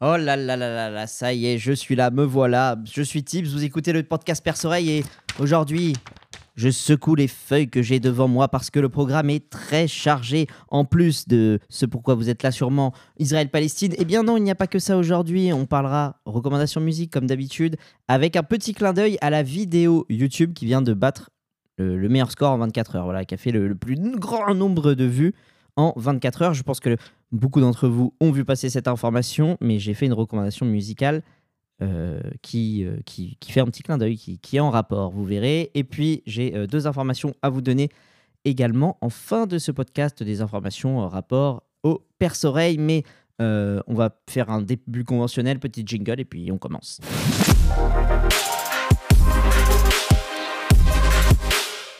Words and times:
Oh 0.00 0.16
là 0.16 0.36
là 0.36 0.56
là 0.56 0.56
là 0.56 0.90
là, 0.90 1.06
ça 1.08 1.32
y 1.32 1.46
est, 1.46 1.58
je 1.58 1.72
suis 1.72 1.96
là, 1.96 2.12
me 2.12 2.22
voilà. 2.22 2.76
Je 2.84 3.02
suis 3.02 3.24
Tips, 3.24 3.48
vous 3.50 3.64
écoutez 3.64 3.92
le 3.92 4.04
podcast 4.04 4.44
Perce-Oreille 4.44 4.90
et 4.90 5.04
aujourd'hui, 5.40 5.96
je 6.54 6.70
secoue 6.70 7.16
les 7.16 7.26
feuilles 7.26 7.68
que 7.68 7.82
j'ai 7.82 7.98
devant 7.98 8.28
moi 8.28 8.46
parce 8.46 8.70
que 8.70 8.78
le 8.78 8.88
programme 8.88 9.28
est 9.28 9.50
très 9.50 9.88
chargé. 9.88 10.46
En 10.68 10.84
plus 10.84 11.26
de 11.26 11.58
ce 11.68 11.84
pourquoi 11.84 12.14
vous 12.14 12.30
êtes 12.30 12.44
là 12.44 12.52
sûrement, 12.52 12.94
Israël-Palestine. 13.18 13.94
Eh 13.98 14.04
bien 14.04 14.22
non, 14.22 14.36
il 14.36 14.44
n'y 14.44 14.52
a 14.52 14.54
pas 14.54 14.68
que 14.68 14.78
ça 14.78 14.96
aujourd'hui. 14.96 15.52
On 15.52 15.66
parlera 15.66 16.20
recommandations 16.26 16.80
musique 16.80 17.12
comme 17.12 17.26
d'habitude 17.26 17.76
avec 18.06 18.36
un 18.36 18.44
petit 18.44 18.74
clin 18.74 18.92
d'œil 18.92 19.18
à 19.20 19.30
la 19.30 19.42
vidéo 19.42 20.06
YouTube 20.08 20.52
qui 20.52 20.64
vient 20.64 20.80
de 20.80 20.92
battre 20.94 21.30
le, 21.76 21.98
le 21.98 22.08
meilleur 22.08 22.30
score 22.30 22.52
en 22.52 22.58
24 22.58 22.94
heures, 22.94 23.04
voilà, 23.04 23.24
qui 23.24 23.34
a 23.34 23.36
fait 23.36 23.50
le, 23.50 23.66
le 23.66 23.74
plus 23.74 23.96
grand 24.16 24.54
nombre 24.54 24.94
de 24.94 25.04
vues 25.04 25.34
en 25.74 25.92
24 25.96 26.42
heures. 26.42 26.54
Je 26.54 26.62
pense 26.62 26.78
que 26.78 26.96
beaucoup 27.32 27.60
d'entre 27.60 27.88
vous 27.88 28.14
ont 28.20 28.30
vu 28.30 28.44
passer 28.44 28.70
cette 28.70 28.88
information, 28.88 29.56
mais 29.60 29.78
j'ai 29.78 29.94
fait 29.94 30.06
une 30.06 30.12
recommandation 30.12 30.66
musicale 30.66 31.22
euh, 31.80 32.20
qui, 32.42 32.84
euh, 32.84 32.96
qui, 33.06 33.36
qui 33.38 33.52
fait 33.52 33.60
un 33.60 33.66
petit 33.66 33.84
clin 33.84 33.98
d'œil, 33.98 34.16
qui, 34.16 34.56
est 34.56 34.60
en 34.60 34.70
rapport, 34.70 35.12
vous 35.12 35.24
verrez. 35.24 35.70
Et 35.74 35.84
puis, 35.84 36.24
j'ai 36.26 36.52
euh, 36.56 36.66
deux 36.66 36.88
informations 36.88 37.34
à 37.40 37.50
vous 37.50 37.60
donner 37.60 37.88
également 38.44 38.98
en 39.00 39.10
fin 39.10 39.46
de 39.46 39.58
ce 39.58 39.70
podcast, 39.70 40.22
des 40.22 40.40
informations 40.40 40.98
en 40.98 41.08
rapport 41.08 41.62
au 41.84 42.02
perce-oreille, 42.18 42.78
mais 42.78 43.04
on 43.40 43.94
va 43.94 44.10
faire 44.28 44.50
un 44.50 44.60
début 44.60 45.04
conventionnel, 45.04 45.60
petit 45.60 45.84
jingle, 45.86 46.18
et 46.18 46.24
puis 46.24 46.50
on 46.50 46.58
commence. 46.58 47.00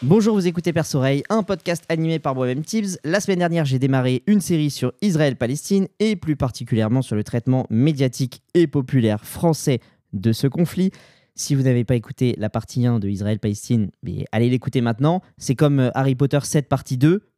Bonjour, 0.03 0.37
vous 0.37 0.47
écoutez 0.47 0.73
Perce 0.73 0.95
Oreille, 0.95 1.25
un 1.29 1.43
podcast 1.43 1.83
animé 1.89 2.21
par 2.21 2.37
moi-même 2.37 2.65
Tibbs. 2.65 3.01
La 3.03 3.19
semaine 3.19 3.41
dernière, 3.41 3.65
j'ai 3.65 3.81
démarré 3.81 4.23
une 4.29 4.41
série 4.41 4.71
sur 4.71 4.93
Israël-Palestine 5.03 5.89
et 5.99 6.15
plus 6.15 6.37
particulièrement 6.37 7.03
sur 7.03 7.17
le 7.17 7.25
traitement 7.25 7.67
médiatique 7.69 8.43
et 8.55 8.69
populaire 8.69 9.25
français 9.25 9.81
de 10.13 10.31
ce 10.33 10.47
conflit. 10.47 10.93
Si 11.35 11.57
vous 11.57 11.63
n'avez 11.63 11.83
pas 11.83 11.97
écouté 11.97 12.37
la 12.39 12.49
partie 12.49 12.87
1 12.87 13.01
de 13.01 13.09
Israël-Palestine, 13.09 13.91
allez 14.31 14.49
l'écouter 14.49 14.83
maintenant. 14.83 15.21
C'est 15.37 15.57
comme 15.57 15.81
euh, 15.81 15.91
Harry 15.95 16.15
Potter 16.15 16.39
7 16.45 16.69
partie 16.69 16.97
2. 16.97 17.29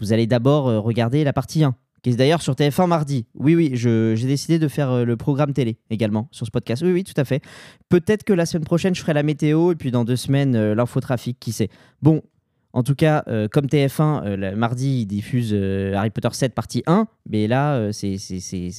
Vous 0.00 0.12
allez 0.14 0.26
d'abord 0.26 0.68
euh, 0.68 0.80
regarder 0.80 1.24
la 1.24 1.34
partie 1.34 1.62
1, 1.62 1.76
qui 2.02 2.10
est 2.10 2.16
d'ailleurs 2.16 2.42
sur 2.42 2.54
TF1 2.54 2.86
mardi. 2.86 3.26
Oui, 3.34 3.54
oui, 3.54 3.70
j'ai 3.74 4.16
décidé 4.26 4.58
de 4.58 4.68
faire 4.68 4.90
euh, 4.90 5.04
le 5.04 5.16
programme 5.16 5.52
télé 5.52 5.78
également 5.90 6.28
sur 6.30 6.46
ce 6.46 6.50
podcast. 6.50 6.82
Oui, 6.82 6.92
oui, 6.92 7.04
tout 7.04 7.18
à 7.18 7.24
fait. 7.24 7.42
Peut-être 7.88 8.24
que 8.24 8.32
la 8.32 8.46
semaine 8.46 8.64
prochaine, 8.64 8.94
je 8.94 9.00
ferai 9.00 9.14
la 9.14 9.22
météo 9.22 9.72
et 9.72 9.74
puis 9.74 9.90
dans 9.90 10.04
deux 10.04 10.16
semaines, 10.16 10.54
euh, 10.54 10.74
l'infotrafic, 10.74 11.38
qui 11.38 11.52
sait. 11.52 11.68
Bon, 12.02 12.22
en 12.72 12.82
tout 12.82 12.94
cas, 12.94 13.24
euh, 13.28 13.48
comme 13.48 13.66
TF1, 13.66 14.24
euh, 14.24 14.56
mardi, 14.56 15.00
il 15.00 15.06
diffuse 15.06 15.50
euh, 15.52 15.94
Harry 15.94 16.10
Potter 16.10 16.28
7 16.30 16.54
partie 16.54 16.82
1, 16.86 17.06
mais 17.28 17.46
là, 17.46 17.92
c'est, 17.92 18.16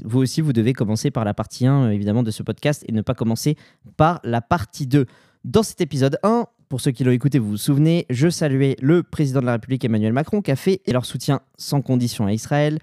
vous 0.05 0.19
aussi, 0.19 0.41
vous 0.41 0.53
devez 0.53 0.73
commencer 0.73 1.09
par 1.11 1.25
la 1.25 1.33
partie 1.33 1.65
1, 1.65 1.83
euh, 1.83 1.89
évidemment, 1.89 2.23
de 2.23 2.31
ce 2.31 2.43
podcast 2.43 2.85
et 2.87 2.91
ne 2.91 3.01
pas 3.01 3.15
commencer 3.15 3.55
par 3.97 4.19
la 4.23 4.41
partie 4.41 4.85
2. 4.85 5.05
Dans 5.43 5.63
cet 5.63 5.81
épisode 5.81 6.17
1, 6.23 6.45
pour 6.69 6.81
ceux 6.81 6.91
qui 6.91 7.03
l'ont 7.03 7.11
écouté, 7.11 7.39
vous 7.39 7.49
vous 7.49 7.57
souvenez, 7.57 8.05
je 8.11 8.29
saluais 8.29 8.75
le 8.79 9.01
président 9.01 9.41
de 9.41 9.47
la 9.47 9.53
République 9.53 9.83
Emmanuel 9.83 10.13
Macron 10.13 10.41
qui 10.41 10.51
a 10.51 10.55
fait 10.55 10.81
leur 10.87 11.05
soutien 11.05 11.41
sans 11.57 11.81
condition 11.81 12.27
à 12.27 12.33
Israël, 12.33 12.77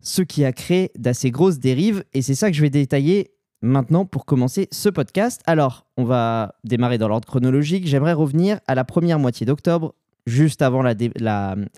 ce 0.00 0.22
qui 0.22 0.44
a 0.44 0.52
créé 0.52 0.90
d'assez 0.96 1.30
grosses 1.30 1.58
dérives, 1.58 2.04
et 2.14 2.22
c'est 2.22 2.34
ça 2.34 2.50
que 2.50 2.56
je 2.56 2.62
vais 2.62 2.70
détailler 2.70 3.32
maintenant 3.62 4.04
pour 4.04 4.24
commencer 4.24 4.68
ce 4.70 4.88
podcast. 4.88 5.42
Alors, 5.46 5.86
on 5.96 6.04
va 6.04 6.54
démarrer 6.64 6.98
dans 6.98 7.08
l'ordre 7.08 7.26
chronologique. 7.26 7.86
J'aimerais 7.86 8.12
revenir 8.12 8.60
à 8.66 8.74
la 8.74 8.84
première 8.84 9.18
moitié 9.18 9.46
d'octobre, 9.46 9.94
juste 10.26 10.62
avant 10.62 10.82
la, 10.82 10.94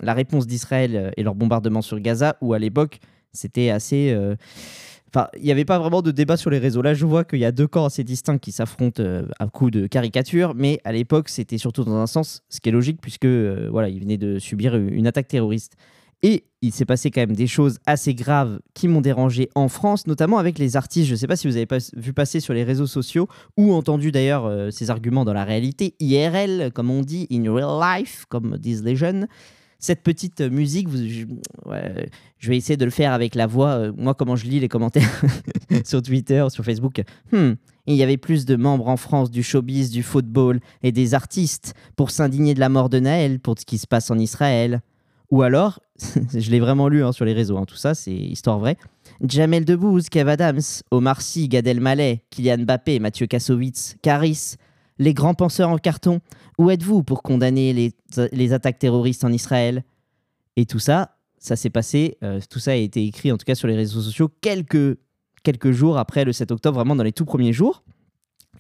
réponse 0.02 0.46
d'Israël 0.46 0.96
euh, 0.96 1.10
et 1.16 1.22
leur 1.22 1.34
bombardement 1.34 1.82
sur 1.82 1.98
Gaza, 2.00 2.36
où 2.40 2.52
à 2.52 2.58
l'époque, 2.58 2.98
c'était 3.32 3.70
assez... 3.70 4.10
euh, 4.10 4.36
Enfin, 5.12 5.26
il 5.36 5.42
n'y 5.42 5.50
avait 5.50 5.64
pas 5.64 5.80
vraiment 5.80 6.02
de 6.02 6.12
débat 6.12 6.36
sur 6.36 6.50
les 6.50 6.58
réseaux. 6.58 6.82
Là, 6.82 6.94
je 6.94 7.04
vois 7.04 7.24
qu'il 7.24 7.40
y 7.40 7.44
a 7.44 7.50
deux 7.50 7.66
camps 7.66 7.84
assez 7.84 8.04
distincts 8.04 8.38
qui 8.38 8.52
s'affrontent 8.52 9.02
euh, 9.02 9.26
à 9.40 9.48
coup 9.48 9.72
de 9.72 9.88
caricature, 9.88 10.54
mais 10.54 10.80
à 10.84 10.92
l'époque, 10.92 11.28
c'était 11.28 11.58
surtout 11.58 11.82
dans 11.82 11.96
un 11.96 12.06
sens, 12.06 12.44
ce 12.48 12.60
qui 12.60 12.68
est 12.68 12.72
logique, 12.72 13.00
puisque 13.00 13.26
voilà, 13.26 13.88
ils 13.88 13.98
venaient 13.98 14.18
de 14.18 14.38
subir 14.38 14.76
une 14.76 15.08
attaque 15.08 15.26
terroriste. 15.26 15.74
Et 16.22 16.44
il 16.60 16.72
s'est 16.72 16.84
passé 16.84 17.10
quand 17.10 17.22
même 17.22 17.34
des 17.34 17.46
choses 17.46 17.78
assez 17.86 18.14
graves 18.14 18.60
qui 18.74 18.88
m'ont 18.88 19.00
dérangé 19.00 19.48
en 19.54 19.68
France, 19.68 20.06
notamment 20.06 20.36
avec 20.36 20.58
les 20.58 20.76
artistes. 20.76 21.06
Je 21.06 21.12
ne 21.12 21.16
sais 21.16 21.26
pas 21.26 21.36
si 21.36 21.48
vous 21.48 21.56
avez 21.56 21.66
pas 21.66 21.78
vu 21.96 22.12
passer 22.12 22.40
sur 22.40 22.52
les 22.52 22.64
réseaux 22.64 22.86
sociaux 22.86 23.26
ou 23.56 23.72
entendu 23.72 24.12
d'ailleurs 24.12 24.44
euh, 24.44 24.70
ces 24.70 24.90
arguments 24.90 25.24
dans 25.24 25.32
la 25.32 25.44
réalité, 25.44 25.94
IRL, 25.98 26.72
comme 26.74 26.90
on 26.90 27.00
dit, 27.00 27.26
in 27.32 27.50
real 27.50 27.80
life, 27.80 28.26
comme 28.28 28.58
disent 28.58 28.84
les 28.84 28.96
jeunes. 28.96 29.28
Cette 29.78 30.02
petite 30.02 30.42
musique, 30.42 30.88
je 30.92 32.48
vais 32.50 32.56
essayer 32.58 32.76
de 32.76 32.84
le 32.84 32.90
faire 32.90 33.14
avec 33.14 33.34
la 33.34 33.46
voix. 33.46 33.70
euh, 33.70 33.92
moi, 33.96 34.12
comment 34.12 34.36
je 34.36 34.44
lis 34.44 34.60
les 34.60 34.68
commentaires 34.68 35.22
sur 35.86 36.02
Twitter, 36.02 36.46
sur 36.50 36.62
Facebook. 36.66 37.00
Hmm, 37.32 37.52
il 37.86 37.96
y 37.96 38.02
avait 38.02 38.18
plus 38.18 38.44
de 38.44 38.56
membres 38.56 38.88
en 38.88 38.98
France 38.98 39.30
du 39.30 39.42
showbiz, 39.42 39.90
du 39.90 40.02
football 40.02 40.60
et 40.82 40.92
des 40.92 41.14
artistes 41.14 41.72
pour 41.96 42.10
s'indigner 42.10 42.52
de 42.52 42.60
la 42.60 42.68
mort 42.68 42.90
de 42.90 43.00
Naël, 43.00 43.40
pour 43.40 43.58
ce 43.58 43.64
qui 43.64 43.78
se 43.78 43.86
passe 43.86 44.10
en 44.10 44.18
Israël. 44.18 44.82
Ou 45.30 45.42
alors, 45.42 45.80
je 46.34 46.50
l'ai 46.50 46.60
vraiment 46.60 46.88
lu 46.88 47.04
hein, 47.04 47.12
sur 47.12 47.24
les 47.24 47.32
réseaux, 47.32 47.56
hein, 47.56 47.64
tout 47.64 47.76
ça, 47.76 47.94
c'est 47.94 48.12
histoire 48.12 48.58
vraie. 48.58 48.76
Jamel 49.22 49.64
Debbouze, 49.64 50.08
Kev 50.08 50.28
Adams, 50.28 50.60
Omar 50.90 51.20
Sy, 51.22 51.48
Gad 51.48 51.66
Elmaleh, 51.66 52.22
Kylian 52.30 52.58
Mbappé, 52.58 52.98
Mathieu 52.98 53.26
Kassovitz, 53.26 53.96
Caris, 54.02 54.56
les 54.98 55.14
grands 55.14 55.34
penseurs 55.34 55.68
en 55.68 55.78
carton. 55.78 56.20
Où 56.58 56.70
êtes-vous 56.70 57.02
pour 57.02 57.22
condamner 57.22 57.94
les, 58.12 58.52
attaques 58.52 58.78
terroristes 58.78 59.24
en 59.24 59.32
Israël? 59.32 59.84
Et 60.56 60.66
tout 60.66 60.78
ça, 60.78 61.16
ça 61.38 61.56
s'est 61.56 61.70
passé, 61.70 62.18
euh, 62.22 62.40
tout 62.50 62.58
ça 62.58 62.72
a 62.72 62.74
été 62.74 63.04
écrit 63.04 63.32
en 63.32 63.38
tout 63.38 63.44
cas 63.44 63.54
sur 63.54 63.68
les 63.68 63.76
réseaux 63.76 64.02
sociaux 64.02 64.28
quelques 64.40 65.70
jours 65.70 65.96
après 65.96 66.24
le 66.24 66.32
7 66.32 66.50
octobre, 66.50 66.76
vraiment 66.76 66.96
dans 66.96 67.04
les 67.04 67.12
tout 67.12 67.24
premiers 67.24 67.52
jours. 67.52 67.82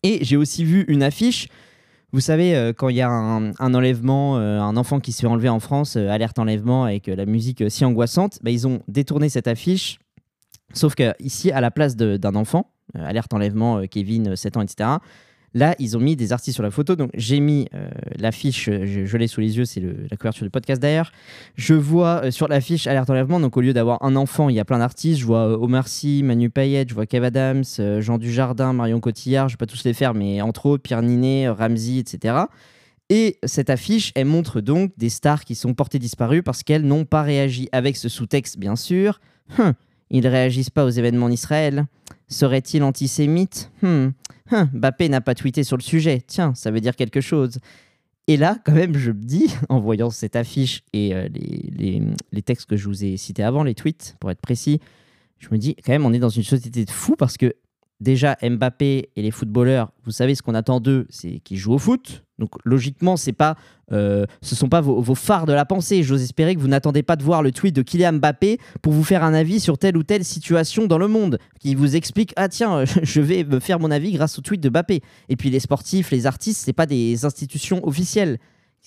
Et 0.02 0.24
j'ai 0.24 0.36
aussi 0.36 0.64
vu 0.64 0.84
une 0.88 1.02
affiche 1.02 1.48
vous 2.12 2.20
savez, 2.20 2.56
euh, 2.56 2.72
quand 2.72 2.88
il 2.88 2.96
y 2.96 3.00
a 3.00 3.08
un, 3.08 3.52
enlèvement, 3.58 4.38
euh, 4.38 4.60
un 4.60 4.76
enfant 4.76 4.98
qui 4.98 5.12
se 5.12 5.20
fait 5.20 5.26
enlever 5.26 5.48
en 5.48 5.60
France, 5.60 5.96
euh, 5.96 6.08
alerte 6.08 6.38
enlèvement 6.38 6.84
avec 6.84 7.06
la 7.06 7.24
musique 7.24 7.70
si 7.70 7.84
angoissante, 7.84 8.38
bah, 8.42 8.50
ils 8.50 8.66
ont 8.66 8.80
détourné 8.88 9.28
cette 9.28 9.46
affiche. 9.46 9.98
Sauf 10.72 10.94
que 10.94 11.14
ici, 11.20 11.52
à 11.52 11.60
la 11.60 11.70
place 11.70 11.96
d'un 11.96 12.34
enfant, 12.34 12.72
alerte 12.94 13.32
enlèvement, 13.34 13.82
Kevin, 13.86 14.30
euh, 14.30 14.36
7 14.36 14.56
ans, 14.56 14.62
etc., 14.62 14.90
là, 15.54 15.74
ils 15.78 15.96
ont 15.96 16.00
mis 16.00 16.16
des 16.16 16.32
artistes 16.32 16.54
sur 16.54 16.62
la 16.62 16.70
photo. 16.70 16.96
Donc, 16.96 17.10
j'ai 17.14 17.40
mis 17.40 17.68
euh, 17.74 17.88
l'affiche, 18.18 18.68
euh, 18.68 19.04
je, 19.06 19.16
l'ai 19.16 19.26
sous 19.26 19.40
les 19.40 19.56
yeux, 19.56 19.64
c'est 19.64 19.80
la 19.80 20.16
couverture 20.16 20.44
du 20.44 20.50
podcast 20.50 20.80
d'ailleurs. 20.80 21.12
Je 21.56 21.74
vois 21.74 22.24
euh, 22.24 22.30
sur 22.30 22.48
l'affiche 22.48 22.86
alerte 22.86 23.10
enlèvement, 23.10 23.40
donc 23.40 23.56
au 23.56 23.60
lieu 23.60 23.72
d'avoir 23.72 24.02
un 24.02 24.16
enfant, 24.16 24.48
il 24.48 24.56
y 24.56 24.60
a 24.60 24.64
plein 24.64 24.78
d'artistes. 24.78 25.20
Je 25.20 25.26
vois 25.26 25.48
euh, 25.48 25.56
Omar 25.56 25.88
Sy, 25.88 26.22
Manu 26.22 26.50
Payet, 26.50 26.86
je 26.88 26.94
vois 26.94 27.06
Kev 27.06 27.24
Adams, 27.26 27.64
Jean 27.98 28.18
Dujardin, 28.18 28.72
Marion 28.72 29.00
Cotillard, 29.00 29.48
je 29.48 29.54
vais 29.54 29.58
pas 29.58 29.66
tous 29.66 29.84
les 29.84 29.94
faire, 29.94 30.14
mais 30.14 30.40
entre 30.40 30.66
autres, 30.66 30.82
Pierre 30.82 31.02
Ninet, 31.02 31.48
Ramsey, 31.48 31.98
etc. 31.98 32.34
Et 33.08 33.38
cette 33.42 33.70
affiche, 33.70 34.12
elle 34.14 34.26
montre 34.26 34.60
donc 34.60 34.92
des 34.96 35.08
stars 35.08 35.44
qui 35.44 35.56
sont 35.56 35.74
portées 35.74 35.98
disparues 35.98 36.44
parce 36.44 36.62
qu'elles 36.62 36.86
n'ont 36.86 37.04
pas 37.04 37.22
réagi 37.22 37.68
avec 37.72 37.96
ce 37.96 38.08
sous-texte, 38.08 38.58
bien 38.58 38.76
sûr. 38.76 39.20
Hum, 39.58 39.72
ils 40.10 40.22
ne 40.22 40.28
réagissent 40.28 40.70
pas 40.70 40.84
aux 40.84 40.90
événements 40.90 41.26
en 41.26 41.30
Israël. 41.30 41.86
Serait-il 42.30 42.82
antisémite 42.82 43.70
Hum, 43.82 44.12
hum, 44.52 44.70
Mbappé 44.72 45.08
n'a 45.08 45.20
pas 45.20 45.34
tweeté 45.34 45.64
sur 45.64 45.76
le 45.76 45.82
sujet. 45.82 46.22
Tiens, 46.26 46.54
ça 46.54 46.70
veut 46.70 46.80
dire 46.80 46.96
quelque 46.96 47.20
chose. 47.20 47.58
Et 48.28 48.36
là, 48.36 48.56
quand 48.64 48.72
même, 48.72 48.96
je 48.96 49.10
me 49.10 49.20
dis, 49.22 49.48
en 49.68 49.80
voyant 49.80 50.10
cette 50.10 50.36
affiche 50.36 50.82
et 50.92 51.14
euh, 51.14 51.28
les, 51.34 51.70
les- 51.76 52.02
les 52.32 52.42
textes 52.42 52.68
que 52.68 52.76
je 52.76 52.86
vous 52.88 53.04
ai 53.04 53.16
cités 53.16 53.42
avant, 53.42 53.64
les 53.64 53.74
tweets, 53.74 54.16
pour 54.20 54.30
être 54.30 54.40
précis, 54.40 54.80
je 55.38 55.48
me 55.50 55.58
dis, 55.58 55.74
quand 55.74 55.92
même, 55.92 56.06
on 56.06 56.12
est 56.12 56.18
dans 56.18 56.28
une 56.28 56.42
société 56.44 56.84
de 56.84 56.90
fous 56.90 57.16
parce 57.16 57.36
que 57.36 57.54
déjà, 58.00 58.36
Mbappé 58.42 59.10
et 59.14 59.22
les 59.22 59.30
footballeurs, 59.30 59.92
vous 60.04 60.10
savez, 60.10 60.34
ce 60.34 60.42
qu'on 60.42 60.54
attend 60.54 60.80
d'eux, 60.80 61.06
c'est 61.10 61.40
qu'ils 61.40 61.58
jouent 61.58 61.74
au 61.74 61.78
foot. 61.78 62.24
Donc, 62.38 62.50
logiquement, 62.64 63.16
c'est 63.16 63.34
pas, 63.34 63.56
euh, 63.92 64.24
ce 64.40 64.54
sont 64.54 64.68
pas 64.68 64.80
vos, 64.80 65.00
vos 65.00 65.14
phares 65.14 65.44
de 65.44 65.52
la 65.52 65.66
pensée. 65.66 66.02
J'ose 66.02 66.22
espérer 66.22 66.54
que 66.54 66.60
vous 66.60 66.68
n'attendez 66.68 67.02
pas 67.02 67.16
de 67.16 67.22
voir 67.22 67.42
le 67.42 67.52
tweet 67.52 67.76
de 67.76 67.82
Kylian 67.82 68.14
Mbappé 68.14 68.58
pour 68.80 68.92
vous 68.92 69.04
faire 69.04 69.22
un 69.22 69.34
avis 69.34 69.60
sur 69.60 69.76
telle 69.76 69.96
ou 69.96 70.02
telle 70.02 70.24
situation 70.24 70.86
dans 70.86 70.98
le 70.98 71.08
monde, 71.08 71.38
qui 71.60 71.74
vous 71.74 71.96
explique, 71.96 72.32
ah 72.36 72.48
tiens, 72.48 72.84
je 73.02 73.20
vais 73.20 73.44
me 73.44 73.60
faire 73.60 73.78
mon 73.78 73.90
avis 73.90 74.12
grâce 74.12 74.38
au 74.38 74.42
tweet 74.42 74.60
de 74.60 74.70
Mbappé. 74.70 75.02
Et 75.28 75.36
puis 75.36 75.50
les 75.50 75.60
sportifs, 75.60 76.10
les 76.10 76.26
artistes, 76.26 76.62
c'est 76.64 76.72
pas 76.72 76.86
des 76.86 77.24
institutions 77.24 77.86
officielles. 77.86 78.38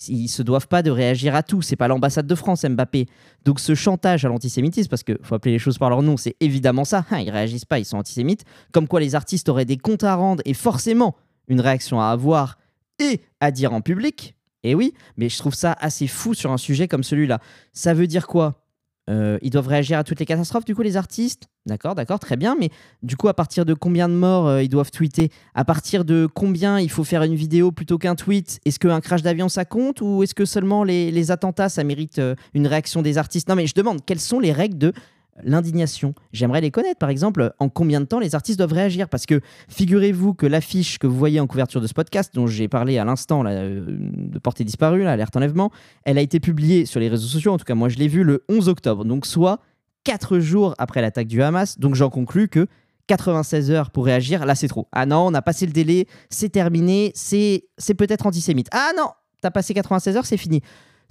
Ils 0.08 0.28
se 0.28 0.42
doivent 0.42 0.68
pas 0.68 0.82
de 0.82 0.92
réagir 0.92 1.36
à 1.36 1.44
tout. 1.44 1.62
C'est 1.62 1.76
pas 1.76 1.88
l'ambassade 1.88 2.28
de 2.28 2.36
France, 2.36 2.66
Mbappé. 2.66 3.08
Donc 3.46 3.60
ce 3.60 3.76
chantage 3.76 4.26
à 4.26 4.28
l'antisémitisme, 4.28 4.90
parce 4.90 5.04
qu'il 5.04 5.18
faut 5.22 5.36
appeler 5.36 5.54
les 5.54 5.60
choses 5.60 5.78
par 5.78 5.90
leur 5.90 6.02
nom, 6.02 6.18
c'est 6.18 6.36
évidemment 6.40 6.86
ça. 6.86 7.06
Hein, 7.12 7.20
ils 7.20 7.30
réagissent 7.30 7.66
pas, 7.66 7.80
ils 7.80 7.86
sont 7.86 7.98
antisémites. 7.98 8.44
Comme 8.72 8.88
quoi 8.88 9.00
les 9.00 9.16
artistes 9.16 9.50
auraient 9.50 9.66
des 9.66 9.78
comptes 9.78 10.04
à 10.04 10.16
rendre 10.16 10.42
et 10.46 10.54
forcément 10.54 11.16
une 11.48 11.62
réaction 11.62 12.02
à 12.02 12.08
avoir 12.08 12.58
et 13.00 13.22
à 13.40 13.52
dire 13.52 13.74
en 13.74 13.82
public. 13.82 14.36
Et 14.64 14.76
oui, 14.76 14.94
mais 15.18 15.30
je 15.30 15.38
trouve 15.38 15.54
ça 15.54 15.76
assez 15.80 16.08
fou 16.08 16.34
sur 16.34 16.52
un 16.52 16.58
sujet 16.58 16.88
comme 16.88 17.04
celui-là. 17.04 17.40
Ça 17.74 17.94
veut 17.94 18.08
dire 18.08 18.28
quoi? 18.28 18.63
Euh, 19.10 19.38
Ils 19.42 19.50
doivent 19.50 19.68
réagir 19.68 19.98
à 19.98 20.04
toutes 20.04 20.20
les 20.20 20.26
catastrophes, 20.26 20.66
du 20.66 20.76
coup, 20.76 20.82
les 20.82 20.98
artistes? 20.98 21.48
D'accord, 21.66 21.96
d'accord, 21.96 22.20
très 22.20 22.36
bien. 22.36 22.56
Mais 22.60 22.70
du 23.02 23.16
coup, 23.16 23.28
à 23.28 23.34
partir 23.34 23.66
de 23.66 23.74
combien 23.74 24.10
de 24.10 24.14
morts 24.14 24.48
euh, 24.48 24.64
ils 24.64 24.70
doivent 24.70 24.92
tweeter? 24.92 25.30
À 25.56 25.66
partir 25.66 26.06
de 26.06 26.28
combien 26.34 26.80
il 26.80 26.90
faut 26.90 27.04
faire 27.04 27.24
une 27.24 27.36
vidéo 27.36 27.72
plutôt 27.72 27.98
qu'un 27.98 28.16
tweet? 28.16 28.60
Est-ce 28.66 28.80
qu'un 28.80 29.02
crash 29.02 29.22
d'avion, 29.22 29.50
ça 29.50 29.66
compte? 29.66 30.02
Ou 30.02 30.24
est-ce 30.24 30.36
que 30.36 30.46
seulement 30.46 30.84
les, 30.84 31.32
attentats, 31.32 31.70
ça 31.70 31.84
mérite 31.84 32.20
euh, 32.20 32.36
une 32.54 32.68
réaction 32.68 33.02
des 33.02 33.18
artistes? 33.18 33.48
Non, 33.50 33.56
mais 33.56 33.68
je 33.68 33.74
demande, 33.74 34.06
quelles 34.06 34.20
sont 34.20 34.40
les 34.40 34.52
règles 34.52 34.78
de 34.78 34.94
l'indignation. 35.42 36.14
J'aimerais 36.32 36.62
les 36.62 36.72
connaître, 36.72 37.00
par 37.00 37.10
exemple, 37.10 37.54
en 37.60 37.70
combien 37.70 38.02
de 38.02 38.06
temps 38.06 38.20
les 38.20 38.36
artistes 38.36 38.58
doivent 38.58 38.74
réagir. 38.74 39.10
Parce 39.10 39.26
que 39.26 39.42
figurez-vous 39.70 40.34
que 40.34 40.46
l'affiche 40.46 41.00
que 41.00 41.08
vous 41.08 41.18
voyez 41.18 41.40
en 41.40 41.48
couverture 41.48 41.82
de 41.82 41.88
ce 41.88 41.94
podcast, 41.94 42.34
dont 42.34 42.48
j'ai 42.48 42.68
parlé 42.68 42.98
à 42.98 43.06
l'instant 43.06 43.44
euh, 43.46 43.84
de 43.88 44.40
portée 44.40 44.64
disparue, 44.64 45.06
alerte 45.06 45.36
enlèvement, 45.36 45.72
elle 46.04 46.18
a 46.18 46.22
été 46.22 46.40
publiée 46.40 46.86
sur 46.86 47.00
les 47.00 47.10
réseaux 47.10 47.28
sociaux, 47.28 47.54
en 47.54 47.58
tout 47.58 47.66
cas 47.66 47.76
moi 47.76 47.90
je 47.90 47.98
l'ai 47.98 48.08
vu 48.08 48.24
le 48.24 48.44
11 48.50 48.70
octobre, 48.70 49.06
donc 49.06 49.26
soit 49.26 49.60
4 50.04 50.40
jours 50.40 50.76
après 50.78 51.02
l'attaque 51.02 51.28
du 51.28 51.42
Hamas. 51.42 51.80
Donc 51.80 51.96
j'en 51.96 52.10
conclus 52.10 52.48
que 52.48 52.68
96 53.08 53.72
heures 53.72 53.92
pour 53.92 54.06
réagir, 54.06 54.46
là 54.46 54.56
c'est 54.56 54.68
trop. 54.68 54.88
Ah 54.92 55.06
non, 55.06 55.28
on 55.28 55.34
a 55.34 55.42
passé 55.42 55.66
le 55.66 55.74
délai, 55.74 56.08
c'est 56.30 56.50
terminé, 56.50 57.12
c'est 57.16 57.64
peut-être 57.98 58.26
antisémite. 58.26 58.68
Ah 58.72 58.92
non, 58.98 59.10
t'as 59.42 59.52
passé 59.52 59.74
96 59.74 60.18
heures, 60.18 60.26
c'est 60.26 60.38
fini. 60.38 60.62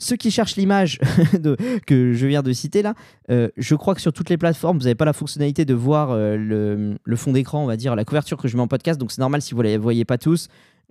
Ceux 0.02 0.16
qui 0.16 0.32
cherchent 0.32 0.56
l'image 0.56 0.98
que 1.86 2.12
je 2.12 2.26
viens 2.26 2.42
de 2.42 2.52
citer 2.52 2.82
là, 2.82 2.94
euh, 3.30 3.48
je 3.56 3.76
crois 3.76 3.94
que 3.94 4.00
sur 4.00 4.12
toutes 4.12 4.30
les 4.30 4.36
plateformes, 4.36 4.76
vous 4.76 4.82
n'avez 4.82 4.96
pas 4.96 5.04
la 5.04 5.12
fonctionnalité 5.12 5.64
de 5.64 5.74
voir 5.74 6.10
euh, 6.10 6.96
le, 7.04 7.16
fond 7.16 7.30
d'écran, 7.30 7.62
on 7.62 7.66
va 7.66 7.76
dire, 7.76 7.94
la 7.94 8.04
couverture 8.04 8.36
que 8.36 8.48
je 8.48 8.56
mets 8.56 8.62
en 8.64 8.66
podcast. 8.66 8.98
Donc 8.98 9.12
c'est 9.12 9.20
normal 9.20 9.42
si 9.42 9.54
vous 9.54 9.62
ne 9.62 9.68
la 9.68 9.78
voyez 9.78 10.04
pas 10.04 10.18
tous 10.18 10.48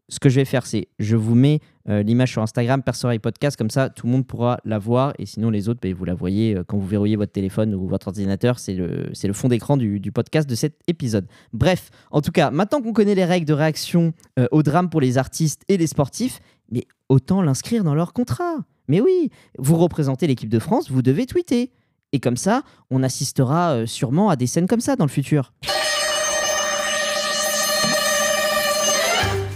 ce 0.07 0.19
que 0.19 0.29
je 0.29 0.35
vais 0.35 0.45
faire, 0.45 0.65
c'est 0.65 0.87
je 0.99 1.17
vous 1.17 1.35
mets 1.35 1.59
euh, 1.89 2.03
l'image 2.03 2.31
sur 2.31 2.41
Instagram, 2.41 2.83
Persoreille 2.83 3.19
Podcast, 3.19 3.57
comme 3.57 3.69
ça 3.69 3.89
tout 3.89 4.07
le 4.07 4.13
monde 4.13 4.25
pourra 4.25 4.59
la 4.63 4.79
voir. 4.79 5.13
Et 5.19 5.25
sinon, 5.25 5.49
les 5.49 5.67
autres, 5.67 5.81
ben, 5.81 5.93
vous 5.93 6.05
la 6.05 6.13
voyez 6.13 6.57
quand 6.67 6.77
vous 6.77 6.87
verrouillez 6.87 7.17
votre 7.17 7.33
téléphone 7.33 7.75
ou 7.75 7.87
votre 7.87 8.07
ordinateur. 8.07 8.59
C'est 8.59 8.75
le, 8.75 9.33
fond 9.33 9.49
d'écran 9.49 9.75
du, 9.75 10.11
podcast 10.13 10.49
de 10.49 10.55
cet 10.55 10.79
épisode. 10.87 11.27
Bref, 11.51 11.89
en 12.11 12.21
tout 12.21 12.31
cas, 12.31 12.49
maintenant 12.49 12.81
qu'on 12.81 12.93
connaît 12.93 13.15
les 13.15 13.25
règles 13.25 13.45
de 13.45 13.53
réaction 13.53 14.13
au 14.51 14.63
drame 14.63 14.89
pour 14.89 15.01
les 15.01 15.17
artistes 15.17 15.63
et 15.67 15.75
les 15.75 15.87
sportifs, 15.87 16.39
mais 16.71 16.85
autant 17.09 17.41
l'inscrire 17.41 17.83
dans 17.83 17.95
leur 17.95 18.13
contrat. 18.13 18.55
Mais 18.87 19.01
oui, 19.01 19.29
vous 19.57 19.77
représentez 19.77 20.27
l'équipe 20.27 20.49
de 20.49 20.59
France, 20.59 20.89
vous 20.91 21.01
devez 21.01 21.25
tweeter. 21.25 21.71
Et 22.13 22.19
comme 22.19 22.37
ça, 22.37 22.63
on 22.89 23.03
assistera 23.03 23.85
sûrement 23.85 24.29
à 24.29 24.35
des 24.35 24.47
scènes 24.47 24.67
comme 24.67 24.81
ça 24.81 24.95
dans 24.95 25.05
le 25.05 25.09
futur. 25.09 25.53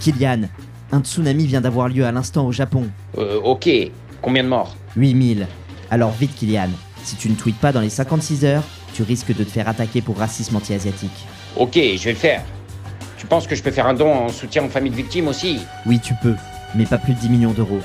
Kylian, 0.00 0.42
un 0.92 1.00
tsunami 1.00 1.46
vient 1.46 1.60
d'avoir 1.60 1.88
lieu 1.88 2.06
à 2.06 2.12
l'instant 2.12 2.46
au 2.46 2.52
Japon. 2.52 2.88
Euh, 3.18 3.40
ok. 3.42 3.68
Combien 4.22 4.44
de 4.44 4.48
morts? 4.48 4.76
8000. 4.96 5.46
Alors 5.90 6.12
vite, 6.12 6.34
Kylian. 6.36 6.70
Si 7.02 7.16
tu 7.16 7.28
ne 7.28 7.34
tweets 7.34 7.58
pas 7.58 7.72
dans 7.72 7.80
les 7.80 7.90
56 7.90 8.44
heures, 8.44 8.62
tu 8.94 9.02
risques 9.02 9.36
de 9.36 9.44
te 9.44 9.50
faire 9.50 9.68
attaquer 9.68 10.00
pour 10.00 10.16
racisme 10.16 10.56
anti-asiatique. 10.56 11.26
Ok, 11.56 11.74
je 11.74 12.04
vais 12.04 12.12
le 12.12 12.16
faire. 12.16 12.42
Tu 13.18 13.26
penses 13.26 13.46
que 13.46 13.54
je 13.54 13.62
peux 13.62 13.70
faire 13.70 13.86
un 13.86 13.94
don 13.94 14.12
en 14.12 14.28
soutien 14.28 14.64
aux 14.64 14.68
familles 14.68 14.92
de 14.92 14.96
victimes 14.96 15.28
aussi? 15.28 15.58
Oui, 15.86 15.98
tu 16.00 16.14
peux, 16.22 16.34
mais 16.74 16.86
pas 16.86 16.98
plus 16.98 17.14
de 17.14 17.18
10 17.18 17.28
millions 17.28 17.52
d'euros. 17.52 17.80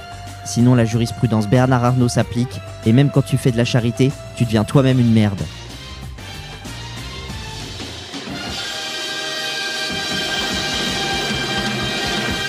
Sinon, 0.45 0.75
la 0.75 0.85
jurisprudence 0.85 1.47
Bernard 1.47 1.83
Arnault 1.83 2.09
s'applique, 2.09 2.59
et 2.85 2.93
même 2.93 3.09
quand 3.11 3.21
tu 3.21 3.37
fais 3.37 3.51
de 3.51 3.57
la 3.57 3.65
charité, 3.65 4.11
tu 4.35 4.45
deviens 4.45 4.63
toi-même 4.63 4.99
une 4.99 5.11
merde. 5.11 5.41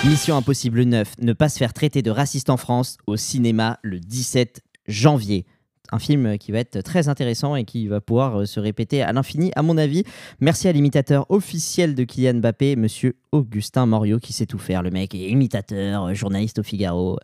Mission 0.04 0.36
Impossible 0.36 0.82
9, 0.82 1.12
ne 1.20 1.32
pas 1.32 1.48
se 1.48 1.58
faire 1.58 1.72
traiter 1.72 2.02
de 2.02 2.10
raciste 2.10 2.50
en 2.50 2.56
France 2.56 2.96
au 3.06 3.16
cinéma 3.16 3.78
le 3.82 4.00
17 4.00 4.60
janvier 4.88 5.46
un 5.90 5.98
film 5.98 6.38
qui 6.38 6.52
va 6.52 6.58
être 6.58 6.80
très 6.82 7.08
intéressant 7.08 7.56
et 7.56 7.64
qui 7.64 7.88
va 7.88 8.00
pouvoir 8.00 8.40
euh, 8.40 8.46
se 8.46 8.60
répéter 8.60 9.02
à 9.02 9.12
l'infini, 9.12 9.50
à 9.56 9.62
mon 9.62 9.76
avis. 9.76 10.04
Merci 10.40 10.68
à 10.68 10.72
l'imitateur 10.72 11.26
officiel 11.28 11.94
de 11.94 12.04
Kylian 12.04 12.34
Mbappé, 12.34 12.76
monsieur 12.76 13.16
Augustin 13.32 13.86
Morio, 13.86 14.18
qui 14.18 14.32
sait 14.32 14.46
tout 14.46 14.58
faire. 14.58 14.82
Le 14.82 14.90
mec 14.90 15.14
est 15.14 15.28
imitateur, 15.28 16.04
euh, 16.06 16.14
journaliste 16.14 16.60
au 16.60 16.62
Figaro. 16.62 17.18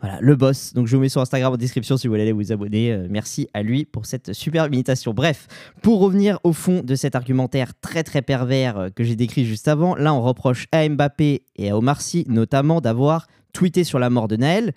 Voilà, 0.00 0.18
le 0.20 0.36
boss. 0.36 0.72
Donc 0.74 0.86
je 0.86 0.96
vous 0.96 1.02
mets 1.02 1.08
sur 1.08 1.20
Instagram 1.20 1.52
en 1.52 1.56
description 1.56 1.96
si 1.96 2.06
vous 2.06 2.12
voulez 2.12 2.22
aller 2.22 2.32
vous 2.32 2.52
abonner. 2.52 2.92
Euh, 2.92 3.06
merci 3.10 3.48
à 3.52 3.62
lui 3.62 3.84
pour 3.84 4.06
cette 4.06 4.32
superbe 4.32 4.72
imitation. 4.72 5.12
Bref, 5.12 5.46
pour 5.82 6.00
revenir 6.00 6.38
au 6.44 6.52
fond 6.52 6.82
de 6.82 6.94
cet 6.94 7.16
argumentaire 7.16 7.72
très 7.80 8.04
très 8.04 8.22
pervers 8.22 8.88
que 8.94 9.04
j'ai 9.04 9.16
décrit 9.16 9.44
juste 9.44 9.68
avant, 9.68 9.94
là 9.96 10.14
on 10.14 10.22
reproche 10.22 10.66
à 10.72 10.88
Mbappé 10.88 11.42
et 11.56 11.70
à 11.70 11.76
Omar 11.76 12.00
Sy 12.00 12.24
notamment 12.28 12.80
d'avoir 12.80 13.26
tweeté 13.52 13.84
sur 13.84 13.98
la 13.98 14.10
mort 14.10 14.28
de 14.28 14.36
Naël. 14.36 14.72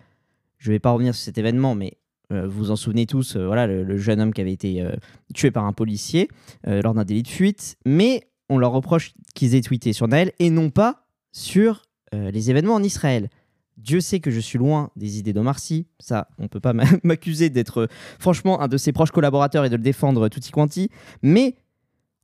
Je 0.58 0.70
ne 0.70 0.76
vais 0.76 0.80
pas 0.80 0.92
revenir 0.92 1.14
sur 1.14 1.24
cet 1.24 1.38
événement, 1.38 1.76
mais 1.76 1.98
vous 2.32 2.50
vous 2.50 2.72
en 2.72 2.76
souvenez 2.76 3.06
tous, 3.06 3.36
euh, 3.36 3.46
voilà, 3.46 3.68
le, 3.68 3.98
jeune 3.98 4.20
homme 4.20 4.34
qui 4.34 4.42
avait 4.42 4.54
été 4.54 4.82
euh, 4.82 4.92
tué 5.34 5.52
par 5.52 5.66
un 5.66 5.74
policier 5.74 6.28
lors 6.66 6.94
d'un 6.94 7.06
délit 7.06 7.24
de 7.24 7.28
fuite, 7.28 7.78
mais 7.86 8.28
on 8.50 8.58
leur 8.58 8.72
reproche 8.72 9.14
qu'ils 9.34 9.56
aient 9.56 9.62
tweeté 9.62 9.94
sur 9.94 10.08
Naël 10.08 10.32
et 10.40 10.50
non 10.50 10.70
pas 10.70 11.08
sur 11.32 11.84
les 12.14 12.50
événements 12.50 12.76
en 12.76 12.84
Israël. 12.84 13.30
Dieu 13.78 14.00
sait 14.00 14.20
que 14.20 14.32
je 14.32 14.40
suis 14.40 14.58
loin 14.58 14.90
des 14.96 15.20
idées 15.20 15.34
d'Omar 15.34 15.60
Sy, 15.60 15.88
ça, 16.00 16.30
on 16.40 16.48
peut 16.48 16.60
pas 16.60 16.74
m'accuser 17.04 17.50
d'être 17.50 17.88
franchement 18.20 18.62
un 18.62 18.68
de 18.68 18.78
ses 18.78 18.92
proches 18.92 19.12
collaborateurs 19.12 19.66
et 19.66 19.70
de 19.70 19.76
le 19.76 19.84
défendre 19.84 20.28
tutti 20.30 20.52
quanti, 20.52 20.90
mais 21.22 21.56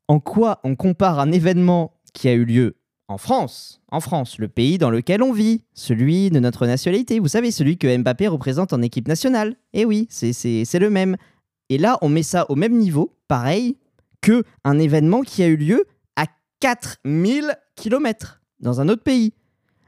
en 0.08 0.20
quoi 0.20 0.60
on 0.64 0.76
compare 0.76 1.20
un 1.20 1.32
événement 1.32 2.00
qui 2.14 2.28
a 2.28 2.34
eu 2.34 2.46
lieu 2.46 2.76
en 3.08 3.18
France, 3.18 3.82
en 3.90 4.00
France, 4.00 4.38
le 4.40 4.48
pays 4.48 4.78
dans 4.78 4.90
lequel 4.90 5.22
on 5.22 5.34
vit, 5.34 5.64
celui 5.74 6.30
de 6.30 6.40
notre 6.40 6.66
nationalité. 6.66 7.20
Vous 7.20 7.28
savez, 7.28 7.52
celui 7.52 7.78
que 7.78 7.98
Mbappé 7.98 8.28
représente 8.28 8.74
en 8.74 8.82
équipe 8.82 9.08
nationale. 9.08 9.56
Eh 9.74 9.86
oui, 9.86 10.08
c'est 10.10 10.80
le 10.80 10.90
même. 10.90 11.18
Et 11.70 11.78
là, 11.78 11.98
on 12.02 12.10
met 12.10 12.24
ça 12.24 12.50
au 12.50 12.56
même 12.56 12.78
niveau, 12.78 13.16
pareil, 13.28 13.78
que 14.22 14.44
un 14.64 14.80
événement 14.80 15.22
qui 15.22 15.44
a 15.44 15.48
eu 15.48 15.58
lieu 15.58 15.86
à 16.16 16.26
4000 16.60 17.58
km 17.76 18.42
dans 18.60 18.80
un 18.80 18.88
autre 18.88 19.04
pays. 19.04 19.34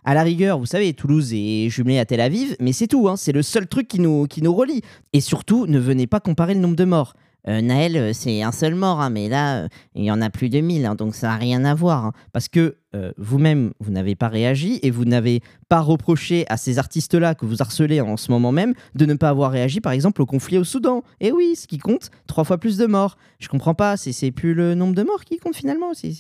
À 0.04 0.14
la 0.14 0.22
rigueur, 0.22 0.60
vous 0.60 0.68
savez, 0.68 0.94
Toulouse 0.94 1.34
est 1.34 1.70
jumelée 1.70 1.98
à 1.98 2.06
Tel 2.06 2.22
Aviv, 2.22 2.56
mais 2.60 2.74
c'est 2.74 2.88
tout, 2.88 3.08
hein, 3.08 3.16
c'est 3.18 3.32
le 3.32 3.42
seul 3.42 3.66
truc 3.68 3.88
qui 3.88 4.00
nous, 4.00 4.28
qui 4.28 4.44
nous 4.44 4.54
relie. 4.54 4.82
Et 5.14 5.22
surtout, 5.22 5.66
ne 5.66 5.80
venez 5.80 6.06
pas 6.06 6.20
comparer 6.20 6.54
le 6.54 6.60
nombre 6.60 6.76
de 6.76 6.86
morts. 6.86 7.16
Euh, 7.48 7.62
Naël, 7.62 7.96
euh, 7.96 8.14
c'est 8.14 8.42
un 8.42 8.52
seul 8.52 8.76
mort, 8.76 9.02
hein, 9.02 9.10
mais 9.10 9.30
là, 9.30 9.64
euh, 9.64 9.68
il 9.94 10.04
y 10.04 10.12
en 10.12 10.22
a 10.22 10.30
plus 10.30 10.50
de 10.50 10.60
1000, 10.60 10.86
hein, 10.86 10.96
donc 10.96 11.16
ça 11.16 11.28
n'a 11.28 11.36
rien 11.36 11.64
à 11.66 11.74
voir. 11.74 12.06
Hein. 12.06 12.12
parce 12.34 12.48
que 12.48 12.78
vous-même, 13.18 13.74
vous, 13.82 13.92
n'avez 13.92 14.16
pas 14.16 14.30
réagi 14.30 14.80
et 14.82 14.90
vous 14.90 15.04
n'avez 15.04 15.42
pas 15.68 15.82
reproché 15.82 16.46
à 16.48 16.56
ces 16.56 16.80
artistes-là 16.80 17.36
que 17.36 17.46
vous 17.46 17.62
harcelez 17.62 18.00
en 18.00 18.16
ce 18.16 18.32
moment 18.32 18.54
même 18.54 18.74
de 18.96 19.06
ne 19.06 19.16
pas 19.16 19.28
avoir 19.28 19.52
réagi, 19.52 19.82
par 19.82 19.92
exemple, 19.92 20.22
au 20.22 20.26
conflit 20.26 20.58
au 20.58 20.64
Soudan. 20.64 21.04
Et 21.20 21.34
oui, 21.34 21.58
ce 21.58 21.68
qui 21.68 21.78
compte, 21.78 22.10
trois 22.26 22.46
fois 22.46 22.58
plus 22.58 22.78
de 22.78 22.86
morts. 22.86 23.18
Je 23.40 23.50
comprends 23.50 23.74
pas, 23.74 23.98
c'est 23.98 24.32
plus 24.32 24.54
le 24.54 24.76
nombre 24.76 24.96
de 24.96 25.04
morts 25.04 25.26
qui 25.26 25.40
compte 25.40 25.58
finalement. 25.58 25.94
C'est 25.94 26.14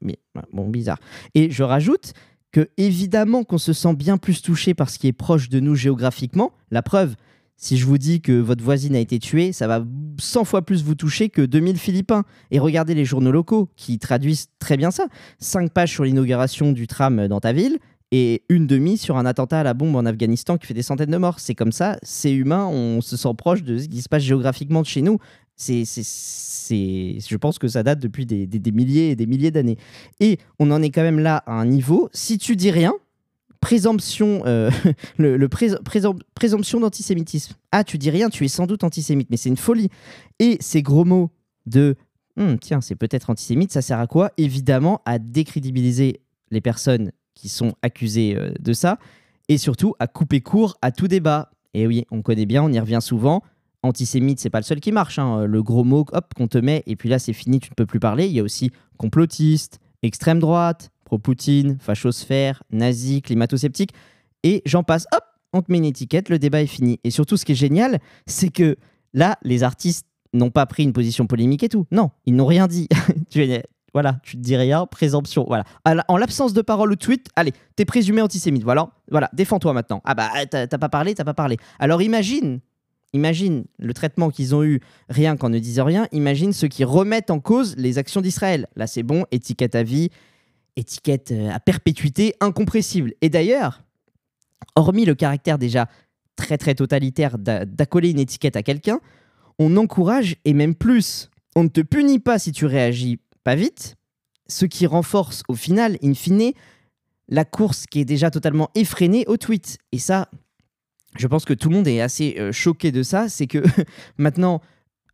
mais, 0.00 0.16
bon, 0.54 0.70
bizarre. 0.70 1.00
Et 1.34 1.50
je 1.50 1.62
rajoute 1.62 2.14
que 2.50 2.70
évidemment 2.78 3.44
qu'on 3.44 3.58
se 3.58 3.74
sent 3.74 3.94
bien 3.94 4.16
plus 4.16 4.40
touché 4.40 4.72
par 4.72 4.88
ce 4.88 4.98
qui 4.98 5.08
est 5.08 5.12
proche 5.12 5.50
de 5.50 5.60
nous 5.60 5.74
géographiquement. 5.74 6.52
La 6.70 6.80
preuve, 6.80 7.14
si 7.56 7.76
je 7.76 7.86
vous 7.86 7.98
dis 7.98 8.20
que 8.20 8.32
votre 8.32 8.62
voisine 8.62 8.94
a 8.96 8.98
été 8.98 9.18
tuée, 9.18 9.52
ça 9.52 9.66
va 9.66 9.84
100 10.18 10.44
fois 10.44 10.62
plus 10.62 10.84
vous 10.84 10.94
toucher 10.94 11.28
que 11.28 11.42
2000 11.42 11.78
Philippins. 11.78 12.24
Et 12.50 12.58
regardez 12.58 12.94
les 12.94 13.04
journaux 13.04 13.32
locaux 13.32 13.68
qui 13.76 13.98
traduisent 13.98 14.48
très 14.58 14.76
bien 14.76 14.90
ça. 14.90 15.06
5 15.38 15.72
pages 15.72 15.92
sur 15.92 16.04
l'inauguration 16.04 16.72
du 16.72 16.86
tram 16.86 17.28
dans 17.28 17.40
ta 17.40 17.52
ville 17.52 17.78
et 18.10 18.42
une 18.48 18.66
demi 18.66 18.98
sur 18.98 19.16
un 19.16 19.26
attentat 19.26 19.60
à 19.60 19.62
la 19.62 19.74
bombe 19.74 19.96
en 19.96 20.04
Afghanistan 20.04 20.56
qui 20.58 20.66
fait 20.66 20.74
des 20.74 20.82
centaines 20.82 21.10
de 21.10 21.16
morts. 21.16 21.40
C'est 21.40 21.54
comme 21.54 21.72
ça, 21.72 21.98
c'est 22.02 22.32
humain, 22.32 22.66
on 22.66 23.00
se 23.00 23.16
sent 23.16 23.34
proche 23.36 23.62
de 23.62 23.78
ce 23.78 23.88
qui 23.88 24.02
se 24.02 24.08
passe 24.08 24.22
géographiquement 24.22 24.82
de 24.82 24.86
chez 24.86 25.02
nous. 25.02 25.18
C'est, 25.56 25.84
je 25.84 27.36
pense 27.36 27.58
que 27.58 27.68
ça 27.68 27.82
date 27.82 28.00
depuis 28.00 28.26
des 28.26 28.72
milliers 28.72 29.10
et 29.10 29.16
des 29.16 29.26
milliers 29.26 29.50
d'années. 29.50 29.78
Et 30.20 30.38
on 30.58 30.70
en 30.70 30.82
est 30.82 30.90
quand 30.90 31.02
même 31.02 31.20
là 31.20 31.42
à 31.46 31.52
un 31.52 31.66
niveau, 31.66 32.08
si 32.12 32.38
tu 32.38 32.56
dis 32.56 32.70
rien, 32.70 32.92
présomption, 33.64 34.42
euh, 34.44 34.70
le, 35.16 35.48
présomption 35.48 36.80
d'antisémitisme. 36.80 37.54
Ah, 37.72 37.82
tu 37.82 37.96
dis 37.96 38.10
rien, 38.10 38.28
tu 38.28 38.44
es 38.44 38.48
sans 38.48 38.66
doute 38.66 38.84
antisémite, 38.84 39.30
mais 39.30 39.38
c'est 39.38 39.48
une 39.48 39.56
folie. 39.56 39.88
Et 40.38 40.58
ces 40.60 40.82
gros 40.82 41.06
mots 41.06 41.30
de 41.64 41.96
hum, 42.36 42.58
tiens, 42.58 42.82
c'est 42.82 42.94
peut-être 42.94 43.30
antisémite, 43.30 43.72
ça 43.72 43.80
sert 43.80 43.98
à 43.98 44.06
quoi? 44.06 44.32
Évidemment 44.36 45.00
à 45.06 45.18
décrédibiliser 45.18 46.20
les 46.50 46.60
personnes 46.60 47.10
qui 47.32 47.48
sont 47.48 47.72
accusées 47.80 48.36
euh, 48.36 48.52
de 48.60 48.74
ça, 48.74 48.98
et 49.48 49.56
surtout 49.56 49.94
à 49.98 50.08
couper 50.08 50.42
court 50.42 50.76
à 50.82 50.92
tout 50.92 51.08
débat. 51.08 51.50
Et 51.72 51.86
oui, 51.86 52.04
on 52.10 52.20
connaît 52.20 52.46
bien, 52.46 52.62
on 52.62 52.70
y 52.70 52.78
revient 52.78 53.00
souvent. 53.00 53.42
Antisémite, 53.82 54.40
c'est 54.40 54.50
pas 54.50 54.60
le 54.60 54.64
seul 54.64 54.80
qui 54.80 54.92
marche. 54.92 55.18
Hein. 55.18 55.46
Le 55.46 55.62
gros 55.62 55.84
mot, 55.84 56.04
hop, 56.12 56.34
qu'on 56.36 56.48
te 56.48 56.58
met, 56.58 56.82
et 56.86 56.96
puis 56.96 57.08
là, 57.08 57.18
c'est 57.18 57.32
fini, 57.32 57.60
tu 57.60 57.70
ne 57.70 57.74
peux 57.74 57.86
plus 57.86 57.98
parler. 57.98 58.26
Il 58.26 58.32
y 58.32 58.40
a 58.40 58.42
aussi 58.42 58.72
complotiste, 58.98 59.80
extrême 60.02 60.38
droite, 60.38 60.90
pro-Poutine, 61.14 61.78
fachosphère, 61.80 62.62
nazi, 62.70 63.22
climato-sceptique, 63.22 63.92
et 64.42 64.62
j'en 64.66 64.82
passe, 64.82 65.06
hop, 65.12 65.22
on 65.52 65.62
te 65.62 65.70
met 65.70 65.78
une 65.78 65.84
étiquette, 65.84 66.28
le 66.28 66.38
débat 66.38 66.62
est 66.62 66.66
fini. 66.66 66.98
Et 67.04 67.10
surtout, 67.10 67.36
ce 67.36 67.44
qui 67.44 67.52
est 67.52 67.56
génial, 67.56 68.00
c'est 68.26 68.50
que 68.50 68.76
là, 69.12 69.38
les 69.42 69.62
artistes 69.62 70.06
n'ont 70.32 70.50
pas 70.50 70.66
pris 70.66 70.82
une 70.82 70.92
position 70.92 71.26
polémique 71.26 71.62
et 71.62 71.68
tout. 71.68 71.86
Non, 71.92 72.10
ils 72.26 72.34
n'ont 72.34 72.46
rien 72.46 72.66
dit. 72.66 72.88
voilà, 73.94 74.18
tu 74.24 74.36
te 74.36 74.42
dis 74.42 74.56
rien, 74.56 74.86
présomption. 74.86 75.44
Voilà. 75.46 75.64
En 76.08 76.16
l'absence 76.16 76.52
de 76.52 76.60
parole 76.60 76.90
ou 76.90 76.96
tweet, 76.96 77.28
allez, 77.36 77.52
t'es 77.76 77.84
présumé 77.84 78.20
antisémite. 78.20 78.64
Voilà, 78.64 78.90
voilà, 79.10 79.30
défends-toi 79.32 79.72
maintenant. 79.72 80.02
Ah 80.04 80.14
bah, 80.14 80.30
t'as 80.50 80.66
pas 80.66 80.88
parlé, 80.88 81.14
t'as 81.14 81.24
pas 81.24 81.34
parlé. 81.34 81.56
Alors 81.78 82.02
imagine, 82.02 82.58
imagine 83.12 83.64
le 83.78 83.94
traitement 83.94 84.30
qu'ils 84.30 84.54
ont 84.56 84.64
eu 84.64 84.80
rien 85.08 85.36
qu'en 85.36 85.48
ne 85.48 85.60
disant 85.60 85.84
rien. 85.84 86.08
Imagine 86.10 86.52
ceux 86.52 86.68
qui 86.68 86.82
remettent 86.82 87.30
en 87.30 87.38
cause 87.38 87.76
les 87.78 87.98
actions 87.98 88.20
d'Israël. 88.20 88.66
Là, 88.74 88.88
c'est 88.88 89.04
bon, 89.04 89.24
étiquette 89.30 89.76
à 89.76 89.84
vie, 89.84 90.10
étiquette 90.76 91.32
euh, 91.32 91.50
à 91.50 91.60
perpétuité 91.60 92.34
incompressible. 92.40 93.14
Et 93.20 93.28
d'ailleurs, 93.28 93.82
hormis 94.76 95.04
le 95.04 95.14
caractère 95.14 95.58
déjà 95.58 95.88
très 96.36 96.58
très 96.58 96.74
totalitaire 96.74 97.38
d'accoler 97.38 98.10
une 98.10 98.18
étiquette 98.18 98.56
à 98.56 98.62
quelqu'un, 98.62 99.00
on 99.58 99.76
encourage, 99.76 100.36
et 100.44 100.52
même 100.52 100.74
plus, 100.74 101.30
On 101.56 101.62
ne 101.62 101.68
te 101.68 101.80
punit 101.80 102.18
pas 102.18 102.40
si 102.40 102.50
tu 102.50 102.66
réagis 102.66 103.20
pas 103.44 103.54
vite, 103.54 103.94
ce 104.48 104.66
qui 104.66 104.88
renforce 104.88 105.44
au 105.46 105.54
final, 105.54 105.96
in 106.02 106.14
fine, 106.14 106.52
la 107.28 107.44
course 107.44 107.86
qui 107.86 108.00
est 108.00 108.04
déjà 108.04 108.30
totalement 108.32 108.70
effrénée 108.74 109.24
au 109.28 109.36
tweet. 109.36 109.78
Et 109.92 109.98
ça, 109.98 110.28
je 111.16 111.28
pense 111.28 111.44
que 111.44 111.54
tout 111.54 111.68
le 111.68 111.76
monde 111.76 111.86
est 111.86 112.00
assez 112.00 112.34
euh, 112.38 112.50
choqué 112.50 112.90
de 112.90 113.04
ça. 113.04 113.28
C'est 113.28 113.46
que 113.46 113.62
maintenant, 114.18 114.60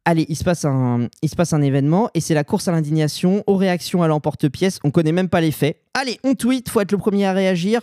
allez, 0.05 0.27
il 0.29 0.37
se 0.37 0.45
passe 0.45 0.65
un, 0.65 1.63
événement 1.63 2.11
et 2.15 2.21
c'est 2.21 2.35
la 2.35 2.45
course 2.45 2.69
à 2.69 2.73
l'indignation, 2.73 3.45
aux 3.47 3.57
réactions 3.57 4.03
à 4.03 4.09
l'emporte-pièce. 4.09 4.79
On 4.85 4.91
connaît 4.91 5.13
même 5.13 5.29
pas 5.29 5.41
les 5.41 5.51
faits. 5.51 5.81
Allez, 5.95 6.19
on 6.25 6.35
tweet, 6.35 6.69
faut 6.69 6.81
être 6.81 6.93
le 6.93 6.99
premier 6.99 7.27
à 7.27 7.33
réagir. 7.33 7.81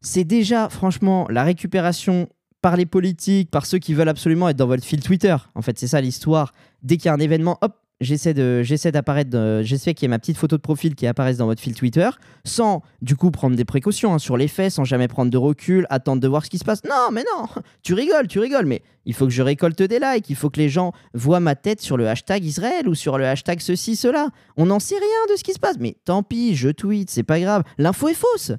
C'est 0.00 0.24
déjà, 0.24 0.68
franchement, 0.68 1.26
la 1.30 1.44
récupération 1.44 2.28
par 2.60 2.76
les 2.76 2.86
politiques, 2.86 3.50
par 3.50 3.66
ceux 3.66 3.78
qui 3.78 3.94
veulent 3.94 4.08
absolument 4.08 4.48
être 4.48 4.56
dans 4.56 4.66
votre 4.66 4.84
fil 4.84 5.02
Twitter. 5.02 5.36
En 5.54 5.62
fait, 5.62 5.78
c'est 5.78 5.86
ça 5.86 6.00
l'histoire. 6.00 6.52
Dès 6.82 6.96
qu'il 6.96 7.06
y 7.06 7.08
a 7.08 7.14
un 7.14 7.20
événement, 7.20 7.58
hop, 7.60 7.76
j'essaie 8.04 8.34
de 8.34 8.62
j'essaie 8.62 8.92
d'apparaître 8.92 9.60
j'essaie 9.62 9.94
qu'il 9.94 10.04
y 10.04 10.06
ait 10.06 10.08
ma 10.08 10.18
petite 10.18 10.36
photo 10.36 10.56
de 10.56 10.62
profil 10.62 10.94
qui 10.94 11.06
apparaisse 11.06 11.36
dans 11.36 11.46
votre 11.46 11.60
fil 11.60 11.74
Twitter 11.74 12.08
sans 12.44 12.82
du 13.02 13.16
coup 13.16 13.30
prendre 13.30 13.56
des 13.56 13.64
précautions 13.64 14.14
hein, 14.14 14.18
sur 14.18 14.36
les 14.36 14.48
faits 14.48 14.72
sans 14.72 14.84
jamais 14.84 15.08
prendre 15.08 15.30
de 15.30 15.36
recul 15.36 15.86
attendre 15.90 16.20
de 16.20 16.28
voir 16.28 16.44
ce 16.44 16.50
qui 16.50 16.58
se 16.58 16.64
passe 16.64 16.84
non 16.84 17.10
mais 17.12 17.24
non 17.36 17.46
tu 17.82 17.94
rigoles 17.94 18.28
tu 18.28 18.38
rigoles 18.38 18.66
mais 18.66 18.82
il 19.06 19.14
faut 19.14 19.24
que 19.24 19.32
je 19.32 19.42
récolte 19.42 19.82
des 19.82 19.98
likes 19.98 20.30
il 20.30 20.36
faut 20.36 20.50
que 20.50 20.60
les 20.60 20.68
gens 20.68 20.92
voient 21.14 21.40
ma 21.40 21.54
tête 21.56 21.80
sur 21.80 21.96
le 21.96 22.08
hashtag 22.08 22.44
Israël 22.44 22.88
ou 22.88 22.94
sur 22.94 23.18
le 23.18 23.26
hashtag 23.26 23.60
ceci 23.60 23.96
cela 23.96 24.28
on 24.56 24.66
n'en 24.66 24.78
sait 24.78 24.96
rien 24.96 25.32
de 25.32 25.36
ce 25.36 25.42
qui 25.42 25.52
se 25.52 25.58
passe 25.58 25.76
mais 25.80 25.96
tant 26.04 26.22
pis 26.22 26.54
je 26.54 26.68
tweet 26.68 27.10
c'est 27.10 27.22
pas 27.22 27.40
grave 27.40 27.62
l'info 27.78 28.08
est 28.08 28.14
fausse 28.14 28.52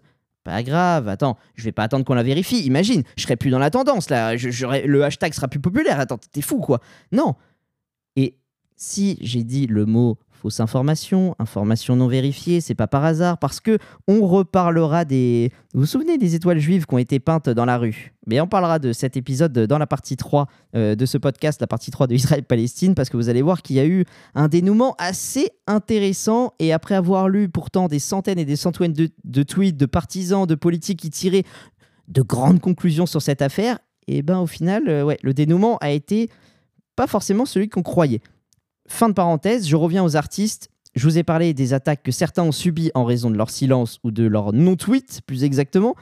pas 0.45 0.61
grave, 0.61 1.07
attends, 1.07 1.39
je 1.55 1.63
vais 1.63 1.71
pas 1.71 1.81
attendre 1.81 2.05
qu'on 2.05 2.13
la 2.13 2.21
vérifie. 2.21 2.59
Imagine, 2.59 3.01
je 3.17 3.23
serai 3.23 3.35
plus 3.35 3.49
dans 3.49 3.57
la 3.57 3.71
tendance 3.71 4.11
là, 4.11 4.35
le 4.35 5.03
hashtag 5.03 5.33
sera 5.33 5.47
plus 5.47 5.59
populaire. 5.59 5.99
Attends, 5.99 6.19
t'es 6.31 6.41
fou 6.41 6.59
quoi 6.59 6.81
Non. 7.11 7.33
Si 8.75 9.17
j'ai 9.21 9.43
dit 9.43 9.67
le 9.67 9.85
mot 9.85 10.17
fausse 10.45 10.59
information, 10.59 11.35
information 11.39 11.95
non 11.95 12.07
vérifiée, 12.07 12.61
c'est 12.61 12.75
pas 12.75 12.87
par 12.87 13.03
hasard, 13.03 13.37
parce 13.39 13.59
que 13.59 13.77
on 14.07 14.27
reparlera 14.27 15.05
des. 15.05 15.51
Vous 15.73 15.81
vous 15.81 15.85
souvenez 15.85 16.17
des 16.17 16.35
étoiles 16.35 16.59
juives 16.59 16.85
qui 16.85 16.93
ont 16.93 16.99
été 16.99 17.19
peintes 17.19 17.49
dans 17.49 17.65
la 17.65 17.77
rue? 17.77 18.13
Mais 18.27 18.39
on 18.41 18.47
parlera 18.47 18.77
de 18.77 18.93
cet 18.93 19.17
épisode 19.17 19.53
dans 19.53 19.77
la 19.77 19.87
partie 19.87 20.17
3 20.17 20.47
euh, 20.75 20.95
de 20.95 21.05
ce 21.05 21.17
podcast, 21.17 21.61
la 21.61 21.67
partie 21.67 21.89
3 21.89 22.07
de 22.07 22.15
Israël-Palestine, 22.15 22.95
parce 22.95 23.09
que 23.09 23.17
vous 23.17 23.29
allez 23.29 23.41
voir 23.41 23.61
qu'il 23.61 23.77
y 23.77 23.79
a 23.79 23.85
eu 23.85 24.05
un 24.35 24.47
dénouement 24.47 24.95
assez 24.99 25.49
intéressant. 25.67 26.53
Et 26.59 26.73
après 26.73 26.95
avoir 26.95 27.29
lu 27.29 27.49
pourtant 27.49 27.87
des 27.87 27.99
centaines 27.99 28.39
et 28.39 28.45
des 28.45 28.55
centaines 28.55 28.93
de, 28.93 29.43
tweets 29.43 29.77
de 29.77 29.85
partisans, 29.85 30.45
de 30.45 30.55
politiques 30.55 30.99
qui 30.99 31.09
tiraient 31.09 31.43
de 32.07 32.21
grandes 32.21 32.59
conclusions 32.59 33.05
sur 33.05 33.21
cette 33.21 33.41
affaire, 33.41 33.79
et 34.07 34.21
ben 34.21 34.39
au 34.39 34.47
final, 34.47 34.87
euh, 34.89 35.03
ouais, 35.03 35.17
le 35.23 35.33
dénouement 35.33 35.77
a 35.77 35.89
été 35.89 36.29
pas 36.95 37.07
forcément 37.07 37.45
celui 37.45 37.67
qu'on 37.67 37.81
croyait. 37.81 38.21
Fin 38.87 39.09
de 39.09 39.13
parenthèse, 39.13 39.67
je 39.67 39.75
reviens 39.75 40.03
aux 40.03 40.15
artistes. 40.15 40.69
Je 40.95 41.03
vous 41.07 41.17
ai 41.17 41.23
parlé 41.23 41.53
des 41.53 41.73
attaques 41.73 42.03
que 42.03 42.11
certains 42.11 42.43
ont 42.43 42.51
subies 42.51 42.91
en 42.93 43.03
raison 43.03 43.29
de 43.29 43.35
leur 43.35 43.49
silence 43.49 43.99
ou 44.03 44.11
de 44.11 44.23
leur 44.25 44.53
non-tweet, 44.53 45.21
plus 45.25 45.43
exactement. 45.43 45.95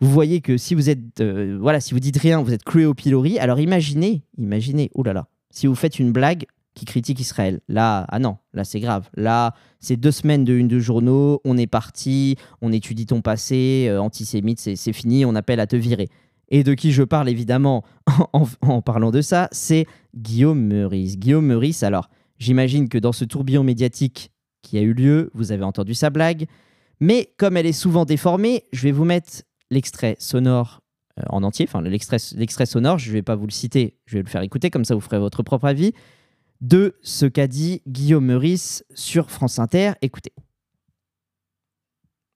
Vous 0.00 0.10
voyez 0.10 0.40
que 0.40 0.58
si 0.58 0.74
vous 0.74 0.90
êtes, 0.90 1.20
euh, 1.20 1.56
voilà, 1.58 1.80
si 1.80 1.94
vous 1.94 2.00
dites 2.00 2.18
rien, 2.18 2.42
vous 2.42 2.52
êtes 2.52 2.64
cloué 2.64 2.84
au 2.84 2.92
pilori. 2.92 3.38
Alors 3.38 3.60
imaginez, 3.60 4.22
imaginez, 4.36 4.90
oh 4.94 5.02
là 5.02 5.14
là, 5.14 5.26
si 5.50 5.66
vous 5.66 5.74
faites 5.74 5.98
une 5.98 6.12
blague 6.12 6.44
qui 6.74 6.84
critique 6.84 7.18
Israël. 7.18 7.60
Là, 7.68 8.04
ah 8.10 8.18
non, 8.18 8.36
là 8.52 8.64
c'est 8.64 8.80
grave. 8.80 9.08
Là, 9.16 9.54
c'est 9.80 9.96
deux 9.96 10.10
semaines 10.10 10.44
de 10.44 10.52
une 10.52 10.68
de 10.68 10.78
journaux, 10.78 11.40
on 11.44 11.56
est 11.56 11.66
parti, 11.66 12.36
on 12.60 12.70
étudie 12.72 13.06
ton 13.06 13.22
passé, 13.22 13.86
euh, 13.88 13.98
antisémite, 13.98 14.60
c'est 14.60 14.92
fini, 14.92 15.24
on 15.24 15.34
appelle 15.34 15.60
à 15.60 15.66
te 15.66 15.76
virer. 15.76 16.10
Et 16.48 16.62
de 16.62 16.74
qui 16.74 16.92
je 16.92 17.02
parle 17.02 17.28
évidemment 17.28 17.84
en, 18.32 18.82
parlant 18.82 19.10
de 19.10 19.20
ça, 19.20 19.48
c'est 19.52 19.86
Guillaume 20.14 20.60
Meurice. 20.60 21.18
Guillaume 21.18 21.46
Meurice, 21.46 21.82
alors, 21.82 22.08
J'imagine 22.38 22.88
que 22.88 22.98
dans 22.98 23.12
ce 23.12 23.24
tourbillon 23.24 23.64
médiatique 23.64 24.30
qui 24.62 24.78
a 24.78 24.82
eu 24.82 24.92
lieu, 24.92 25.30
vous 25.34 25.52
avez 25.52 25.64
entendu 25.64 25.94
sa 25.94 26.10
blague. 26.10 26.46
Mais 27.00 27.32
comme 27.36 27.56
elle 27.56 27.66
est 27.66 27.72
souvent 27.72 28.04
déformée, 28.04 28.64
je 28.72 28.82
vais 28.82 28.92
vous 28.92 29.04
mettre 29.04 29.42
l'extrait 29.70 30.16
sonore 30.18 30.82
euh, 31.18 31.22
en 31.30 31.42
entier, 31.42 31.66
enfin 31.68 31.82
l'extrait 31.82 32.66
sonore, 32.66 32.98
je 32.98 33.08
ne 33.08 33.14
vais 33.14 33.22
pas 33.22 33.36
vous 33.36 33.46
le 33.46 33.52
citer, 33.52 33.96
je 34.06 34.16
vais 34.16 34.22
le 34.22 34.28
faire 34.28 34.42
écouter, 34.42 34.70
comme 34.70 34.84
ça 34.84 34.94
vous 34.94 35.00
ferez 35.00 35.18
votre 35.18 35.42
propre 35.42 35.66
avis, 35.66 35.92
de 36.60 36.96
ce 37.02 37.26
qu'a 37.26 37.46
dit 37.46 37.82
Guillaume 37.86 38.26
Meurice 38.26 38.84
sur 38.94 39.30
France 39.30 39.58
Inter. 39.58 39.92
Écoutez. 40.02 40.32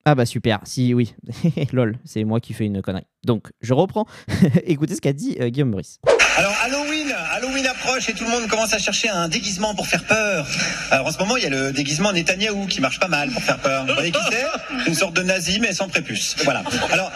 Ah 0.06 0.14
bah 0.14 0.24
super, 0.24 0.60
si 0.64 0.94
oui, 0.94 1.14
lol, 1.72 1.98
c'est 2.04 2.24
moi 2.24 2.40
qui 2.40 2.54
fais 2.54 2.64
une 2.64 2.80
connerie. 2.80 3.06
Donc 3.24 3.48
je 3.60 3.74
reprends, 3.74 4.06
écoutez 4.66 4.94
ce 4.94 5.00
qu'a 5.00 5.12
dit 5.12 5.36
euh, 5.40 5.50
Guillaume 5.50 5.70
Meurice. 5.70 6.00
Alors 6.36 6.54
Halloween, 6.62 7.14
Halloween 7.32 7.66
approche 7.66 8.08
et 8.08 8.14
tout 8.14 8.24
le 8.24 8.30
monde 8.30 8.48
commence 8.48 8.72
à 8.72 8.78
chercher 8.78 9.10
un 9.10 9.28
déguisement 9.28 9.74
pour 9.74 9.86
faire 9.86 10.04
peur. 10.06 10.46
Alors 10.90 11.06
en 11.06 11.10
ce 11.10 11.18
moment, 11.18 11.36
il 11.36 11.42
y 11.42 11.46
a 11.46 11.50
le 11.50 11.72
déguisement 11.72 12.12
Netanyahou 12.12 12.66
qui 12.66 12.80
marche 12.80 12.98
pas 12.98 13.08
mal 13.08 13.30
pour 13.30 13.42
faire 13.42 13.60
peur. 13.60 13.84
Vous 13.86 13.92
voyez 13.92 14.10
qui 14.10 14.20
c'est? 14.30 14.88
Une 14.88 14.94
sorte 14.94 15.14
de 15.16 15.22
nazi 15.22 15.60
mais 15.60 15.74
sans 15.74 15.88
prépuce. 15.88 16.34
Voilà. 16.44 16.64
Alors 16.90 17.12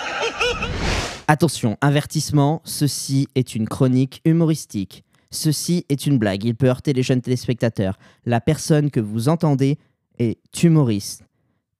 Attention, 1.26 1.79
avertissement, 1.81 2.61
ceci 2.64 3.29
est 3.35 3.55
une 3.55 3.67
chronique 3.67 4.21
humoristique. 4.26 5.05
Ceci 5.31 5.87
est 5.88 6.07
une 6.07 6.19
blague, 6.19 6.45
il 6.45 6.55
peut 6.55 6.67
heurter 6.67 6.93
les 6.93 7.03
jeunes 7.03 7.23
téléspectateurs. 7.23 7.99
La 8.26 8.43
personne 8.43 8.91
que 8.91 9.00
vous 9.00 9.31
entendez 9.31 9.79
est 10.19 10.62
humoriste. 10.62 11.24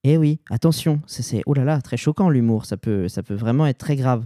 Eh 0.07 0.17
oui, 0.17 0.39
attention, 0.51 1.01
c'est 1.07 1.41
oh 1.47 1.55
là 1.55 1.63
là, 1.63 1.81
très 1.81 1.97
choquant 1.97 2.29
l'humour, 2.29 2.67
ça 2.67 2.77
peut 2.77 3.07
ça 3.07 3.23
peut 3.23 3.33
vraiment 3.33 3.65
être 3.65 3.79
très 3.79 3.95
grave. 3.95 4.23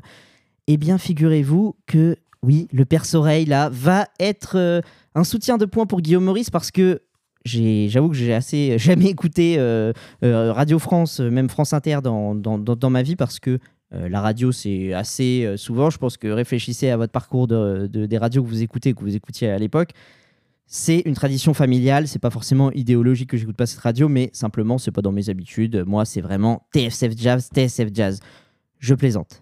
Eh 0.68 0.76
bien, 0.76 0.98
figurez-vous 0.98 1.78
que 1.88 2.18
oui, 2.44 2.68
le 2.74 2.84
perce-oreille, 2.84 3.46
là, 3.46 3.70
va 3.72 4.06
être 4.20 4.58
euh, 4.58 4.82
un 5.16 5.24
soutien 5.24 5.58
de 5.58 5.64
points 5.64 5.86
pour 5.86 6.02
Guillaume 6.02 6.26
Maurice 6.26 6.50
parce 6.50 6.70
que 6.70 7.02
j'avoue 7.46 8.10
que 8.10 8.16
j'ai 8.16 8.34
assez 8.34 8.78
jamais 8.78 9.06
écouté 9.06 9.56
euh, 9.58 9.94
euh, 10.26 10.52
Radio 10.52 10.80
France, 10.80 11.22
même 11.22 11.48
France 11.48 11.72
Inter 11.72 12.00
dans, 12.04 12.90
ma 12.90 13.02
vie 13.02 13.16
parce 13.16 13.40
que 13.40 13.58
la 13.92 14.20
radio, 14.20 14.52
c'est 14.52 14.94
assez 14.94 15.54
souvent, 15.56 15.90
je 15.90 15.98
pense 15.98 16.18
que 16.18 16.28
réfléchissez 16.28 16.90
à 16.90 16.98
votre 16.98 17.14
parcours 17.14 17.48
de, 17.48 17.88
des 17.88 18.18
radios 18.18 18.44
que 18.44 18.50
vous 18.50 18.62
écoutez, 18.62 18.94
que 18.94 19.00
vous 19.00 19.16
écoutiez 19.16 19.50
à 19.50 19.58
l'époque. 19.58 19.92
C'est 20.72 21.00
une 21.00 21.16
tradition 21.16 21.56
familiale, 21.56 22.08
c'est 22.08 22.20
pas 22.20 22.30
forcément 22.30 22.72
idéologique 22.74 23.32
que 23.32 23.38
j'écoute 23.38 23.58
pas 23.58 23.66
cette 23.66 23.80
radio, 23.80 24.08
mais 24.08 24.30
simplement, 24.34 24.78
c'est 24.78 24.92
pas 24.92 25.02
dans 25.02 25.12
mes 25.12 25.30
habitudes. 25.30 25.84
Moi, 25.88 26.06
c'est 26.06 26.22
vraiment 26.22 26.68
TFF 26.74 27.18
Jazz, 27.18 27.50
TSF 27.52 27.90
Jazz. 27.92 28.20
Je 28.78 28.94
plaisante. 28.94 29.42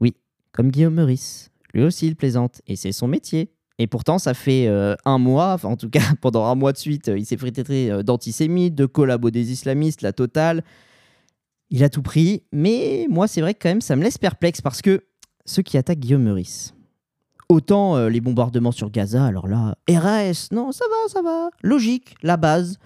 Oui, 0.00 0.16
comme 0.52 0.70
Guillaume 0.70 0.94
Meurice. 0.94 1.50
Lui 1.74 1.82
aussi, 1.82 2.06
il 2.06 2.16
plaisante. 2.16 2.62
Et 2.66 2.76
c'est 2.76 2.92
son 2.92 3.08
métier. 3.08 3.50
Et 3.78 3.86
pourtant, 3.86 4.18
ça 4.18 4.32
fait 4.32 4.66
euh, 4.66 4.94
un 5.04 5.18
mois, 5.18 5.52
enfin 5.52 5.68
en 5.68 5.76
tout 5.76 5.90
cas 5.90 6.00
pendant 6.22 6.46
un 6.46 6.54
mois 6.54 6.72
de 6.72 6.78
suite, 6.78 7.08
euh, 7.08 7.18
il 7.18 7.26
s'est 7.26 7.36
traiter 7.36 7.90
euh, 7.90 8.02
d'antisémite, 8.02 8.74
de 8.74 8.86
collabo 8.86 9.30
des 9.30 9.52
islamistes, 9.52 10.00
la 10.00 10.14
totale. 10.14 10.64
Il 11.68 11.84
a 11.84 11.90
tout 11.90 12.00
pris. 12.00 12.42
Mais 12.52 13.06
moi, 13.10 13.28
c'est 13.28 13.42
vrai 13.42 13.52
que 13.52 13.58
quand 13.60 13.68
même, 13.68 13.82
ça 13.82 13.96
me 13.96 14.02
laisse 14.02 14.16
perplexe 14.16 14.62
parce 14.62 14.80
que 14.80 15.04
ceux 15.44 15.60
qui 15.60 15.76
attaquent 15.76 15.98
Guillaume 15.98 16.22
Meurice, 16.22 16.72
autant 17.48 18.08
les 18.08 18.20
bombardements 18.20 18.72
sur 18.72 18.90
Gaza, 18.90 19.24
alors 19.24 19.48
là, 19.48 19.76
RAS, 19.88 20.48
non, 20.52 20.72
ça 20.72 20.84
va, 20.88 21.12
ça 21.12 21.22
va. 21.22 21.50
Logique, 21.62 22.14
la 22.22 22.36
base. 22.36 22.78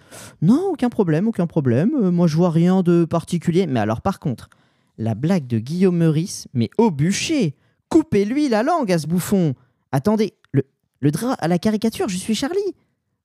Non, 0.43 0.71
aucun 0.73 0.89
problème, 0.89 1.29
aucun 1.29 1.47
problème. 1.47 2.11
moi, 2.11 2.27
je 2.27 2.37
vois 2.37 2.51
rien 2.51 2.83
de 2.83 3.05
particulier. 3.05 3.67
Mais 3.67 3.81
alors, 3.81 4.01
par 4.01 4.21
contre, 4.21 4.49
la 4.99 5.15
blague 5.15 5.47
de 5.47 5.59
Guillaume 5.59 5.97
Meurice, 5.97 6.49
mais 6.55 6.71
au 6.79 6.91
bûcher 6.91 7.55
Coupez-lui 7.89 8.49
la 8.49 8.63
langue 8.63 8.93
à 8.93 8.99
ce 8.99 9.07
bouffon. 9.07 9.55
Attendez, 9.93 10.35
le, 10.53 10.65
le 11.01 11.11
drap 11.11 11.37
à 11.39 11.49
la 11.49 11.59
caricature, 11.59 12.09
je 12.09 12.17
suis 12.17 12.35
Charlie. 12.35 12.75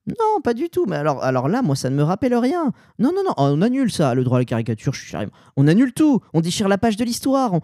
Non, 0.07 0.41
pas 0.43 0.53
du 0.53 0.69
tout. 0.69 0.85
Mais 0.85 0.95
alors, 0.95 1.23
alors 1.23 1.47
là, 1.47 1.61
moi, 1.61 1.75
ça 1.75 1.89
ne 1.89 1.95
me 1.95 2.03
rappelle 2.03 2.35
rien. 2.35 2.71
Non, 2.99 3.11
non, 3.13 3.23
non, 3.25 3.33
on 3.37 3.61
annule 3.61 3.91
ça, 3.91 4.13
le 4.13 4.23
droit 4.23 4.37
à 4.37 4.41
la 4.41 4.45
caricature, 4.45 4.93
je 4.93 5.01
suis 5.01 5.09
Charlie. 5.09 5.29
On 5.55 5.67
annule 5.67 5.93
tout. 5.93 6.21
On 6.33 6.41
déchire 6.41 6.67
la 6.67 6.77
page 6.77 6.97
de 6.97 7.03
l'histoire. 7.03 7.59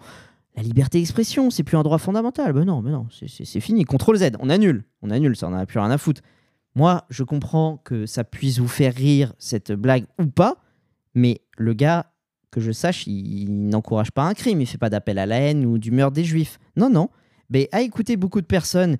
La 0.56 0.62
liberté 0.62 0.98
d'expression, 0.98 1.50
c'est 1.50 1.62
plus 1.62 1.76
un 1.76 1.82
droit 1.82 1.98
fondamental. 1.98 2.52
Ben 2.52 2.64
non, 2.64 2.82
mais 2.82 2.90
non, 2.90 3.06
c'est 3.10 3.60
fini. 3.60 3.84
Contrôle 3.84 4.16
Z, 4.16 4.32
on 4.40 4.50
annule. 4.50 4.84
On 5.02 5.10
annule 5.10 5.36
ça, 5.36 5.46
on 5.48 5.50
n'a 5.50 5.66
plus 5.66 5.78
rien 5.78 5.90
à 5.90 5.98
foutre. 5.98 6.22
Moi, 6.74 7.04
je 7.10 7.24
comprends 7.24 7.78
que 7.78 8.06
ça 8.06 8.24
puisse 8.24 8.58
vous 8.58 8.68
faire 8.68 8.94
rire, 8.94 9.32
cette 9.38 9.72
blague 9.72 10.04
ou 10.18 10.26
pas, 10.26 10.56
mais 11.14 11.40
le 11.56 11.72
gars, 11.72 12.12
que 12.50 12.60
je 12.60 12.72
sache, 12.72 13.06
il, 13.06 13.68
n'encourage 13.68 14.10
pas 14.10 14.24
un 14.24 14.34
crime, 14.34 14.60
il 14.60 14.66
fait 14.66 14.78
pas 14.78 14.90
d'appel 14.90 15.18
à 15.18 15.26
la 15.26 15.36
haine 15.36 15.64
ou 15.64 15.78
du 15.78 15.90
meurtre 15.90 16.14
des 16.14 16.24
juifs. 16.24 16.58
Non, 16.76 16.90
non. 16.90 17.08
Mais 17.48 17.68
à 17.72 17.80
écouter 17.82 18.16
beaucoup 18.16 18.40
de 18.40 18.46
personnes 18.46 18.96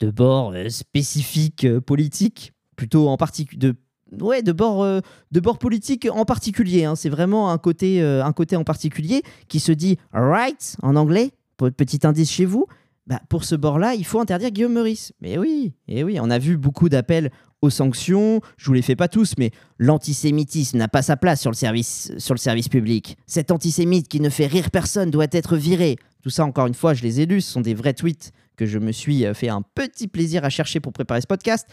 de 0.00 0.10
bord 0.10 0.52
euh, 0.52 0.68
spécifique 0.68 1.64
euh, 1.64 1.80
politique, 1.80 2.52
plutôt 2.76 3.08
en 3.08 3.16
particulier 3.16 3.58
de 3.58 3.76
ouais 4.20 4.42
de 4.42 4.52
bord 4.52 4.82
euh, 4.82 5.00
de 5.32 5.40
bord 5.40 5.58
politique 5.58 6.08
en 6.10 6.24
particulier. 6.24 6.84
Hein. 6.84 6.96
C'est 6.96 7.08
vraiment 7.08 7.50
un 7.50 7.58
côté 7.58 8.02
un 8.02 8.32
côté 8.32 8.56
en 8.56 8.64
particulier 8.64 9.22
qui 9.48 9.60
se 9.60 9.72
dit 9.72 9.98
right 10.12 10.76
en 10.82 10.96
anglais. 10.96 11.32
Petit 11.56 12.00
indice 12.04 12.30
chez 12.30 12.44
vous. 12.44 12.66
Bah, 13.06 13.20
pour 13.28 13.44
ce 13.44 13.54
bord-là, 13.54 13.94
il 13.94 14.04
faut 14.04 14.18
interdire 14.18 14.50
Guillaume 14.50 14.72
Meurice. 14.72 15.12
Mais 15.20 15.36
oui, 15.36 15.74
oui, 15.88 16.18
on 16.20 16.30
a 16.30 16.38
vu 16.38 16.56
beaucoup 16.56 16.88
d'appels 16.88 17.30
aux 17.60 17.70
sanctions. 17.70 18.40
Je 18.56 18.66
vous 18.66 18.72
les 18.72 18.82
fais 18.82 18.96
pas 18.96 19.08
tous, 19.08 19.34
mais 19.38 19.50
l'antisémitisme 19.78 20.78
n'a 20.78 20.88
pas 20.88 21.02
sa 21.02 21.16
place 21.16 21.40
sur 21.40 21.50
le 21.50 21.56
service, 21.56 22.12
sur 22.16 22.34
le 22.34 22.38
service 22.38 22.68
public. 22.68 23.18
Cet 23.26 23.50
antisémite 23.50 24.08
qui 24.08 24.20
ne 24.20 24.30
fait 24.30 24.46
rire 24.46 24.70
personne 24.70 25.10
doit 25.10 25.26
être 25.32 25.56
viré. 25.56 25.96
Tout 26.22 26.30
ça, 26.30 26.46
encore 26.46 26.66
une 26.66 26.74
fois, 26.74 26.94
je 26.94 27.02
les 27.02 27.20
ai 27.20 27.26
lus. 27.26 27.42
Ce 27.42 27.52
sont 27.52 27.60
des 27.60 27.74
vrais 27.74 27.92
tweets 27.92 28.32
que 28.56 28.64
je 28.64 28.78
me 28.78 28.92
suis 28.92 29.26
euh, 29.26 29.34
fait 29.34 29.48
un 29.48 29.62
petit 29.62 30.08
plaisir 30.08 30.44
à 30.44 30.48
chercher 30.48 30.80
pour 30.80 30.92
préparer 30.92 31.20
ce 31.20 31.26
podcast. 31.26 31.68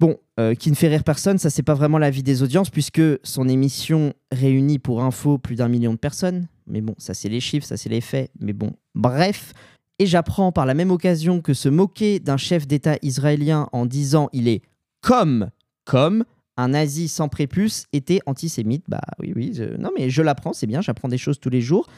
Bon, 0.00 0.16
euh, 0.40 0.54
qui 0.54 0.70
ne 0.70 0.76
fait 0.76 0.88
rire 0.88 1.04
personne, 1.04 1.38
ça 1.38 1.50
c'est 1.50 1.62
pas 1.62 1.74
vraiment 1.74 1.98
l'avis 1.98 2.22
des 2.22 2.42
audiences 2.42 2.70
puisque 2.70 3.02
son 3.22 3.48
émission 3.48 4.12
réunit 4.32 4.78
pour 4.78 5.02
info 5.02 5.38
plus 5.38 5.56
d'un 5.56 5.68
million 5.68 5.92
de 5.92 5.98
personnes. 5.98 6.48
Mais 6.66 6.80
bon, 6.80 6.94
ça 6.98 7.14
c'est 7.14 7.28
les 7.28 7.40
chiffres, 7.40 7.66
ça 7.66 7.76
c'est 7.76 7.88
les 7.88 8.00
faits. 8.00 8.30
Mais 8.40 8.52
bon, 8.52 8.72
bref. 8.94 9.52
Et 10.00 10.06
j'apprends 10.06 10.50
par 10.50 10.66
la 10.66 10.74
même 10.74 10.90
occasion 10.90 11.40
que 11.40 11.54
se 11.54 11.68
moquer 11.68 12.18
d'un 12.18 12.36
chef 12.36 12.66
d'État 12.66 12.96
israélien 13.02 13.68
en 13.72 13.86
disant 13.86 14.28
il 14.32 14.48
est 14.48 14.62
comme, 15.00 15.50
comme 15.84 16.24
un 16.56 16.68
nazi 16.68 17.08
sans 17.08 17.28
prépuce 17.28 17.86
était 17.92 18.20
antisémite. 18.26 18.84
Bah 18.88 19.02
oui, 19.20 19.32
oui, 19.36 19.60
non 19.78 19.90
mais 19.96 20.10
je 20.10 20.22
l'apprends, 20.22 20.52
c'est 20.52 20.66
bien, 20.66 20.80
j'apprends 20.80 21.08
des 21.08 21.18
choses 21.18 21.38
tous 21.38 21.50
les 21.50 21.60
jours. 21.60 21.88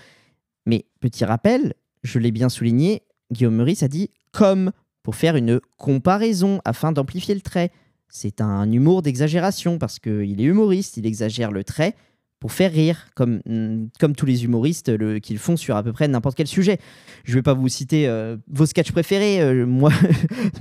Mais 0.67 0.85
petit 1.01 1.25
rappel, 1.25 1.75
je 2.03 2.19
l'ai 2.19 2.33
bien 2.33 2.51
souligné, 2.51 3.03
Guillaume 3.33 3.57
Meurice 3.57 3.83
a 3.83 3.89
dit 3.89 4.11
comme 4.33 4.73
pour 5.03 5.15
faire 5.15 5.37
une 5.37 5.61
comparaison 5.77 6.61
afin 6.65 6.93
d'amplifier 6.93 7.35
le 7.35 7.41
trait. 7.41 7.71
C'est 8.09 8.41
un 8.41 8.71
humour 8.71 9.03
d'exagération 9.03 9.79
parce 9.79 9.99
qu'il 9.99 10.41
est 10.41 10.45
humoriste, 10.45 10.97
il 10.97 11.07
exagère 11.07 11.53
le 11.53 11.65
trait 11.65 11.95
pour 12.41 12.53
faire 12.53 12.71
rire, 12.73 13.09
comme, 13.15 13.41
mm, 13.47 13.89
comme 13.99 14.15
tous 14.15 14.27
les 14.27 14.45
humoristes 14.45 14.93
qu'ils 15.21 15.39
font 15.39 15.57
sur 15.57 15.77
à 15.77 15.83
peu 15.83 15.93
près 15.93 16.07
n'importe 16.07 16.37
quel 16.37 16.47
sujet. 16.47 16.79
Je 17.25 17.33
ne 17.33 17.37
vais 17.37 17.43
pas 17.43 17.55
vous 17.55 17.69
citer 17.69 18.07
euh, 18.09 18.37
vos 18.49 18.67
sketchs 18.67 18.93
préférés, 18.93 19.41
euh, 19.41 19.67
moi, 19.67 19.91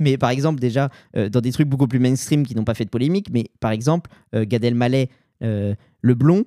mais 0.00 0.16
par 0.16 0.30
exemple 0.30 0.58
déjà 0.58 0.90
euh, 1.16 1.28
dans 1.28 1.40
des 1.40 1.52
trucs 1.52 1.68
beaucoup 1.68 1.86
plus 1.86 1.98
mainstream 1.98 2.46
qui 2.46 2.54
n'ont 2.54 2.64
pas 2.64 2.74
fait 2.74 2.84
de 2.84 2.90
polémique, 2.90 3.28
mais 3.32 3.46
par 3.60 3.70
exemple 3.70 4.10
Gad 4.34 4.64
Elmaleh, 4.64 5.10
le 5.40 6.14
blond, 6.14 6.44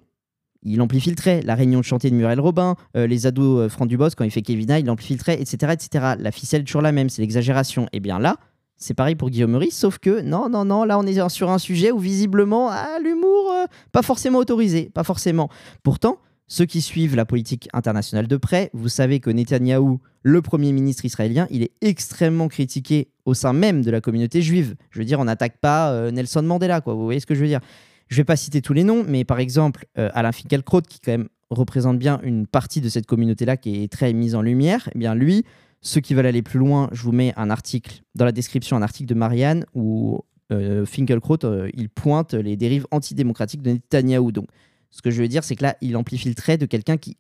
il 0.64 0.82
amplifie 0.82 1.10
le 1.10 1.16
trait. 1.16 1.42
La 1.44 1.56
réunion 1.56 1.80
de 1.80 1.86
chantier 1.86 2.10
de 2.10 2.16
Muriel 2.16 2.40
Robin, 2.40 2.76
les 2.96 3.26
ados 3.28 3.72
Franck 3.72 3.88
Dubos 3.88 4.10
quand 4.18 4.26
il 4.26 4.32
fait 4.32 4.42
Kevina, 4.42 4.80
il 4.80 4.90
amplifie 4.90 5.14
le 5.14 5.20
trait, 5.20 5.40
etc., 5.40 5.74
etc. 5.74 6.16
La 6.20 6.32
ficelle 6.32 6.64
toujours 6.64 6.82
la 6.82 6.92
même, 6.92 7.10
c'est 7.10 7.22
l'exagération. 7.22 7.88
Et 7.94 8.00
bien 8.00 8.20
là, 8.20 8.38
c'est 8.80 8.94
pareil 8.94 9.16
pour 9.16 9.30
Guillaume 9.30 9.52
Meurice, 9.52 9.78
sauf 9.78 10.00
que 10.00 10.22
non, 10.22 10.50
non, 10.50 10.66
non, 10.66 10.86
là 10.86 10.98
on 10.98 11.06
est 11.06 11.30
sur 11.30 11.52
un 11.52 11.60
sujet 11.60 11.92
où 11.92 12.00
visiblement 12.00 12.70
ah, 12.72 12.98
l'humour, 13.04 13.52
euh, 13.52 13.66
pas 13.92 14.02
forcément 14.02 14.40
autorisé, 14.40 14.90
pas 14.94 15.04
forcément. 15.04 15.50
Pourtant, 15.84 16.18
ceux 16.48 16.66
qui 16.66 16.82
suivent 16.82 17.16
la 17.16 17.26
politique 17.26 17.70
internationale 17.74 18.28
de 18.28 18.38
près, 18.38 18.72
vous 18.74 18.90
savez 18.90 19.20
que 19.20 19.30
Netanyahou, 19.30 20.00
le 20.24 20.42
Premier 20.42 20.72
ministre 20.72 21.06
israélien, 21.06 21.46
il 21.52 21.62
est 21.62 21.72
extrêmement 21.82 22.48
critiqué 22.48 23.10
au 23.26 23.34
sein 23.34 23.54
même 23.54 23.84
de 23.84 23.92
la 23.92 24.02
communauté 24.02 24.42
juive. 24.42 24.76
Je 24.90 25.00
veux 25.00 25.06
dire, 25.06 25.20
on 25.20 25.26
n'attaque 25.26 25.58
pas 25.60 25.92
euh, 25.92 26.10
Nelson 26.10 26.42
Mandela, 26.42 26.82
quoi. 26.82 26.96
Vous 26.96 27.04
voyez 27.04 27.20
ce 27.20 27.28
que 27.28 27.36
je 27.36 27.42
veux 27.42 27.48
dire 27.48 27.60
Je 28.08 28.16
vais 28.16 28.24
pas 28.24 28.36
citer 28.36 28.62
tous 28.62 28.74
les 28.74 28.84
noms, 28.84 29.06
mais 29.08 29.26
par 29.26 29.40
exemple, 29.40 29.86
euh, 29.98 30.10
Alain 30.14 30.32
Finkielkraut, 30.32 30.82
qui 30.82 31.00
quand 31.00 31.12
même 31.12 31.30
représente 31.52 32.00
bien 32.00 32.20
une 32.24 32.48
partie 32.48 32.82
de 32.82 32.90
cette 32.90 33.06
communauté-là 33.06 33.58
qui 33.58 33.84
est 33.84 33.92
très 33.92 34.14
mise 34.14 34.36
en 34.36 34.42
lumière, 34.42 34.90
eh 34.96 34.98
bien 34.98 35.14
lui, 35.14 35.46
ceux 35.82 36.02
qui 36.02 36.14
veulent 36.14 36.26
aller 36.26 36.42
plus 36.42 36.60
loin, 36.60 36.90
je 36.92 37.04
vous 37.04 37.12
mets 37.12 37.34
un 37.38 37.50
article 37.50 38.02
dans 38.16 38.26
la 38.26 38.32
description, 38.32 38.76
un 38.76 38.82
article 38.82 39.08
de 39.08 39.14
Marianne 39.14 39.66
où 39.74 40.20
euh, 40.52 40.86
Finkelkraut 40.86 41.44
euh, 41.44 41.70
il 41.74 41.90
pointe 41.90 42.34
les 42.34 42.58
dérives 42.58 42.88
antidémocratiques 42.92 43.62
de 43.62 43.72
Netanyahou. 43.72 44.32
Donc, 44.32 44.48
ce 44.90 45.02
que 45.02 45.12
je 45.12 45.22
veux 45.22 45.28
dire, 45.28 45.44
c'est 45.44 45.56
que 45.56 45.64
là, 45.64 45.76
il 45.82 45.96
amplifie 45.96 46.28
le 46.28 46.36
trait 46.36 46.58
de 46.58 46.66
quelqu'un 46.66 46.98
qui 46.98 47.18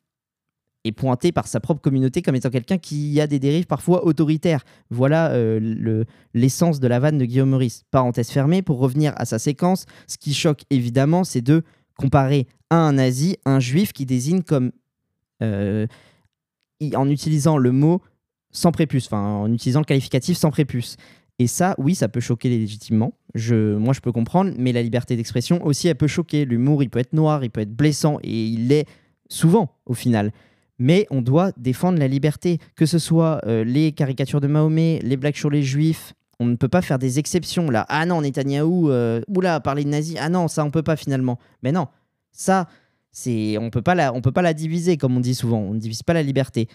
est 0.86 0.92
pointé 0.92 1.32
par 1.32 1.48
sa 1.48 1.60
propre 1.60 1.82
communauté 1.82 2.22
comme 2.22 2.36
étant 2.36 2.50
quelqu'un 2.50 2.78
qui 2.78 3.20
a 3.20 3.28
des 3.28 3.40
dérives 3.40 3.66
parfois 3.66 4.06
autoritaires. 4.06 4.64
Voilà 4.90 5.32
euh, 5.32 6.04
l'essence 6.34 6.80
de 6.80 6.88
la 6.88 7.00
vanne 7.00 7.18
de 7.18 7.26
Guillaume 7.26 7.50
Meurice. 7.50 7.84
Parenthèse 7.92 8.30
fermée, 8.30 8.62
pour 8.62 8.80
revenir 8.80 9.14
à 9.18 9.26
sa 9.26 9.40
séquence, 9.40 9.86
ce 10.08 10.18
qui 10.18 10.34
choque 10.34 10.64
évidemment, 10.70 11.24
c'est 11.24 11.42
de 11.42 11.64
comparer 11.98 12.48
à 12.70 12.78
un 12.78 12.94
nazi 12.94 13.38
un 13.46 13.60
juif 13.60 13.92
qui 13.92 14.06
désigne 14.06 14.42
comme, 14.42 14.72
euh, 15.44 15.86
en 16.96 17.10
utilisant 17.10 17.58
le 17.58 17.72
mot 17.72 18.02
sans 18.52 18.72
prépuce, 18.72 19.12
en 19.12 19.52
utilisant 19.52 19.80
le 19.80 19.86
qualificatif 19.86 20.38
sans 20.38 20.52
prépuce. 20.52 20.98
Et 21.40 21.48
ça, 21.48 21.74
oui, 21.78 21.96
ça 21.96 22.10
peut 22.10 22.20
choquer 22.20 22.50
légitimement. 22.50 23.14
Moi, 23.34 23.94
je 23.94 24.00
peux 24.02 24.12
comprendre, 24.12 24.52
mais 24.58 24.74
la 24.74 24.84
liberté 24.84 25.16
d'expression 25.16 25.66
aussi, 25.66 25.88
elle 25.88 25.96
peut 25.96 26.08
choquer. 26.08 26.44
L'humour, 26.44 26.84
il 26.84 26.90
peut 26.90 27.00
être 27.00 27.14
noir, 27.14 27.44
il 27.46 27.50
peut 27.50 27.62
être 27.62 27.74
blessant, 27.74 28.20
et 28.24 28.46
il 28.46 28.68
l'est 28.68 28.86
souvent 29.30 29.78
au 29.86 29.94
final. 29.94 30.32
Mais 30.80 31.08
on 31.12 31.22
doit 31.22 31.52
défendre 31.58 31.98
la 31.98 32.08
liberté, 32.08 32.60
que 32.76 32.86
ce 32.86 33.00
soit 33.00 33.42
euh, 33.46 33.64
les 33.64 33.94
caricatures 33.94 34.42
de 34.42 34.48
Mahomet, 34.48 35.00
les 35.04 35.18
blagues 35.18 35.36
sur 35.36 35.50
les 35.50 35.64
juifs. 35.64 36.14
On 36.42 36.46
ne 36.46 36.56
peut 36.56 36.70
pas 36.70 36.82
faire 36.82 37.00
des 37.00 37.20
exceptions 37.20 37.70
là. 37.70 37.86
Ah 37.90 38.06
non, 38.06 38.22
Netanyahou, 38.22 38.90
euh, 38.90 39.22
oula, 39.28 39.60
parler 39.60 39.84
de 39.84 39.90
nazis. 39.90 40.18
Ah 40.20 40.30
non, 40.30 40.48
ça 40.48 40.64
on 40.64 40.72
peut 40.72 40.84
pas 40.84 40.96
finalement. 40.96 41.38
Mais 41.64 41.74
non, 41.74 41.88
ça, 42.32 42.68
on 43.28 43.70
peut 43.70 43.84
on 44.14 44.22
peut 44.22 44.32
pas 44.32 44.42
la 44.42 44.54
diviser 44.54 44.96
comme 44.96 45.18
on 45.18 45.20
dit 45.20 45.36
souvent. 45.36 45.60
On 45.60 45.74
ne 45.74 45.80
divise 45.80 46.04
pas 46.04 46.14
la 46.14 46.24
liberté. 46.24 46.70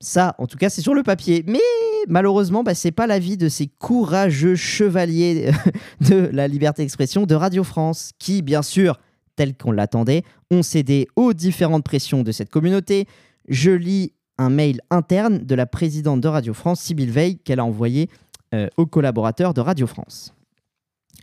Ça, 0.00 0.34
en 0.38 0.46
tout 0.46 0.56
cas, 0.56 0.70
c'est 0.70 0.80
sur 0.80 0.94
le 0.94 1.02
papier. 1.02 1.44
Mais 1.46 1.60
malheureusement, 2.08 2.62
bah, 2.62 2.74
c'est 2.74 2.90
pas 2.90 3.06
l'avis 3.06 3.36
de 3.36 3.48
ces 3.48 3.66
courageux 3.66 4.56
chevaliers 4.56 5.50
de 6.00 6.30
la 6.32 6.48
liberté 6.48 6.82
d'expression 6.82 7.26
de 7.26 7.34
Radio 7.34 7.64
France, 7.64 8.12
qui, 8.18 8.40
bien 8.40 8.62
sûr, 8.62 8.98
tel 9.36 9.56
qu'on 9.56 9.72
l'attendait, 9.72 10.22
ont 10.50 10.62
cédé 10.62 11.06
aux 11.16 11.34
différentes 11.34 11.84
pressions 11.84 12.22
de 12.22 12.32
cette 12.32 12.50
communauté. 12.50 13.06
Je 13.48 13.70
lis 13.70 14.12
un 14.38 14.48
mail 14.48 14.80
interne 14.88 15.38
de 15.38 15.54
la 15.54 15.66
présidente 15.66 16.22
de 16.22 16.28
Radio 16.28 16.54
France, 16.54 16.80
Sybille 16.80 17.10
Veil, 17.10 17.36
qu'elle 17.38 17.60
a 17.60 17.64
envoyé 17.64 18.08
euh, 18.54 18.68
aux 18.78 18.86
collaborateurs 18.86 19.52
de 19.52 19.60
Radio 19.60 19.86
France. 19.86 20.34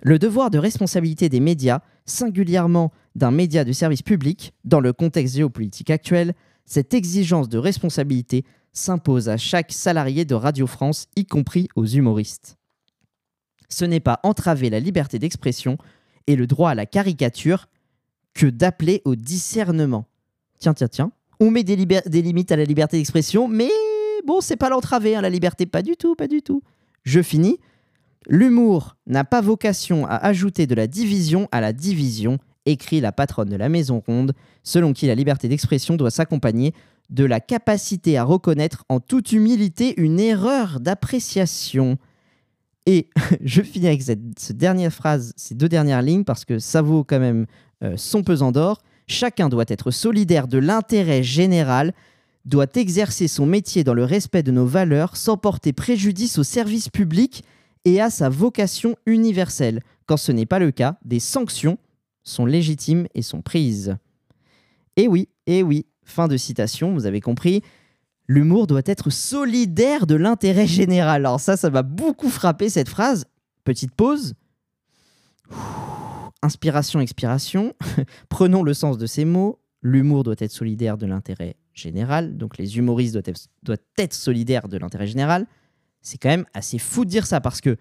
Le 0.04 0.20
devoir 0.20 0.52
de 0.52 0.60
responsabilité 0.60 1.30
des 1.30 1.40
médias, 1.40 1.80
singulièrement 2.06 2.92
d'un 3.16 3.32
média 3.32 3.64
de 3.64 3.72
service 3.72 4.04
public, 4.04 4.54
dans 4.64 4.80
le 4.80 4.94
contexte 4.94 5.36
géopolitique 5.36 5.90
actuel, 5.90 6.36
cette 6.66 6.94
exigence 6.94 7.50
de 7.50 7.58
responsabilité 7.58 8.46
s'impose 8.78 9.30
à 9.30 9.38
chaque 9.38 9.72
salarié 9.72 10.24
de 10.24 10.36
Radio 10.36 10.68
France, 10.68 11.08
y 11.16 11.26
compris 11.26 11.68
aux 11.76 11.86
humoristes. 11.86 12.58
Ce 13.70 13.84
n'est 13.84 14.00
pas 14.00 14.20
entraver 14.24 14.70
la 14.70 14.80
liberté 14.80 15.20
d'expression 15.20 15.78
et 16.28 16.36
le 16.36 16.48
droit 16.48 16.70
à 16.70 16.76
la 16.76 16.86
caricature 16.86 17.68
que 18.34 18.46
d'appeler 18.46 19.02
au 19.04 19.16
discernement. 19.16 20.06
Tiens, 20.60 20.74
tiens, 20.74 20.88
tiens, 20.88 21.12
on 21.40 21.52
met 21.52 21.64
des, 21.64 21.76
limites 21.76 22.52
à 22.52 22.56
la 22.56 22.64
liberté 22.64 22.98
d'expression, 22.98 23.48
mais 23.48 23.70
bon, 24.26 24.42
c'est 24.42 24.56
pas 24.56 24.70
l'entraver, 24.70 25.16
hein, 25.16 25.22
la 25.22 25.30
liberté, 25.30 25.66
pas 25.66 25.82
du 25.82 25.96
tout, 25.98 26.16
pas 26.16 26.28
du 26.28 26.42
tout. 26.42 26.62
Je 27.04 27.22
finis. 27.22 27.60
L'humour 28.30 28.98
n'a 29.06 29.24
pas 29.24 29.42
vocation 29.42 30.06
à 30.06 30.16
ajouter 30.16 30.68
de 30.68 30.76
la 30.76 30.88
division 30.88 31.48
à 31.52 31.62
la 31.62 31.72
division, 31.72 32.40
écrit 32.72 33.02
la 33.02 33.12
patronne 33.12 33.50
de 33.50 33.56
la 33.56 33.70
Maison 33.70 34.04
Ronde, 34.06 34.34
selon 34.64 34.94
qui 34.94 35.08
la 35.08 35.16
liberté 35.16 35.48
d'expression 35.48 35.96
doit 35.96 36.12
s'accompagner 36.12 36.74
de 37.10 37.24
la 37.24 37.40
capacité 37.40 38.18
à 38.18 38.24
reconnaître 38.24 38.84
en 38.90 39.00
toute 39.00 39.32
humilité 39.32 39.94
une 40.00 40.20
erreur 40.20 40.80
d'appréciation. 40.80 41.98
Et 42.86 43.10
je 43.44 43.62
finis 43.62 43.88
avec 43.88 44.02
cette, 44.02 44.58
dernière 44.58 44.94
phrase, 44.94 45.34
ces 45.36 45.56
deux 45.56 45.70
dernières 45.70 46.02
lignes, 46.02 46.24
parce 46.24 46.46
que 46.46 46.60
ça 46.60 46.82
vaut 46.82 47.04
quand 47.04 47.20
même 47.20 47.46
euh, 47.84 47.94
son 47.96 48.24
pesant 48.24 48.52
d'or. 48.52 48.82
Chacun 49.08 49.48
doit 49.48 49.66
être 49.68 49.92
solidaire 49.92 50.48
de 50.48 50.58
l'intérêt 50.58 51.24
général, 51.24 51.94
doit 52.46 52.68
exercer 52.76 53.28
son 53.28 53.46
métier 53.46 53.84
dans 53.84 53.94
le 53.94 54.04
respect 54.04 54.44
de 54.44 54.52
nos 54.52 54.66
valeurs 54.66 55.16
sans 55.16 55.38
porter 55.38 55.74
préjudice 55.74 56.38
au 56.38 56.44
service 56.44 56.90
public 56.90 57.44
et 57.86 58.02
à 58.02 58.10
sa 58.10 58.28
vocation 58.28 58.96
universelle. 59.06 59.82
Quand 60.06 60.18
ce 60.18 60.34
n'est 60.34 60.46
pas 60.46 60.60
le 60.60 60.72
cas, 60.72 60.98
des 61.06 61.20
sanctions 61.20 61.78
sont 62.28 62.46
légitimes 62.46 63.08
et 63.14 63.22
sont 63.22 63.42
prises. 63.42 63.98
Et 64.96 65.08
oui, 65.08 65.30
et 65.46 65.64
oui, 65.64 65.86
Fin 66.08 66.30
de 66.30 66.38
citation, 66.38 66.94
vous 66.94 67.06
avez 67.06 67.20
compris. 67.20 67.62
L'humour 68.28 68.66
doit 68.66 68.82
être 68.86 69.10
solidaire 69.10 70.08
de 70.08 70.16
l'intérêt 70.16 70.66
général. 70.66 71.26
Alors 71.26 71.42
ça, 71.42 71.58
ça 71.58 71.70
m'a 71.70 71.84
beaucoup 71.84 72.30
frappé 72.30 72.70
cette 72.70 72.88
phrase. 72.88 73.26
Petite 73.66 73.94
pause. 73.94 74.34
Inspiration, 76.42 77.02
expiration. 77.02 77.74
Prenons 78.30 78.64
le 78.64 78.74
sens 78.74 78.98
de 78.98 79.06
ces 79.06 79.26
mots. 79.26 79.60
L'humour 79.82 80.24
doit 80.24 80.36
être 80.40 80.52
solidaire 80.52 80.98
de 80.98 81.06
l'intérêt 81.06 81.58
général. 81.74 82.38
Donc 82.38 82.58
les 82.58 82.78
humoristes 82.78 83.14
doivent 83.14 83.28
être, 83.28 83.48
doivent 83.64 83.84
être 83.98 84.14
solidaires 84.14 84.70
de 84.70 84.78
l'intérêt 84.78 85.08
général. 85.08 85.46
C'est 86.02 86.18
quand 86.18 86.30
même 86.30 86.46
assez 86.54 86.80
fou 86.80 87.04
de 87.04 87.10
dire 87.10 87.26
ça 87.26 87.42
parce 87.42 87.60
que 87.60 87.76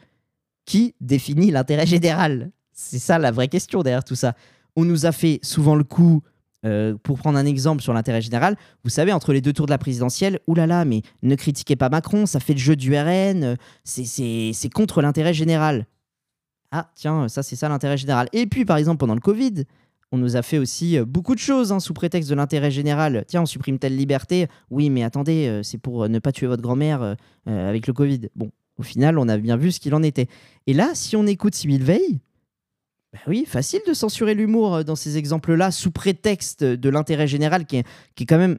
qui 0.64 0.96
définit 1.00 1.52
l'intérêt 1.52 1.87
général? 1.87 2.50
C'est 2.77 2.99
ça 2.99 3.19
la 3.19 3.31
vraie 3.31 3.49
question 3.49 3.83
derrière 3.83 4.05
tout 4.05 4.15
ça. 4.15 4.35
On 4.77 4.85
nous 4.85 5.07
a 5.07 5.12
fait 5.12 5.41
souvent 5.43 5.75
le 5.75 5.83
coup 5.83 6.23
euh, 6.67 6.95
pour 7.03 7.19
prendre 7.19 7.39
un 7.39 7.47
exemple 7.47 7.83
sur 7.83 7.95
l'intérêt 7.95 8.21
général, 8.21 8.57
vous 8.85 8.91
savez, 8.91 9.12
entre 9.12 9.33
les 9.33 9.41
deux 9.41 9.53
tours 9.53 9.67
de 9.67 9.71
la 9.71 9.79
présidentielle, 9.79 10.41
oulala, 10.47 10.85
mais 10.85 11.03
ne 11.23 11.35
critiquez 11.35 11.75
pas 11.75 11.89
Macron, 11.89 12.27
ça 12.27 12.39
fait 12.39 12.53
le 12.53 12.59
jeu 12.59 12.77
du 12.77 12.95
RN, 12.95 13.45
euh, 13.45 13.57
c'est 13.85 14.69
contre 14.75 15.01
l'intérêt 15.01 15.33
général. 15.33 15.87
Ah, 16.71 16.91
tiens, 16.95 17.29
ça, 17.29 17.43
c'est 17.43 17.57
ça 17.57 17.69
l'intérêt 17.71 17.97
général. 17.97 18.29
Et 18.33 18.47
puis, 18.47 18.67
par 18.67 18.77
exemple, 18.77 18.99
pendant 18.99 19.15
le 19.15 19.21
Covid, 19.21 19.65
on 20.12 20.19
nous 20.19 20.37
a 20.37 20.43
fait 20.43 20.59
aussi 20.59 20.99
euh, 20.99 21.07
beaucoup 21.07 21.35
de 21.35 21.41
choses 21.41 21.73
hein, 21.73 21.81
sous 21.81 21.95
prétexte 21.95 22.29
de 22.29 22.35
l'intérêt 22.35 22.71
général. 22.71 23.25
Tiens, 23.27 23.43
on 23.43 23.47
supprime 23.47 23.79
telle 23.79 23.97
liberté. 23.97 24.49
Oui, 24.71 24.91
mais 24.91 25.03
attendez, 25.03 25.61
c'est 25.62 25.79
pour 25.79 26.09
ne 26.09 26.19
pas 26.19 26.33
tuer 26.33 26.47
votre 26.47 26.62
grand-mère 26.62 27.17
avec 27.47 27.87
le 27.87 27.93
Covid. 27.93 28.29
Bon, 28.35 28.51
au 28.79 28.83
final, 28.83 29.19
on 29.19 29.29
a 29.29 29.39
bien 29.39 29.57
vu 29.57 29.73
ce 29.73 29.81
qu'il 29.81 29.95
en 29.95 30.03
était. 30.03 30.27
Et 30.67 30.75
là, 30.75 30.91
si 30.95 31.17
on 31.17 31.27
écoute 31.27 31.55
Sybille 31.55 31.83
Veil, 31.83 32.21
bah 33.12 33.21
oui, 33.27 33.45
facile 33.47 33.81
de 33.87 33.92
censurer 33.92 34.35
l'humour 34.35 34.77
euh, 34.77 34.83
dans 34.83 34.97
ces 34.97 35.16
exemples-là, 35.16 35.71
sous 35.71 35.90
prétexte 35.90 36.64
de 36.64 36.88
l'intérêt 36.88 37.27
général 37.27 37.66
qui 37.66 37.79
est, 37.79 37.87
qui 38.14 38.25
est 38.25 38.27
quand 38.27 38.38
même 38.38 38.59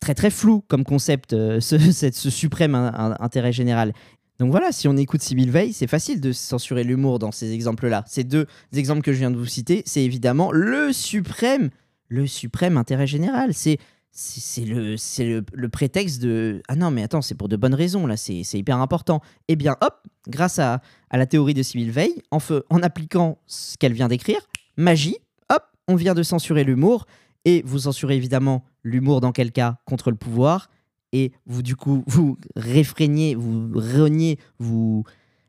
très 0.00 0.14
très 0.14 0.30
flou 0.30 0.62
comme 0.68 0.84
concept, 0.84 1.32
euh, 1.32 1.60
ce, 1.60 1.78
suprême 2.30 2.74
intérêt 2.74 3.52
général. 3.52 3.92
Donc 4.38 4.52
voilà, 4.52 4.70
si 4.70 4.86
on 4.86 4.96
écoute 4.96 5.20
Sibyl 5.20 5.50
Veil, 5.50 5.72
c'est 5.72 5.88
facile 5.88 6.20
de 6.20 6.30
censurer 6.30 6.84
l'humour 6.84 7.18
dans 7.18 7.32
ces 7.32 7.52
exemples-là. 7.52 8.04
Ces 8.06 8.22
deux 8.22 8.46
exemples 8.72 9.02
que 9.02 9.12
je 9.12 9.18
viens 9.18 9.32
de 9.32 9.36
vous 9.36 9.46
citer, 9.46 9.82
c'est 9.84 10.04
évidemment 10.04 10.52
le 10.52 10.92
suprême, 10.92 11.70
le 12.06 12.26
suprême 12.28 12.76
intérêt 12.76 13.08
général. 13.08 13.52
C'est 13.52 13.78
c'est 14.10 14.64
le, 14.64 14.96
le, 15.52 15.68
prétexte 15.68 16.20
de 16.20 16.62
ah 16.66 16.74
non 16.74 16.90
mais 16.90 17.02
attends 17.02 17.22
c'est 17.22 17.34
pour 17.34 17.48
de 17.48 17.56
bonnes 17.56 17.74
raisons 17.74 18.06
là 18.06 18.16
c'est 18.16 18.42
hyper 18.54 18.78
important 18.78 19.20
et 19.46 19.52
eh 19.52 19.56
bien 19.56 19.76
hop 19.80 19.94
grâce 20.26 20.58
à, 20.58 20.80
à 21.10 21.18
la 21.18 21.26
théorie 21.26 21.54
de 21.54 21.62
Sibyl 21.62 21.90
Veil 21.90 22.22
en, 22.30 22.38
en 22.70 22.82
appliquant 22.82 23.38
ce 23.46 23.76
qu'elle 23.76 23.92
vient 23.92 24.08
d'écrire 24.08 24.40
magie 24.76 25.16
hop 25.50 25.62
on 25.86 25.94
vient 25.94 26.14
de 26.14 26.22
censurer 26.22 26.64
l'humour 26.64 27.06
et 27.44 27.62
vous 27.64 27.80
censurez 27.80 28.16
évidemment 28.16 28.64
l'humour 28.82 29.20
dans 29.20 29.32
quel 29.32 29.52
cas? 29.52 29.78
Contre 29.84 30.10
le 30.10 30.16
pouvoir 30.16 30.68
et 31.12 31.32
vous 31.46 31.62
du 31.62 31.76
coup 31.76 32.04
vous 32.06 32.36
réfréniez, 32.56 33.34
vous 33.34 33.70
reniez, 33.74 34.38
vous 34.58 35.04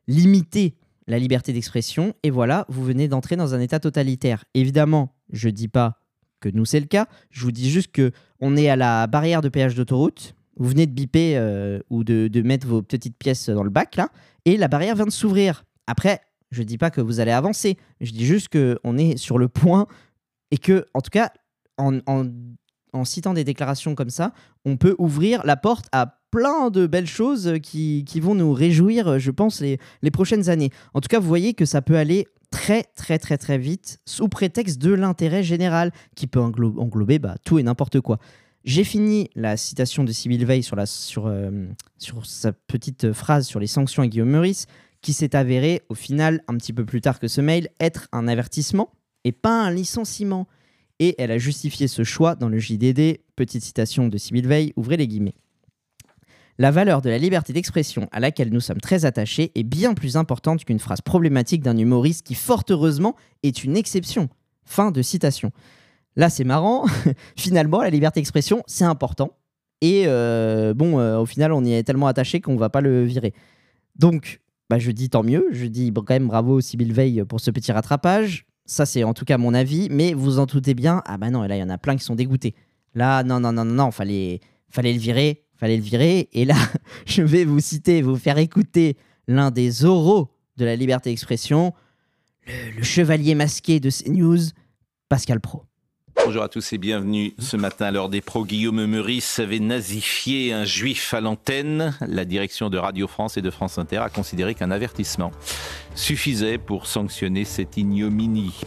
limitez 0.08 0.76
la 1.08 1.20
liberté 1.20 1.54
d'expression 1.54 2.14
et 2.24 2.30
voilà, 2.30 2.66
vous 2.70 2.84
venez 2.84 3.08
d'entrer 3.08 3.36
dans 3.36 3.56
un 3.56 3.60
état 3.60 3.80
totalitaire. 3.80 4.46
Évidemment, 4.54 5.16
je 5.32 5.50
dis 5.50 5.68
pas 5.68 6.00
que 6.40 6.50
nous 6.50 6.66
c'est 6.66 6.80
le 6.80 6.86
cas, 6.86 7.08
je 7.30 7.44
vous 7.44 7.52
dis 7.52 7.70
juste 7.70 7.92
que 7.92 8.12
on 8.40 8.56
est 8.56 8.70
à 8.70 8.76
la 8.76 9.08
barrière 9.08 9.42
de 9.42 9.50
péage 9.50 9.76
d'autoroute, 9.76 10.36
vous 10.58 10.70
venez 10.70 10.86
de 10.86 10.92
biper 10.92 11.38
euh, 11.38 11.80
ou 11.90 12.04
de, 12.04 12.28
de, 12.28 12.42
mettre 12.42 12.68
vos 12.68 12.82
petites 12.82 13.18
pièces 13.18 13.50
dans 13.50 13.64
le 13.64 13.70
bac 13.70 13.96
là 13.96 14.10
et 14.46 14.58
la 14.58 14.68
barrière 14.68 14.96
vient 14.96 15.06
de 15.06 15.12
s'ouvrir. 15.12 15.64
Après, 15.88 16.22
je 16.52 16.64
dis 16.64 16.78
pas 16.78 16.92
que 16.92 17.02
vous 17.02 17.20
allez 17.20 17.32
avancer, 17.32 17.78
je 18.02 18.12
dis 18.12 18.26
juste 18.26 18.50
que 18.50 18.80
on 18.84 18.98
est 18.98 19.18
sur 19.18 19.38
le 19.38 19.48
point 19.48 19.88
et 20.52 20.58
que 20.58 20.86
en 20.94 21.02
tout 21.02 21.12
cas 21.12 21.32
en, 21.78 22.00
en 22.08 22.26
en 22.94 23.06
citant 23.06 23.34
des 23.34 23.44
déclarations 23.44 23.96
comme 23.96 24.10
ça, 24.10 24.34
on 24.66 24.78
peut 24.78 24.96
ouvrir 24.98 25.46
la 25.46 25.58
porte 25.58 25.88
à 25.92 26.20
plein 26.32 26.70
de 26.70 26.88
belles 26.88 27.08
choses 27.08 27.54
qui, 27.62 28.04
vont 28.20 28.36
nous 28.36 28.54
réjouir, 28.54 29.20
je 29.20 29.32
pense, 29.32 29.62
les, 29.62 29.80
les, 30.02 30.12
prochaines 30.12 30.50
années. 30.50 30.70
En 30.94 31.02
tout 31.02 31.08
cas, 31.08 31.20
vous 31.20 31.28
voyez 31.28 31.54
que 31.54 31.66
ça 31.66 31.82
peut 31.82 31.98
aller 31.98 32.28
très, 32.52 32.84
très, 32.96 33.20
très, 33.20 33.38
très 33.38 33.58
vite 33.58 34.00
sous 34.06 34.28
prétexte 34.28 34.80
de 34.80 34.94
l'intérêt 34.94 35.44
général 35.44 35.92
qui 36.16 36.28
peut 36.28 36.40
englober 36.40 37.20
bah, 37.20 37.36
tout 37.46 37.60
et 37.60 37.64
n'importe 37.64 38.02
quoi. 38.02 38.20
J'ai 38.66 38.84
fini 38.84 39.30
la 39.36 39.58
citation 39.58 40.04
de 40.04 40.12
Sibyl 40.12 40.46
Veil 40.46 40.64
sur, 40.64 40.78
euh, 41.28 41.66
sur 41.98 42.26
sa 42.26 42.52
petite 42.52 43.14
phrase 43.14 43.48
sur 43.48 43.60
les 43.60 43.68
sanctions 43.68 44.04
à 44.04 44.08
Guillaume 44.08 44.30
Meurice, 44.30 44.68
qui 45.02 45.14
s'est 45.14 45.36
avéré, 45.36 45.82
au 45.88 45.96
final, 45.96 46.44
un 46.48 46.58
petit 46.58 46.74
peu 46.74 46.86
plus 46.86 47.00
tard 47.00 47.20
que 47.20 47.30
ce 47.30 47.40
mail, 47.40 47.70
être 47.80 48.10
un 48.12 48.28
avertissement 48.28 48.92
et 49.24 49.32
pas 49.32 49.64
un 49.64 49.72
licenciement 49.72 50.48
et 51.00 51.16
elle 51.18 51.32
a 51.32 51.38
justifié 51.38 51.88
ce 51.88 52.04
choix 52.04 52.36
dans 52.36 52.50
le 52.50 52.60
JDD, 52.60 53.20
petite 53.36 53.64
citation 53.64 54.08
de 54.08 54.18
Sibyl 54.18 54.48
Veil, 54.48 54.74
ouvrez 54.76 54.98
les 54.98 55.08
guillemets. 55.08 55.36
La 56.62 56.72
valeur 56.72 57.02
de 57.02 57.10
la 57.10 57.18
liberté 57.18 57.54
d'expression 57.54 58.10
à 58.12 58.20
laquelle 58.20 58.50
nous 58.50 58.60
sommes 58.60 58.82
très 58.82 59.06
attachés 59.06 59.54
est 59.56 59.64
bien 59.64 59.94
plus 59.94 60.18
importante 60.18 60.66
qu'une 60.66 60.78
phrase 60.78 61.00
problématique 61.00 61.64
d'un 61.64 61.78
humoriste 61.78 62.28
qui, 62.28 62.36
fort 62.36 62.66
heureusement, 62.70 63.16
est 63.44 63.64
une 63.64 63.78
exception. 63.78 64.28
Fin 64.66 64.92
de 64.92 65.02
citation. 65.02 65.54
Là, 66.18 66.30
c'est 66.30 66.44
marrant. 66.44 66.86
Finalement, 67.38 67.82
la 67.82 67.90
liberté 67.90 68.20
d'expression, 68.20 68.62
c'est 68.68 68.84
important. 68.84 69.38
Et 69.80 70.04
euh, 70.08 70.74
bon, 70.74 71.00
euh, 71.00 71.20
au 71.20 71.26
final, 71.26 71.54
on 71.54 71.64
y 71.64 71.72
est 71.72 71.84
tellement 71.84 72.08
attaché 72.08 72.42
qu'on 72.42 72.58
va 72.58 72.70
pas 72.70 72.82
le 72.82 73.06
virer. 73.06 73.34
Donc, 73.96 74.42
bah, 74.70 74.80
je 74.80 74.92
dis 74.92 75.10
tant 75.10 75.24
mieux. 75.24 75.48
Je 75.54 75.66
dis 75.66 75.94
quand 75.94 76.10
même 76.10 76.28
bravo 76.28 76.60
Sibyl 76.60 76.92
Veil 76.92 77.24
pour 77.24 77.40
ce 77.40 77.52
petit 77.52 77.72
rattrapage. 77.72 78.46
Ça, 78.66 78.86
c'est 78.86 79.06
en 79.06 79.14
tout 79.14 79.24
cas 79.24 79.38
mon 79.38 79.54
avis. 79.54 79.88
Mais 79.92 80.14
vous 80.14 80.40
en 80.40 80.46
doutez 80.46 80.74
bien, 80.74 81.04
ah 81.06 81.18
bah 81.18 81.30
non, 81.30 81.46
et 81.46 81.48
là, 81.48 81.56
il 81.56 81.60
y 81.62 81.64
en 81.64 81.70
a 81.70 81.78
plein 81.78 81.96
qui 81.96 82.04
sont 82.04 82.16
dégoûtés. 82.16 82.54
Là, 82.96 83.24
non, 83.24 83.40
non, 83.40 83.54
non, 83.54 83.64
non, 83.64 83.76
non, 83.76 83.92
fallait, 83.92 84.42
fallait 84.70 84.92
le 84.92 85.00
virer, 85.00 85.46
fallait 85.60 85.78
le 85.78 85.84
virer. 85.84 86.30
Et 86.34 86.46
là, 86.46 86.56
je 87.06 87.22
vais 87.22 87.46
vous 87.46 87.60
citer, 87.60 88.02
vous 88.02 88.18
faire 88.18 88.38
écouter 88.38 88.98
l'un 89.28 89.52
des 89.52 89.86
oraux 89.86 90.30
de 90.58 90.66
la 90.66 90.76
liberté 90.76 91.10
d'expression, 91.10 91.74
le, 92.48 92.84
chevalier 92.84 93.36
masqué 93.36 93.80
de 93.80 93.90
CNews, 93.90 94.40
Pascal 95.08 95.40
Pro. 95.40 95.64
Bonjour 96.26 96.44
à 96.44 96.50
tous 96.50 96.74
et 96.74 96.78
bienvenue. 96.78 97.34
Ce 97.40 97.56
matin, 97.56 97.92
lors 97.92 98.10
des 98.10 98.22
pros, 98.22 98.44
Guillaume 98.44 98.86
Meurice 98.86 99.40
avait 99.40 99.60
nazifié 99.60 100.52
un 100.52 100.66
juif 100.66 101.14
à 101.14 101.22
l'antenne. 101.22 101.96
La 102.06 102.26
direction 102.26 102.70
de 102.70 102.78
Radio 102.78 103.08
France 103.08 103.38
et 103.38 103.42
de 103.42 103.50
France 103.50 103.78
Inter 103.78 103.98
a 103.98 104.10
considéré 104.10 104.54
qu'un 104.54 104.70
avertissement 104.70 105.32
suffisait 105.96 106.58
pour 106.58 106.88
sanctionner 106.88 107.46
cette 107.46 107.78
ignominie. 107.78 108.60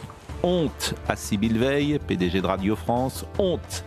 Honte 0.43 0.95
à 1.09 1.15
Sybille 1.15 1.59
Veil, 1.59 1.99
PDG 2.07 2.41
de 2.41 2.47
Radio 2.47 2.75
France. 2.75 3.25
Honte 3.39 3.85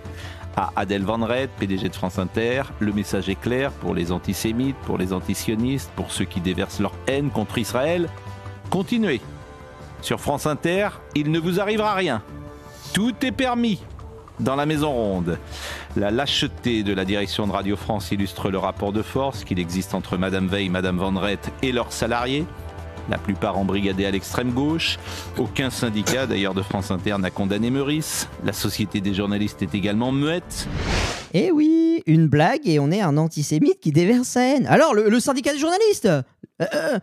à 0.57 0.71
Adèle 0.75 1.03
Van 1.03 1.23
Red, 1.25 1.49
PDG 1.59 1.89
de 1.89 1.95
France 1.95 2.19
Inter. 2.19 2.63
Le 2.79 2.93
message 2.93 3.29
est 3.29 3.39
clair 3.39 3.71
pour 3.71 3.93
les 3.93 4.11
antisémites, 4.11 4.77
pour 4.85 4.97
les 4.97 5.13
antisionistes, 5.13 5.91
pour 5.95 6.11
ceux 6.11 6.25
qui 6.25 6.41
déversent 6.41 6.79
leur 6.79 6.93
haine 7.07 7.29
contre 7.29 7.57
Israël. 7.57 8.09
Continuez. 8.69 9.21
Sur 10.01 10.19
France 10.19 10.45
Inter, 10.45 10.89
il 11.15 11.31
ne 11.31 11.39
vous 11.39 11.59
arrivera 11.59 11.93
rien. 11.93 12.21
Tout 12.93 13.13
est 13.23 13.31
permis 13.31 13.81
dans 14.39 14.55
la 14.55 14.65
Maison 14.65 14.91
Ronde. 14.91 15.37
La 15.95 16.11
lâcheté 16.11 16.83
de 16.83 16.93
la 16.93 17.05
direction 17.05 17.47
de 17.47 17.51
Radio 17.51 17.75
France 17.75 18.11
illustre 18.11 18.49
le 18.49 18.57
rapport 18.57 18.91
de 18.91 19.01
force 19.01 19.43
qu'il 19.43 19.59
existe 19.59 19.93
entre 19.93 20.17
Madame 20.17 20.47
Veil, 20.47 20.69
Madame 20.69 20.97
Vendrette 20.97 21.51
et 21.61 21.71
leurs 21.71 21.91
salariés. 21.91 22.45
La 23.09 23.17
plupart 23.17 23.57
embrigadés 23.57 24.05
à 24.05 24.11
l'extrême 24.11 24.51
gauche. 24.51 24.97
Aucun 25.37 25.69
syndicat, 25.69 26.25
d'ailleurs 26.25 26.53
de 26.53 26.61
France 26.61 26.91
Inter, 26.91 27.17
n'a 27.19 27.29
condamné 27.29 27.69
Meurice. 27.69 28.27
La 28.43 28.53
Société 28.53 29.01
des 29.01 29.13
journalistes 29.13 29.61
est 29.61 29.75
également 29.75 30.11
muette. 30.11 30.67
Eh 31.33 31.51
oui, 31.51 32.01
une 32.05 32.27
blague 32.27 32.67
et 32.67 32.79
on 32.79 32.91
est 32.91 33.01
un 33.01 33.17
antisémite 33.17 33.79
qui 33.79 33.91
déverse 33.91 34.27
sa 34.27 34.41
haine. 34.41 34.67
Alors, 34.67 34.93
le, 34.93 35.19
syndicat 35.19 35.53
des 35.53 35.59
journalistes 35.59 36.05
euh, 36.05 36.21
euh, 36.61 36.99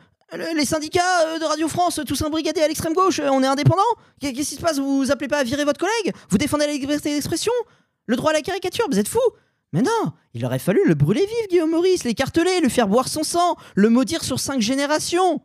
les 0.57 0.65
syndicats 0.65 1.27
euh, 1.27 1.39
de 1.39 1.45
Radio 1.45 1.69
France, 1.69 2.01
tous 2.07 2.23
imbrigadés 2.23 2.63
à 2.63 2.69
l'extrême 2.69 2.95
gauche, 2.95 3.21
on 3.21 3.43
est 3.43 3.47
indépendants? 3.47 3.83
Qu'est-ce 4.21 4.33
qui 4.33 4.45
se 4.45 4.61
passe? 4.61 4.79
Vous 4.79 5.11
appelez 5.11 5.29
pas 5.29 5.39
à 5.39 5.45
virer 5.45 5.65
votre 5.65 5.79
collègue? 5.79 6.15
Vous 6.31 6.39
défendez 6.39 6.67
la 6.67 6.73
liberté 6.73 7.13
d'expression? 7.13 7.53
Le 8.07 8.17
droit 8.17 8.31
à 8.31 8.35
la 8.35 8.41
caricature 8.41 8.87
Vous 8.91 8.99
êtes 8.99 9.09
fou 9.09 9.21
Mais 9.73 9.83
non 9.83 10.13
Il 10.35 10.45
aurait 10.45 10.59
fallu 10.59 10.81
le 10.87 10.95
brûler 10.95 11.21
vif, 11.21 11.49
Guillaume 11.51 11.71
Maurice, 11.71 12.05
l'écarteler, 12.05 12.61
le 12.61 12.69
faire 12.69 12.89
boire 12.89 13.09
son 13.09 13.23
sang, 13.23 13.57
le 13.75 13.91
maudire 13.91 14.25
sur 14.25 14.41
cinq 14.41 14.61
générations 14.61 15.43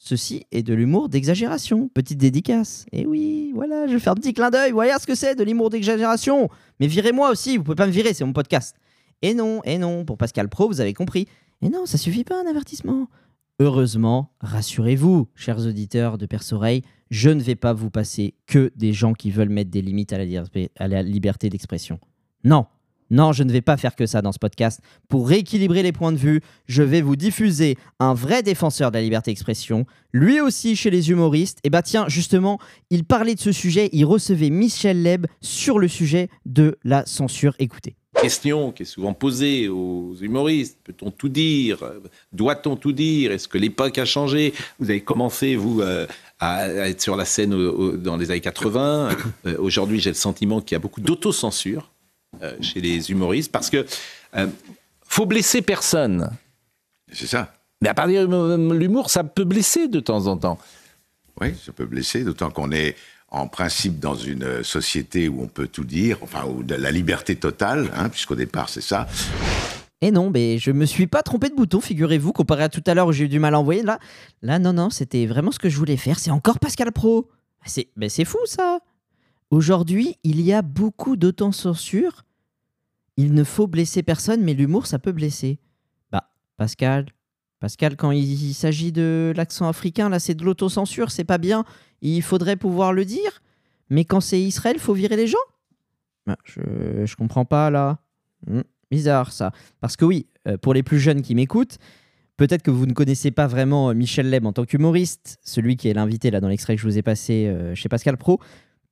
Ceci 0.00 0.46
est 0.52 0.62
de 0.62 0.74
l'humour 0.74 1.08
d'exagération. 1.08 1.88
Petite 1.92 2.18
dédicace. 2.18 2.86
Et 2.92 3.00
eh 3.00 3.06
oui, 3.06 3.50
voilà, 3.52 3.88
je 3.88 3.94
vais 3.94 3.98
faire 3.98 4.12
un 4.12 4.16
petit 4.16 4.32
clin 4.32 4.48
d'œil. 4.48 4.70
Voyez 4.70 4.92
ce 5.00 5.06
que 5.06 5.16
c'est 5.16 5.34
de 5.34 5.42
l'humour 5.42 5.70
d'exagération. 5.70 6.48
Mais 6.78 6.86
virez-moi 6.86 7.30
aussi, 7.30 7.56
vous 7.56 7.64
pouvez 7.64 7.74
pas 7.74 7.86
me 7.86 7.92
virer, 7.92 8.14
c'est 8.14 8.24
mon 8.24 8.32
podcast. 8.32 8.76
Et 9.22 9.34
non, 9.34 9.60
et 9.64 9.76
non, 9.76 10.04
pour 10.04 10.16
Pascal 10.16 10.48
Pro, 10.48 10.68
vous 10.68 10.80
avez 10.80 10.94
compris. 10.94 11.26
Et 11.62 11.68
non, 11.68 11.84
ça 11.84 11.98
suffit 11.98 12.22
pas 12.22 12.40
un 12.40 12.48
avertissement. 12.48 13.08
Heureusement, 13.58 14.30
rassurez-vous, 14.40 15.26
chers 15.34 15.66
auditeurs 15.66 16.16
de 16.16 16.26
Perce-Oreille, 16.26 16.82
je 17.10 17.30
ne 17.30 17.42
vais 17.42 17.56
pas 17.56 17.72
vous 17.72 17.90
passer 17.90 18.34
que 18.46 18.70
des 18.76 18.92
gens 18.92 19.14
qui 19.14 19.32
veulent 19.32 19.48
mettre 19.48 19.70
des 19.70 19.82
limites 19.82 20.12
à 20.12 20.88
la 20.88 21.02
liberté 21.02 21.50
d'expression. 21.50 21.98
Non, 22.44 22.66
non, 23.10 23.32
je 23.32 23.42
ne 23.42 23.52
vais 23.52 23.60
pas 23.60 23.76
faire 23.76 23.96
que 23.96 24.06
ça 24.06 24.22
dans 24.22 24.32
ce 24.32 24.38
podcast. 24.38 24.80
Pour 25.08 25.28
rééquilibrer 25.28 25.82
les 25.82 25.92
points 25.92 26.12
de 26.12 26.18
vue, 26.18 26.40
je 26.66 26.82
vais 26.82 27.00
vous 27.00 27.16
diffuser 27.16 27.76
un 27.98 28.14
vrai 28.14 28.42
défenseur 28.42 28.90
de 28.90 28.96
la 28.96 29.02
liberté 29.02 29.30
d'expression, 29.30 29.86
lui 30.12 30.40
aussi 30.40 30.76
chez 30.76 30.90
les 30.90 31.10
humoristes. 31.10 31.58
Et 31.64 31.70
bah 31.70 31.82
tiens, 31.82 32.06
justement, 32.08 32.58
il 32.90 33.04
parlait 33.04 33.34
de 33.34 33.40
ce 33.40 33.52
sujet, 33.52 33.88
il 33.92 34.04
recevait 34.04 34.50
Michel 34.50 35.02
Leb 35.02 35.26
sur 35.40 35.78
le 35.78 35.88
sujet 35.88 36.28
de 36.46 36.78
la 36.84 37.06
censure. 37.06 37.54
Écoutez 37.58 37.96
question 38.20 38.72
qui 38.72 38.82
est 38.82 38.86
souvent 38.86 39.14
posée 39.14 39.68
aux 39.68 40.14
humoristes. 40.20 40.78
Peut-on 40.84 41.10
tout 41.10 41.28
dire? 41.28 41.78
Doit-on 42.32 42.76
tout 42.76 42.92
dire? 42.92 43.32
Est-ce 43.32 43.48
que 43.48 43.58
l'époque 43.58 43.96
a 43.98 44.04
changé? 44.04 44.52
Vous 44.78 44.90
avez 44.90 45.02
commencé, 45.02 45.56
vous, 45.56 45.80
euh, 45.82 46.06
à 46.40 46.68
être 46.68 47.00
sur 47.00 47.16
la 47.16 47.24
scène 47.24 47.50
dans 47.98 48.16
les 48.16 48.30
années 48.30 48.40
80. 48.40 49.10
Euh, 49.46 49.56
aujourd'hui, 49.58 50.00
j'ai 50.00 50.10
le 50.10 50.14
sentiment 50.14 50.60
qu'il 50.60 50.74
y 50.74 50.76
a 50.76 50.80
beaucoup 50.80 51.00
d'autocensure 51.00 51.92
chez 52.60 52.80
les 52.80 53.10
humoristes 53.10 53.50
parce 53.50 53.70
que 53.70 53.86
faut 55.02 55.26
blesser 55.26 55.62
personne. 55.62 56.30
C'est 57.12 57.26
ça. 57.26 57.54
Mais 57.80 57.88
à 57.88 57.94
partir 57.94 58.28
de 58.28 58.72
l'humour, 58.72 59.10
ça 59.10 59.24
peut 59.24 59.44
blesser 59.44 59.88
de 59.88 60.00
temps 60.00 60.26
en 60.26 60.36
temps. 60.36 60.58
Oui, 61.40 61.54
ça 61.64 61.72
peut 61.72 61.86
blesser, 61.86 62.24
d'autant 62.24 62.50
qu'on 62.50 62.72
est 62.72 62.96
en 63.30 63.46
principe 63.46 63.98
dans 64.00 64.14
une 64.14 64.64
société 64.64 65.28
où 65.28 65.42
on 65.42 65.46
peut 65.46 65.68
tout 65.68 65.84
dire, 65.84 66.18
enfin, 66.22 66.44
où 66.46 66.62
de 66.62 66.74
la 66.74 66.90
liberté 66.90 67.36
totale, 67.36 67.90
hein, 67.94 68.08
puisqu'au 68.08 68.34
départ 68.34 68.68
c'est 68.68 68.80
ça. 68.80 69.06
Et 70.00 70.10
non, 70.10 70.30
mais 70.30 70.58
je 70.58 70.70
me 70.70 70.86
suis 70.86 71.06
pas 71.06 71.22
trompé 71.22 71.48
de 71.48 71.54
bouton, 71.54 71.80
figurez-vous, 71.80 72.32
comparé 72.32 72.64
à 72.64 72.68
tout 72.68 72.82
à 72.86 72.94
l'heure 72.94 73.08
où 73.08 73.12
j'ai 73.12 73.24
eu 73.24 73.28
du 73.28 73.38
mal 73.38 73.54
à 73.54 73.60
envoyer. 73.60 73.82
Là, 73.82 73.98
là 74.42 74.58
non, 74.58 74.72
non, 74.72 74.90
c'était 74.90 75.26
vraiment 75.26 75.50
ce 75.50 75.58
que 75.58 75.68
je 75.68 75.76
voulais 75.76 75.96
faire. 75.96 76.18
C'est 76.18 76.30
encore 76.30 76.58
Pascal 76.58 76.92
Pro. 76.92 77.28
C'est, 77.66 77.88
mais 77.96 78.08
c'est 78.08 78.24
fou 78.24 78.38
ça. 78.46 78.78
Aujourd'hui, 79.50 80.16
il 80.24 80.40
y 80.40 80.52
a 80.52 80.62
beaucoup 80.62 81.16
d'autocensure. 81.16 82.24
Il 83.16 83.34
ne 83.34 83.44
faut 83.44 83.66
blesser 83.66 84.02
personne, 84.02 84.42
mais 84.42 84.54
l'humour, 84.54 84.86
ça 84.86 84.98
peut 84.98 85.12
blesser. 85.12 85.58
Bah, 86.12 86.30
Pascal, 86.56 87.06
Pascal, 87.60 87.96
quand 87.96 88.12
il 88.12 88.54
s'agit 88.54 88.92
de 88.92 89.32
l'accent 89.36 89.68
africain, 89.68 90.08
là, 90.08 90.18
c'est 90.18 90.34
de 90.34 90.44
l'autocensure, 90.44 91.10
c'est 91.10 91.24
pas 91.24 91.38
bien. 91.38 91.64
Il 92.02 92.22
faudrait 92.22 92.56
pouvoir 92.56 92.92
le 92.92 93.04
dire. 93.04 93.42
Mais 93.90 94.04
quand 94.04 94.20
c'est 94.20 94.40
Israël, 94.40 94.78
faut 94.78 94.94
virer 94.94 95.16
les 95.16 95.26
gens 95.26 95.38
bah, 96.26 96.36
je, 96.44 97.16
comprends 97.16 97.46
pas, 97.46 97.70
là. 97.70 97.98
Hmm, 98.46 98.60
bizarre, 98.90 99.32
ça. 99.32 99.50
Parce 99.80 99.96
que 99.96 100.04
oui, 100.04 100.26
euh, 100.46 100.58
pour 100.58 100.74
les 100.74 100.82
plus 100.82 100.98
jeunes 100.98 101.22
qui 101.22 101.34
m'écoutent, 101.34 101.78
Peut-être 102.38 102.62
que 102.62 102.70
vous 102.70 102.86
ne 102.86 102.92
connaissez 102.92 103.32
pas 103.32 103.48
vraiment 103.48 103.90
euh, 103.90 103.94
Michel 103.94 104.30
Leb 104.30 104.46
en 104.46 104.52
tant 104.52 104.64
qu'humoriste, 104.64 105.38
celui 105.42 105.76
qui 105.76 105.88
est 105.88 105.92
l'invité 105.92 106.30
là 106.30 106.40
dans 106.40 106.46
l'extrait 106.46 106.76
que 106.76 106.80
je 106.80 106.86
vous 106.86 106.96
ai 106.96 107.02
passé 107.02 107.48
euh, 107.48 107.74
chez 107.74 107.88
Pascal 107.88 108.16
Pro. 108.16 108.38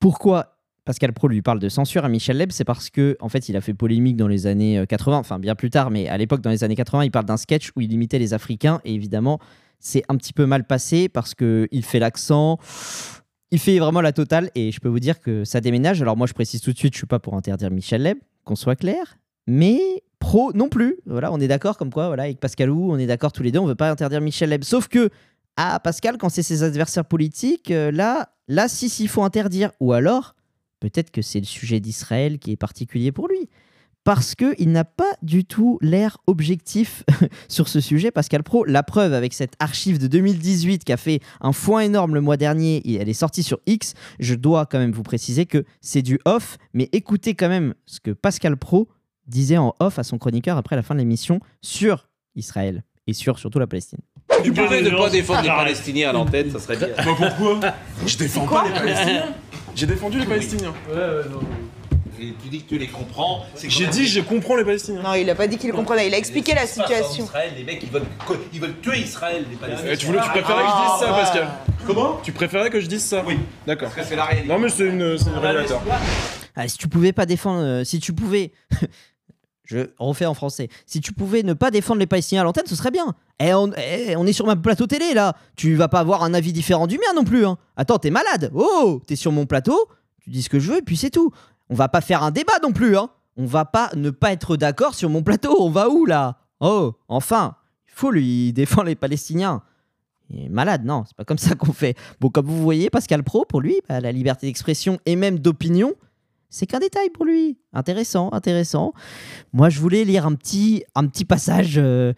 Pourquoi? 0.00 0.52
Pascal 0.84 1.12
Pro 1.12 1.26
lui 1.26 1.42
parle 1.42 1.58
de 1.58 1.68
censure 1.68 2.04
à 2.04 2.08
Michel 2.08 2.36
Leb 2.36 2.52
C'est 2.52 2.64
parce 2.64 2.90
que 2.90 3.16
en 3.20 3.28
fait, 3.28 3.48
il 3.48 3.56
a 3.56 3.60
fait 3.60 3.74
polémique 3.74 4.16
dans 4.16 4.28
les 4.28 4.46
années 4.46 4.84
80, 4.88 5.18
enfin 5.18 5.38
bien 5.38 5.54
plus 5.54 5.70
tard, 5.70 5.90
mais 5.90 6.08
à 6.08 6.16
l'époque 6.16 6.40
dans 6.40 6.50
les 6.50 6.62
années 6.62 6.76
80, 6.76 7.04
il 7.04 7.10
parle 7.10 7.24
d'un 7.24 7.36
sketch 7.36 7.70
où 7.74 7.80
il 7.80 7.92
imitait 7.92 8.20
les 8.20 8.34
Africains 8.34 8.80
et 8.84 8.94
évidemment, 8.94 9.40
c'est 9.80 10.04
un 10.08 10.16
petit 10.16 10.32
peu 10.32 10.46
mal 10.46 10.64
passé 10.64 11.08
parce 11.08 11.34
que 11.34 11.68
il 11.72 11.84
fait 11.84 11.98
l'accent. 11.98 12.58
Il 13.50 13.58
fait 13.58 13.78
vraiment 13.78 14.00
la 14.00 14.12
totale 14.12 14.50
et 14.54 14.72
je 14.72 14.80
peux 14.80 14.88
vous 14.88 15.00
dire 15.00 15.20
que 15.20 15.44
ça 15.44 15.60
déménage. 15.60 16.02
Alors 16.02 16.16
moi 16.16 16.26
je 16.26 16.34
précise 16.34 16.60
tout 16.60 16.72
de 16.72 16.78
suite, 16.78 16.94
je 16.94 16.98
suis 16.98 17.06
pas 17.06 17.18
pour 17.18 17.34
interdire 17.34 17.70
Michel 17.70 18.02
Leb, 18.02 18.18
qu'on 18.44 18.56
soit 18.56 18.76
clair, 18.76 19.18
mais 19.46 19.80
pro 20.18 20.52
non 20.52 20.68
plus. 20.68 20.96
Voilà, 21.06 21.32
on 21.32 21.40
est 21.40 21.48
d'accord 21.48 21.78
comme 21.78 21.92
quoi, 21.92 22.08
voilà, 22.08 22.24
avec 22.24 22.40
Pascalou, 22.40 22.92
on 22.92 22.98
est 22.98 23.06
d'accord 23.06 23.32
tous 23.32 23.42
les 23.42 23.52
deux, 23.52 23.58
on 23.58 23.66
veut 23.66 23.74
pas 23.74 23.90
interdire 23.90 24.20
Michel 24.20 24.50
Leb. 24.50 24.64
Sauf 24.64 24.88
que, 24.88 25.10
ah, 25.56 25.80
Pascal, 25.80 26.18
quand 26.18 26.28
c'est 26.28 26.42
ses 26.42 26.62
adversaires 26.62 27.06
politiques, 27.06 27.70
euh, 27.70 27.90
là, 27.90 28.30
là, 28.46 28.68
si, 28.68 28.88
s'il 28.88 29.08
faut 29.08 29.22
interdire. 29.22 29.72
Ou 29.80 29.92
alors, 29.92 30.34
peut-être 30.80 31.10
que 31.10 31.22
c'est 31.22 31.40
le 31.40 31.46
sujet 31.46 31.80
d'Israël 31.80 32.38
qui 32.38 32.52
est 32.52 32.56
particulier 32.56 33.10
pour 33.10 33.28
lui. 33.28 33.48
Parce 34.04 34.36
qu'il 34.36 34.70
n'a 34.70 34.84
pas 34.84 35.16
du 35.22 35.44
tout 35.44 35.78
l'air 35.82 36.18
objectif 36.28 37.02
sur 37.48 37.66
ce 37.66 37.80
sujet, 37.80 38.12
Pascal 38.12 38.44
Pro. 38.44 38.64
La 38.64 38.84
preuve 38.84 39.14
avec 39.14 39.32
cette 39.32 39.54
archive 39.58 39.98
de 39.98 40.06
2018 40.06 40.84
qui 40.84 40.92
a 40.92 40.96
fait 40.96 41.20
un 41.40 41.52
foin 41.52 41.80
énorme 41.80 42.14
le 42.14 42.20
mois 42.20 42.36
dernier, 42.36 42.76
et 42.88 42.94
elle 42.96 43.08
est 43.08 43.14
sortie 43.14 43.42
sur 43.42 43.58
X, 43.66 43.94
je 44.20 44.36
dois 44.36 44.66
quand 44.66 44.78
même 44.78 44.92
vous 44.92 45.02
préciser 45.02 45.46
que 45.46 45.64
c'est 45.80 46.02
du 46.02 46.20
off, 46.24 46.56
mais 46.72 46.88
écoutez 46.92 47.34
quand 47.34 47.48
même 47.48 47.74
ce 47.86 47.98
que 47.98 48.12
Pascal 48.12 48.56
Pro 48.56 48.88
disait 49.26 49.56
en 49.56 49.74
off 49.80 49.98
à 49.98 50.04
son 50.04 50.18
chroniqueur 50.18 50.56
après 50.56 50.76
la 50.76 50.82
fin 50.82 50.94
de 50.94 51.00
l'émission 51.00 51.40
sur 51.60 52.08
Israël 52.36 52.84
et 53.08 53.12
sur 53.12 53.40
surtout 53.40 53.58
la 53.58 53.66
Palestine. 53.66 53.98
Tu 54.42 54.52
pourrais 54.52 54.82
ne 54.82 54.90
pas 54.90 55.10
défendre 55.10 55.42
les. 55.42 55.48
Palestiniens 55.48 56.10
à 56.10 56.12
l'antenne, 56.12 56.50
ça 56.50 56.58
serait 56.58 56.76
bien. 56.76 56.88
Bah 56.96 57.04
pourquoi 57.16 57.60
Je 58.06 58.16
défends 58.16 58.46
pas 58.46 58.64
les 58.66 58.74
Palestiniens. 58.74 59.26
J'ai 59.74 59.86
défendu 59.86 60.18
les 60.18 60.26
Palestiniens. 60.26 60.72
Et 62.18 62.32
tu 62.42 62.48
dis 62.48 62.62
que 62.62 62.68
tu 62.68 62.78
les 62.78 62.86
comprends. 62.86 63.44
J'ai 63.68 63.86
dit 63.88 64.06
je 64.06 64.20
comprends 64.20 64.56
les 64.56 64.64
Palestiniens. 64.64 65.02
Non, 65.02 65.14
il 65.14 65.28
a 65.28 65.34
pas 65.34 65.46
dit 65.46 65.58
qu'il 65.58 65.72
comprenait, 65.72 66.06
il 66.06 66.14
a 66.14 66.18
expliqué 66.18 66.54
la 66.54 66.66
situation. 66.66 67.24
Israël, 67.24 67.52
les 67.56 67.64
mecs, 67.64 67.82
ils 67.82 67.90
veulent, 67.90 68.06
ils 68.54 68.60
veulent 68.60 68.80
tuer 68.80 69.00
Israël, 69.00 69.44
les 69.50 69.56
Palestiniens. 69.56 69.92
Eh, 69.92 69.96
tu, 69.96 70.06
voulais, 70.06 70.20
tu 70.22 70.30
préférais 70.30 70.62
que 70.62 70.70
je 70.70 70.82
dise 70.82 71.00
ça, 71.00 71.06
Ah, 71.08 71.20
Pascal 71.20 71.48
Comment 71.86 72.20
Tu 72.22 72.32
préférais 72.32 72.70
que 72.70 72.80
je 72.80 72.86
dise 72.86 73.04
ça 73.04 73.22
Oui. 73.26 73.38
D'accord. 73.66 73.88
Parce 73.88 74.00
que 74.00 74.08
c'est 74.08 74.16
la 74.16 74.24
réalité. 74.24 74.48
Non 74.48 74.58
mais 74.58 74.70
c'est 74.70 74.86
une, 74.86 75.18
c'est 75.18 75.28
une 75.28 75.38
révélateur. 75.38 75.82
Ah, 76.56 76.66
si 76.68 76.78
tu 76.78 76.88
pouvais 76.88 77.12
pas 77.12 77.26
défendre, 77.26 77.62
euh, 77.62 77.84
si 77.84 78.00
tu 78.00 78.14
pouvais, 78.14 78.52
je 79.66 79.90
refais 79.98 80.26
en 80.26 80.34
français, 80.34 80.68
si 80.86 81.00
tu 81.00 81.12
pouvais 81.12 81.42
ne 81.42 81.52
pas 81.52 81.70
défendre 81.70 82.00
les 82.00 82.06
Palestiniens 82.06 82.42
à 82.42 82.44
l'antenne, 82.44 82.66
ce 82.66 82.76
serait 82.76 82.90
bien. 82.90 83.14
Eh, 83.40 83.52
on, 83.52 83.70
eh, 83.76 84.16
on 84.16 84.26
est 84.26 84.32
sur 84.32 84.46
ma 84.46 84.56
plateau 84.56 84.86
télé 84.86 85.12
là, 85.12 85.36
tu 85.56 85.74
vas 85.74 85.88
pas 85.88 86.00
avoir 86.00 86.22
un 86.22 86.32
avis 86.32 86.52
différent 86.52 86.86
du 86.86 86.96
mien 86.96 87.12
non 87.14 87.24
plus. 87.24 87.44
Hein. 87.44 87.58
Attends, 87.76 87.98
t'es 87.98 88.10
malade. 88.10 88.50
Oh, 88.54 89.02
t'es 89.06 89.16
sur 89.16 89.32
mon 89.32 89.46
plateau, 89.46 89.88
tu 90.20 90.30
dis 90.30 90.42
ce 90.42 90.48
que 90.48 90.58
je 90.58 90.72
veux 90.72 90.78
et 90.78 90.82
puis 90.82 90.96
c'est 90.96 91.10
tout. 91.10 91.32
On 91.68 91.74
va 91.74 91.88
pas 91.88 92.00
faire 92.00 92.22
un 92.22 92.30
débat 92.30 92.58
non 92.62 92.72
plus. 92.72 92.96
Hein. 92.96 93.10
On 93.36 93.44
va 93.44 93.64
pas 93.64 93.90
ne 93.94 94.10
pas 94.10 94.32
être 94.32 94.56
d'accord 94.56 94.94
sur 94.94 95.10
mon 95.10 95.22
plateau. 95.22 95.56
On 95.60 95.70
va 95.70 95.90
où 95.90 96.06
là? 96.06 96.38
Oh, 96.60 96.94
enfin, 97.08 97.56
il 97.86 97.92
faut 97.92 98.10
lui 98.10 98.52
défendre 98.52 98.86
les 98.86 98.94
Palestiniens. 98.94 99.62
Il 100.30 100.46
est 100.46 100.48
malade, 100.48 100.84
non, 100.84 101.04
c'est 101.06 101.16
pas 101.16 101.24
comme 101.24 101.38
ça 101.38 101.54
qu'on 101.54 101.72
fait. 101.72 101.96
Bon, 102.20 102.30
comme 102.30 102.46
vous 102.46 102.62
voyez, 102.62 102.90
Pascal 102.90 103.22
Pro, 103.22 103.44
pour 103.44 103.60
lui, 103.60 103.80
bah, 103.88 104.00
la 104.00 104.10
liberté 104.10 104.46
d'expression 104.46 104.98
et 105.06 105.14
même 105.14 105.38
d'opinion, 105.38 105.92
c'est 106.50 106.66
qu'un 106.66 106.78
détail 106.78 107.10
pour 107.10 107.24
lui. 107.24 107.58
Intéressant, 107.72 108.30
intéressant. 108.32 108.92
Moi, 109.52 109.68
je 109.68 109.80
voulais 109.80 110.04
lire 110.04 110.26
un 110.26 110.34
petit, 110.34 110.84
un 110.94 111.06
petit 111.06 111.24
passage 111.24 111.74
euh, 111.78 112.12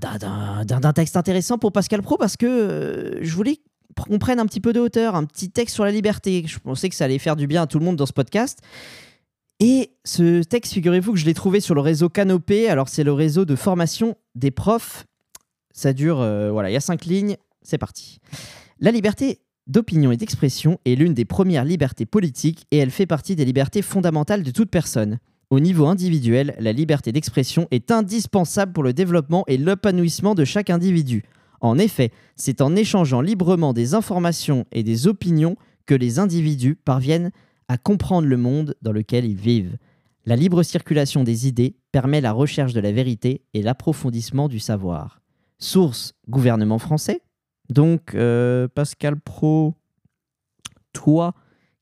d'un- 0.00 0.92
texte 0.92 1.16
intéressant 1.16 1.58
pour 1.58 1.72
Pascal 1.72 2.02
Pro 2.02 2.16
parce 2.16 2.36
que 2.36 2.46
euh, 2.46 3.18
je 3.22 3.34
voulais 3.34 3.58
qu'on 4.08 4.18
prenne 4.18 4.40
un 4.40 4.46
petit 4.46 4.60
peu 4.60 4.72
de 4.72 4.80
hauteur, 4.80 5.14
un 5.14 5.24
petit 5.24 5.50
texte 5.50 5.74
sur 5.74 5.84
la 5.84 5.90
liberté. 5.92 6.42
Je 6.46 6.58
pensais 6.58 6.88
que 6.88 6.94
ça 6.96 7.04
allait 7.04 7.18
faire 7.18 7.36
du 7.36 7.46
bien 7.46 7.62
à 7.62 7.66
tout 7.66 7.78
le 7.78 7.84
monde 7.84 7.96
dans 7.96 8.06
ce 8.06 8.12
podcast. 8.12 8.58
Et 9.60 9.92
ce 10.04 10.42
texte, 10.42 10.72
figurez-vous 10.72 11.12
que 11.12 11.18
je 11.18 11.24
l'ai 11.26 11.34
trouvé 11.34 11.60
sur 11.60 11.74
le 11.76 11.80
réseau 11.80 12.08
Canopé. 12.08 12.68
Alors, 12.68 12.88
c'est 12.88 13.04
le 13.04 13.12
réseau 13.12 13.44
de 13.44 13.54
formation 13.54 14.16
des 14.34 14.50
profs. 14.50 15.06
Ça 15.72 15.92
dure, 15.92 16.20
euh, 16.20 16.50
voilà, 16.50 16.70
il 16.70 16.72
y 16.72 16.76
a 16.76 16.80
cinq 16.80 17.04
lignes. 17.04 17.36
C'est 17.62 17.78
parti. 17.78 18.18
La 18.80 18.90
liberté 18.90 19.40
d'opinion 19.66 20.12
et 20.12 20.16
d'expression 20.16 20.78
est 20.84 20.94
l'une 20.94 21.14
des 21.14 21.24
premières 21.24 21.64
libertés 21.64 22.06
politiques 22.06 22.66
et 22.70 22.78
elle 22.78 22.90
fait 22.90 23.06
partie 23.06 23.36
des 23.36 23.44
libertés 23.44 23.82
fondamentales 23.82 24.42
de 24.42 24.50
toute 24.50 24.70
personne. 24.70 25.18
Au 25.50 25.60
niveau 25.60 25.86
individuel, 25.86 26.56
la 26.58 26.72
liberté 26.72 27.12
d'expression 27.12 27.68
est 27.70 27.90
indispensable 27.90 28.72
pour 28.72 28.82
le 28.82 28.92
développement 28.92 29.44
et 29.46 29.56
l'épanouissement 29.56 30.34
de 30.34 30.44
chaque 30.44 30.70
individu. 30.70 31.22
En 31.60 31.78
effet, 31.78 32.10
c'est 32.36 32.60
en 32.60 32.76
échangeant 32.76 33.20
librement 33.20 33.72
des 33.72 33.94
informations 33.94 34.66
et 34.72 34.82
des 34.82 35.06
opinions 35.06 35.56
que 35.86 35.94
les 35.94 36.18
individus 36.18 36.76
parviennent 36.76 37.30
à 37.68 37.78
comprendre 37.78 38.28
le 38.28 38.36
monde 38.36 38.74
dans 38.82 38.92
lequel 38.92 39.24
ils 39.24 39.36
vivent. 39.36 39.76
La 40.26 40.36
libre 40.36 40.62
circulation 40.62 41.24
des 41.24 41.46
idées 41.46 41.76
permet 41.92 42.20
la 42.20 42.32
recherche 42.32 42.72
de 42.72 42.80
la 42.80 42.92
vérité 42.92 43.42
et 43.52 43.62
l'approfondissement 43.62 44.48
du 44.48 44.58
savoir. 44.58 45.20
Source 45.58 46.14
gouvernement 46.28 46.78
français. 46.78 47.20
Donc, 47.70 48.14
euh, 48.14 48.68
Pascal 48.68 49.18
Pro, 49.18 49.74
toi 50.92 51.34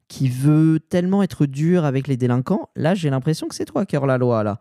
qui 0.09 0.29
veux 0.29 0.79
tellement 0.79 1.23
être 1.23 1.47
dur 1.47 1.85
avec 1.85 2.07
les 2.07 2.18
délinquants, 2.18 2.68
là 2.77 2.95
j'ai 2.95 3.09
l'impression 3.09 3.49
que 3.49 3.55
c'est 3.55 3.64
toi 3.64 3.87
qui 3.87 3.97
la 3.97 4.18
loi 4.18 4.45
là. 4.45 4.59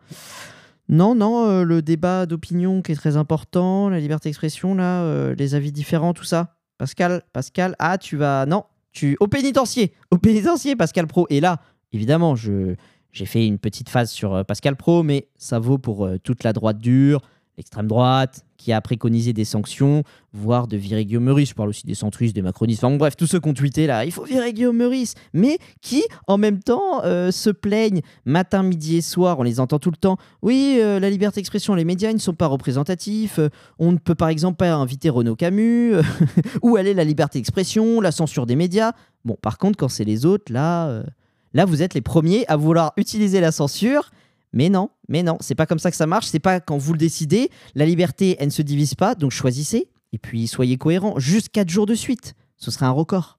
Non, 0.88 1.14
non, 1.14 1.46
euh, 1.46 1.62
le 1.62 1.82
débat 1.82 2.26
d'opinion 2.26 2.82
qui 2.82 2.92
est 2.92 2.96
très 2.96 3.16
important, 3.16 3.88
la 3.88 4.00
liberté 4.00 4.28
d'expression, 4.28 4.74
là, 4.74 5.02
euh, 5.02 5.34
les 5.36 5.54
avis 5.54 5.70
différents, 5.70 6.12
tout 6.12 6.24
ça. 6.24 6.56
Pascal, 6.78 7.22
Pascal, 7.32 7.76
ah, 7.78 7.98
tu 7.98 8.16
vas. 8.16 8.46
Non, 8.46 8.64
tu. 8.92 9.16
Au 9.20 9.28
pénitencier, 9.28 9.92
au 10.10 10.18
pénitencier, 10.18 10.74
Pascal 10.74 11.06
Pro. 11.06 11.26
Et 11.30 11.40
là, 11.40 11.60
évidemment, 11.92 12.34
je. 12.34 12.74
J'ai 13.12 13.26
fait 13.26 13.46
une 13.46 13.58
petite 13.58 13.90
phase 13.90 14.10
sur 14.10 14.42
Pascal 14.46 14.74
Pro, 14.74 15.02
mais 15.02 15.28
ça 15.36 15.58
vaut 15.58 15.76
pour 15.76 16.08
toute 16.24 16.44
la 16.44 16.54
droite 16.54 16.78
dure, 16.78 17.20
l'extrême 17.56 17.86
droite, 17.86 18.44
qui 18.56 18.72
a 18.72 18.80
préconisé 18.80 19.32
des 19.32 19.44
sanctions, 19.44 20.04
voire 20.32 20.68
de 20.68 20.76
virer 20.76 21.04
Guillaume 21.04 21.24
Meurice. 21.24 21.50
Je 21.50 21.54
parle 21.54 21.68
aussi 21.68 21.84
des 21.86 21.94
centristes, 21.94 22.34
des 22.34 22.42
macronistes, 22.42 22.82
enfin 22.82 22.96
bref, 22.96 23.16
tous 23.16 23.26
ceux 23.26 23.40
qui 23.40 23.48
ont 23.48 23.54
tweeté 23.54 23.86
là, 23.86 24.04
il 24.04 24.12
faut 24.12 24.24
virer 24.24 24.52
Guillaume 24.52 24.76
Meurice, 24.76 25.14
mais 25.34 25.58
qui, 25.80 26.02
en 26.26 26.38
même 26.38 26.60
temps, 26.60 27.04
euh, 27.04 27.30
se 27.30 27.50
plaignent 27.50 28.00
matin, 28.24 28.62
midi 28.62 28.96
et 28.96 29.00
soir, 29.02 29.38
on 29.38 29.42
les 29.42 29.60
entend 29.60 29.78
tout 29.78 29.90
le 29.90 29.96
temps. 29.96 30.16
Oui, 30.40 30.78
euh, 30.80 30.98
la 30.98 31.10
liberté 31.10 31.40
d'expression, 31.40 31.74
les 31.74 31.84
médias 31.84 32.10
ils 32.10 32.14
ne 32.14 32.20
sont 32.20 32.34
pas 32.34 32.46
représentatifs, 32.46 33.38
euh, 33.38 33.48
on 33.78 33.92
ne 33.92 33.98
peut 33.98 34.14
par 34.14 34.28
exemple 34.28 34.56
pas 34.56 34.72
inviter 34.72 35.10
Renaud 35.10 35.36
Camus, 35.36 35.96
où 36.62 36.78
est 36.78 36.94
la 36.94 37.04
liberté 37.04 37.38
d'expression, 37.38 38.00
la 38.00 38.12
censure 38.12 38.46
des 38.46 38.56
médias. 38.56 38.92
Bon, 39.24 39.36
par 39.40 39.58
contre, 39.58 39.76
quand 39.76 39.88
c'est 39.88 40.04
les 40.04 40.24
autres, 40.24 40.52
là, 40.52 41.02
là, 41.52 41.64
vous 41.64 41.82
êtes 41.82 41.94
les 41.94 42.00
premiers 42.00 42.46
à 42.48 42.56
vouloir 42.56 42.92
utiliser 42.96 43.40
la 43.40 43.52
censure. 43.52 44.10
Mais 44.52 44.68
non, 44.68 44.90
mais 45.08 45.22
non, 45.22 45.38
c'est 45.40 45.54
pas 45.54 45.66
comme 45.66 45.78
ça 45.78 45.90
que 45.90 45.96
ça 45.96 46.06
marche. 46.06 46.26
C'est 46.26 46.38
pas 46.38 46.60
quand 46.60 46.76
vous 46.76 46.92
le 46.92 46.98
décidez. 46.98 47.50
La 47.74 47.86
liberté, 47.86 48.36
elle 48.38 48.46
ne 48.46 48.52
se 48.52 48.62
divise 48.62 48.94
pas, 48.94 49.14
donc 49.14 49.30
choisissez. 49.30 49.88
Et 50.12 50.18
puis 50.18 50.46
soyez 50.46 50.76
cohérents. 50.76 51.18
Juste 51.18 51.48
4 51.50 51.68
jours 51.68 51.86
de 51.86 51.94
suite, 51.94 52.34
ce 52.58 52.70
serait 52.70 52.86
un 52.86 52.90
record. 52.90 53.38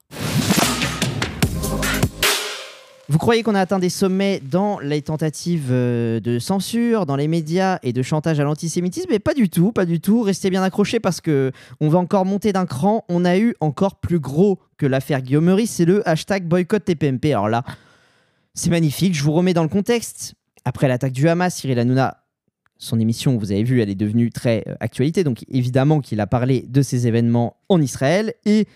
Vous 3.10 3.18
croyez 3.18 3.42
qu'on 3.42 3.54
a 3.54 3.60
atteint 3.60 3.78
des 3.78 3.90
sommets 3.90 4.40
dans 4.40 4.78
les 4.78 5.02
tentatives 5.02 5.68
euh, 5.70 6.20
de 6.20 6.38
censure, 6.38 7.04
dans 7.04 7.16
les 7.16 7.28
médias 7.28 7.78
et 7.82 7.92
de 7.92 8.02
chantage 8.02 8.40
à 8.40 8.44
l'antisémitisme? 8.44 9.08
Mais 9.10 9.18
pas 9.18 9.34
du 9.34 9.50
tout, 9.50 9.72
pas 9.72 9.84
du 9.84 10.00
tout. 10.00 10.22
Restez 10.22 10.48
bien 10.48 10.62
accrochés 10.62 11.00
parce 11.00 11.20
que 11.20 11.52
on 11.80 11.90
va 11.90 11.98
encore 11.98 12.24
monter 12.24 12.54
d'un 12.54 12.64
cran. 12.64 13.04
On 13.10 13.26
a 13.26 13.36
eu 13.36 13.54
encore 13.60 13.96
plus 13.96 14.20
gros 14.20 14.58
que 14.78 14.86
l'affaire 14.86 15.20
Guillaume 15.20 15.54
c'est 15.66 15.84
le 15.84 16.06
hashtag 16.08 16.48
boycott 16.48 16.82
TPMP. 16.82 17.26
Alors 17.26 17.50
là, 17.50 17.62
c'est 18.54 18.70
magnifique. 18.70 19.14
Je 19.14 19.22
vous 19.22 19.32
remets 19.32 19.54
dans 19.54 19.62
le 19.62 19.68
contexte. 19.68 20.34
Après 20.64 20.88
l'attaque 20.88 21.12
du 21.12 21.28
Hamas, 21.28 21.54
Cyril 21.54 21.78
Hanouna, 21.78 22.22
son 22.78 22.98
émission, 22.98 23.36
vous 23.38 23.52
avez 23.52 23.62
vu, 23.62 23.80
elle 23.80 23.90
est 23.90 23.94
devenue 23.94 24.30
très 24.30 24.64
euh, 24.66 24.74
actualité. 24.80 25.24
Donc 25.24 25.44
évidemment 25.48 26.00
qu'il 26.00 26.20
a 26.20 26.26
parlé 26.26 26.62
de 26.68 26.82
ces 26.82 27.06
événements 27.06 27.56
en 27.68 27.80
Israël 27.80 28.34
et 28.44 28.66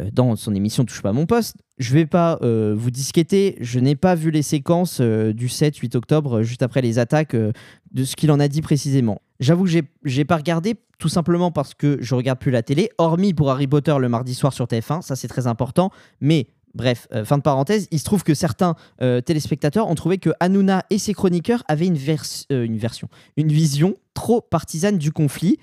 euh, 0.00 0.08
dans 0.12 0.36
son 0.36 0.54
émission 0.54 0.84
Touche 0.84 1.02
pas 1.02 1.10
à 1.10 1.12
mon 1.12 1.26
poste. 1.26 1.56
Je 1.78 1.92
vais 1.94 2.06
pas 2.06 2.38
euh, 2.42 2.74
vous 2.76 2.90
disqueter, 2.90 3.56
je 3.60 3.80
n'ai 3.80 3.96
pas 3.96 4.14
vu 4.14 4.30
les 4.30 4.42
séquences 4.42 5.00
du 5.00 5.48
7-8 5.48 5.96
octobre, 5.96 6.42
juste 6.42 6.62
après 6.62 6.82
les 6.82 6.98
attaques, 6.98 7.34
de 7.36 8.04
ce 8.04 8.16
qu'il 8.16 8.30
en 8.30 8.40
a 8.40 8.48
dit 8.48 8.62
précisément. 8.62 9.20
J'avoue 9.40 9.64
que 9.64 9.70
j'ai- 10.04 10.24
pas 10.24 10.36
regardé, 10.36 10.74
tout 10.98 11.08
simplement 11.08 11.52
parce 11.52 11.74
que 11.74 11.98
je 12.00 12.14
regarde 12.16 12.38
plus 12.40 12.50
la 12.50 12.62
télé, 12.62 12.90
hormis 12.98 13.32
pour 13.32 13.50
Harry 13.50 13.68
Potter 13.68 13.94
le 14.00 14.08
mardi 14.08 14.34
soir 14.34 14.52
sur 14.52 14.66
TF1, 14.66 15.02
ça 15.02 15.14
c'est 15.14 15.28
très 15.28 15.46
important, 15.46 15.90
mais 16.20 16.48
bref, 16.74 17.08
euh, 17.12 17.24
fin 17.24 17.38
de 17.38 17.42
parenthèse, 17.42 17.88
il 17.90 17.98
se 17.98 18.04
trouve 18.04 18.22
que 18.22 18.34
certains 18.34 18.74
euh, 19.02 19.20
téléspectateurs 19.20 19.88
ont 19.88 19.94
trouvé 19.94 20.18
que 20.18 20.30
Hanouna 20.40 20.84
et 20.90 20.98
ses 20.98 21.14
chroniqueurs 21.14 21.62
avaient 21.68 21.90
euh, 21.90 22.66
une 23.36 23.52
vision 23.52 23.94
trop 24.14 24.40
partisane 24.40 24.98
du 24.98 25.12
conflit, 25.12 25.58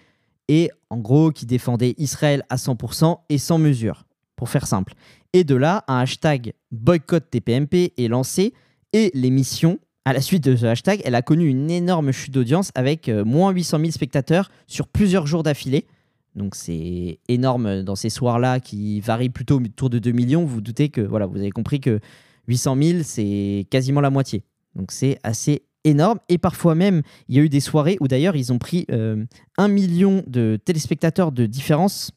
et 0.48 0.70
en 0.90 0.98
gros 0.98 1.32
qui 1.32 1.46
défendait 1.46 1.96
Israël 1.98 2.44
à 2.50 2.58
100% 2.58 3.18
et 3.30 3.38
sans 3.38 3.58
mesure, 3.58 4.06
pour 4.36 4.50
faire 4.50 4.68
simple. 4.68 4.94
Et 5.34 5.44
de 5.44 5.56
là, 5.56 5.84
un 5.88 6.00
hashtag 6.00 6.54
boycott 6.72 7.30
TPMP 7.30 7.94
est 7.98 8.08
lancé 8.08 8.54
et 8.94 9.12
l'émission 9.14 9.80
à 10.08 10.14
la 10.14 10.22
suite 10.22 10.44
de 10.44 10.56
ce 10.56 10.68
hashtag, 10.68 11.02
elle 11.04 11.16
a 11.16 11.24
connu 11.24 11.48
une 11.48 11.72
énorme 11.72 12.12
chute 12.12 12.32
d'audience 12.32 12.70
avec 12.76 13.10
moins 13.10 13.50
800 13.50 13.80
000 13.80 13.92
spectateurs 13.92 14.52
sur 14.68 14.88
plusieurs 14.88 15.26
jours 15.26 15.42
d'affilée. 15.42 15.88
Donc 16.36 16.56
c'est 16.56 17.20
énorme 17.28 17.84
dans 17.84 17.96
ces 17.96 18.10
soirs-là 18.10 18.60
qui 18.60 19.00
varient 19.00 19.30
plutôt 19.30 19.60
autour 19.60 19.90
de 19.90 20.00
2 20.00 20.12
millions. 20.12 20.42
Vous 20.42 20.56
vous 20.56 20.62
doutez 20.62 20.90
que, 20.90 21.02
voilà, 21.02 21.26
vous 21.26 21.38
avez 21.38 21.52
compris 21.52 21.80
que 21.80 22.00
800 22.48 22.76
000, 22.82 23.00
c'est 23.04 23.68
quasiment 23.70 24.02
la 24.02 24.10
moitié. 24.10 24.44
Donc 24.76 24.92
c'est 24.92 25.18
assez 25.24 25.64
énorme. 25.86 26.20
Et 26.30 26.38
parfois 26.38 26.76
même, 26.76 27.02
il 27.30 27.36
y 27.36 27.40
a 27.40 27.44
eu 27.44 27.50
des 27.50 27.60
soirées 27.60 27.98
où 28.02 28.08
d'ailleurs 28.08 28.36
ils 28.36 28.52
ont 28.52 28.58
pris 28.58 28.86
euh, 28.92 29.24
1 29.58 29.68
million 29.70 30.24
de 30.28 30.60
téléspectateurs 30.64 31.32
de 31.32 31.46
différence 31.46 32.12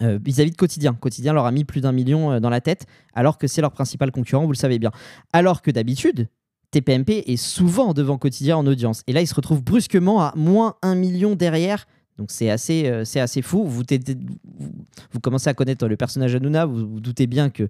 euh, 0.00 0.18
vis-à-vis 0.24 0.52
de 0.52 0.56
Quotidien. 0.56 0.94
Quotidien 0.94 1.32
leur 1.32 1.44
a 1.44 1.52
mis 1.52 1.64
plus 1.64 1.80
d'un 1.80 1.92
million 1.92 2.32
euh, 2.32 2.40
dans 2.40 2.50
la 2.50 2.60
tête, 2.60 2.86
alors 3.14 3.38
que 3.38 3.46
c'est 3.46 3.60
leur 3.60 3.72
principal 3.72 4.10
concurrent, 4.10 4.44
vous 4.44 4.52
le 4.52 4.56
savez 4.56 4.78
bien. 4.78 4.90
Alors 5.32 5.60
que 5.60 5.70
d'habitude, 5.70 6.28
TPMP 6.70 7.24
est 7.26 7.36
souvent 7.36 7.92
devant 7.92 8.16
Quotidien 8.16 8.56
en 8.56 8.66
audience. 8.66 9.02
Et 9.06 9.12
là, 9.12 9.20
il 9.20 9.26
se 9.26 9.34
retrouve 9.34 9.62
brusquement 9.62 10.22
à 10.22 10.32
moins 10.34 10.76
1 10.80 10.94
million 10.94 11.34
derrière. 11.34 11.86
Donc 12.22 12.30
c'est 12.30 12.50
assez, 12.50 12.86
euh, 12.86 13.04
c'est 13.04 13.18
assez 13.18 13.42
fou. 13.42 13.64
Vous, 13.66 13.82
commencez 15.20 15.50
à 15.50 15.54
connaître 15.54 15.88
le 15.88 15.96
personnage 15.96 16.36
Hanouna, 16.36 16.66
vous 16.66 16.88
vous 16.88 17.00
doutez 17.00 17.26
bien 17.26 17.50
que, 17.50 17.66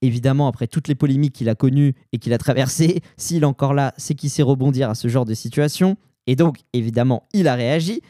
évidemment, 0.00 0.48
après 0.48 0.66
toutes 0.66 0.88
les 0.88 0.94
polémiques 0.94 1.34
qu'il 1.34 1.50
a 1.50 1.54
connues 1.54 1.92
et 2.14 2.18
qu'il 2.18 2.32
a 2.32 2.38
traversées, 2.38 3.02
s'il 3.18 3.42
est 3.42 3.44
encore 3.46 3.74
là, 3.74 3.92
c'est 3.98 4.14
qu'il 4.14 4.30
sait 4.30 4.42
rebondir 4.42 4.88
à 4.88 4.94
ce 4.94 5.08
genre 5.08 5.26
de 5.26 5.34
situation. 5.34 5.98
Et 6.26 6.34
donc, 6.34 6.60
évidemment, 6.72 7.28
il 7.34 7.46
a 7.46 7.54
réagi. 7.56 8.00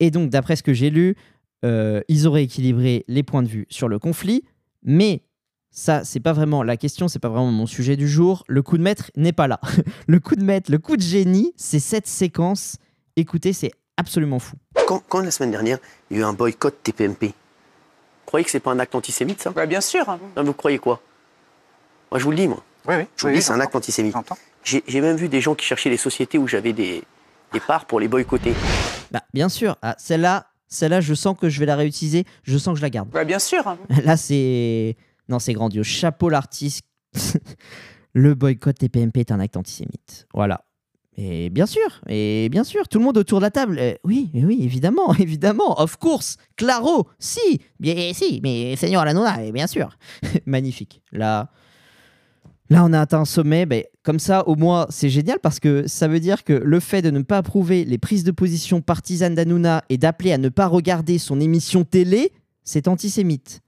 Et 0.00 0.10
donc, 0.10 0.28
d'après 0.28 0.54
ce 0.54 0.62
que 0.62 0.74
j'ai 0.74 0.90
lu, 0.90 1.16
euh, 1.64 2.02
ils 2.08 2.26
auraient 2.26 2.44
équilibré 2.44 3.06
les 3.08 3.22
points 3.22 3.42
de 3.42 3.48
vue 3.48 3.64
sur 3.70 3.88
le 3.88 3.98
conflit. 3.98 4.44
Mais 4.82 5.22
ça, 5.70 6.04
c'est 6.04 6.20
pas 6.20 6.34
vraiment 6.34 6.62
la 6.62 6.76
question, 6.76 7.08
c'est 7.08 7.20
pas 7.20 7.30
vraiment 7.30 7.52
mon 7.52 7.64
sujet 7.64 7.96
du 7.96 8.06
jour. 8.06 8.44
Le 8.48 8.60
coup 8.62 8.76
de 8.76 8.82
maître 8.82 9.10
n'est 9.16 9.32
pas 9.32 9.48
là. 9.48 9.60
le 10.06 10.20
coup 10.20 10.36
de 10.36 10.44
maître, 10.44 10.70
le 10.70 10.76
coup 10.76 10.98
de 10.98 11.02
génie, 11.02 11.54
c'est 11.56 11.80
cette 11.80 12.06
séquence. 12.06 12.76
Écoutez, 13.16 13.54
c'est 13.54 13.72
absolument 14.02 14.38
fou. 14.38 14.56
Quand, 14.86 15.02
quand 15.08 15.20
la 15.20 15.30
semaine 15.30 15.50
dernière, 15.50 15.78
il 16.10 16.18
y 16.18 16.20
a 16.20 16.22
eu 16.22 16.26
un 16.26 16.32
boycott 16.32 16.82
TPMP, 16.82 17.24
vous 17.24 18.26
croyez 18.26 18.44
que 18.44 18.50
c'est 18.50 18.60
pas 18.60 18.70
un 18.70 18.78
acte 18.78 18.94
antisémite, 18.94 19.40
ça? 19.40 19.50
Bah, 19.50 19.66
bien 19.66 19.80
sûr. 19.80 20.06
Non, 20.36 20.44
Vous 20.44 20.52
croyez 20.52 20.78
quoi? 20.78 21.00
Moi, 22.10 22.18
je 22.18 22.24
vous 22.24 22.30
le 22.30 22.36
dis, 22.36 22.48
moi. 22.48 22.62
Oui, 22.86 22.94
oui. 22.96 23.04
Je 23.16 23.22
vous 23.22 23.28
le 23.28 23.34
dis, 23.34 23.42
c'est 23.42 23.52
un 23.52 23.60
acte 23.60 23.74
antisémite. 23.74 24.12
J'entends. 24.12 24.36
J'ai 24.64 25.00
même 25.00 25.16
vu 25.16 25.28
des 25.28 25.40
gens 25.40 25.54
qui 25.54 25.64
cherchaient 25.66 25.90
des 25.90 25.96
sociétés 25.96 26.38
où 26.38 26.46
j'avais 26.46 26.72
des, 26.72 27.02
des 27.52 27.60
parts 27.60 27.84
pour 27.86 28.00
les 28.00 28.08
boycotter. 28.08 28.54
Bah, 29.10 29.22
bien 29.34 29.48
sûr, 29.48 29.76
ah, 29.82 29.94
celle-là, 29.98 30.46
celle-là, 30.68 31.00
je 31.00 31.14
sens 31.14 31.36
que 31.38 31.48
je 31.48 31.60
vais 31.60 31.66
la 31.66 31.76
réutiliser, 31.76 32.24
je 32.42 32.58
sens 32.58 32.74
que 32.74 32.78
je 32.78 32.82
la 32.82 32.90
garde. 32.90 33.10
Bah, 33.10 33.24
bien 33.24 33.38
sûr. 33.38 33.76
Là, 34.04 34.16
c'est. 34.16 34.96
Non, 35.28 35.38
c'est 35.38 35.52
grandiose. 35.52 35.86
Chapeau 35.86 36.28
l'artiste. 36.28 36.84
le 38.14 38.34
boycott 38.34 38.78
TPMP 38.78 39.18
est 39.18 39.32
un 39.32 39.40
acte 39.40 39.56
antisémite. 39.56 40.26
Voilà. 40.32 40.64
Et 41.18 41.50
bien 41.50 41.66
sûr, 41.66 42.00
et 42.08 42.48
bien 42.50 42.64
sûr, 42.64 42.88
tout 42.88 42.98
le 42.98 43.04
monde 43.04 43.18
autour 43.18 43.38
de 43.38 43.44
la 43.44 43.50
table. 43.50 43.78
euh, 43.78 43.94
oui, 44.02 44.30
mais 44.32 44.44
oui, 44.44 44.60
évidemment, 44.62 45.14
évidemment, 45.18 45.78
of 45.80 45.96
course, 45.96 46.36
claro, 46.56 47.06
si, 47.18 47.60
bien 47.78 48.12
si, 48.14 48.40
mais 48.42 48.76
Seigneur 48.76 49.02
Alanouna, 49.02 49.50
bien 49.52 49.66
sûr. 49.66 49.98
Magnifique. 50.46 51.02
Là, 51.12 51.50
là, 52.70 52.82
on 52.84 52.94
a 52.94 53.00
atteint 53.00 53.20
un 53.20 53.24
sommet. 53.26 53.66
Ben, 53.66 53.84
comme 54.02 54.18
ça, 54.18 54.48
au 54.48 54.56
moins, 54.56 54.86
c'est 54.88 55.10
génial 55.10 55.38
parce 55.38 55.60
que 55.60 55.86
ça 55.86 56.08
veut 56.08 56.20
dire 56.20 56.44
que 56.44 56.54
le 56.54 56.80
fait 56.80 57.02
de 57.02 57.10
ne 57.10 57.20
pas 57.20 57.38
approuver 57.38 57.84
les 57.84 57.98
prises 57.98 58.24
de 58.24 58.32
position 58.32 58.80
partisanes 58.80 59.34
d'Hanouna 59.34 59.84
et 59.90 59.98
d'appeler 59.98 60.32
à 60.32 60.38
ne 60.38 60.48
pas 60.48 60.66
regarder 60.66 61.18
son 61.18 61.40
émission 61.40 61.84
télé, 61.84 62.32
c'est 62.64 62.88
antisémite 62.88 63.60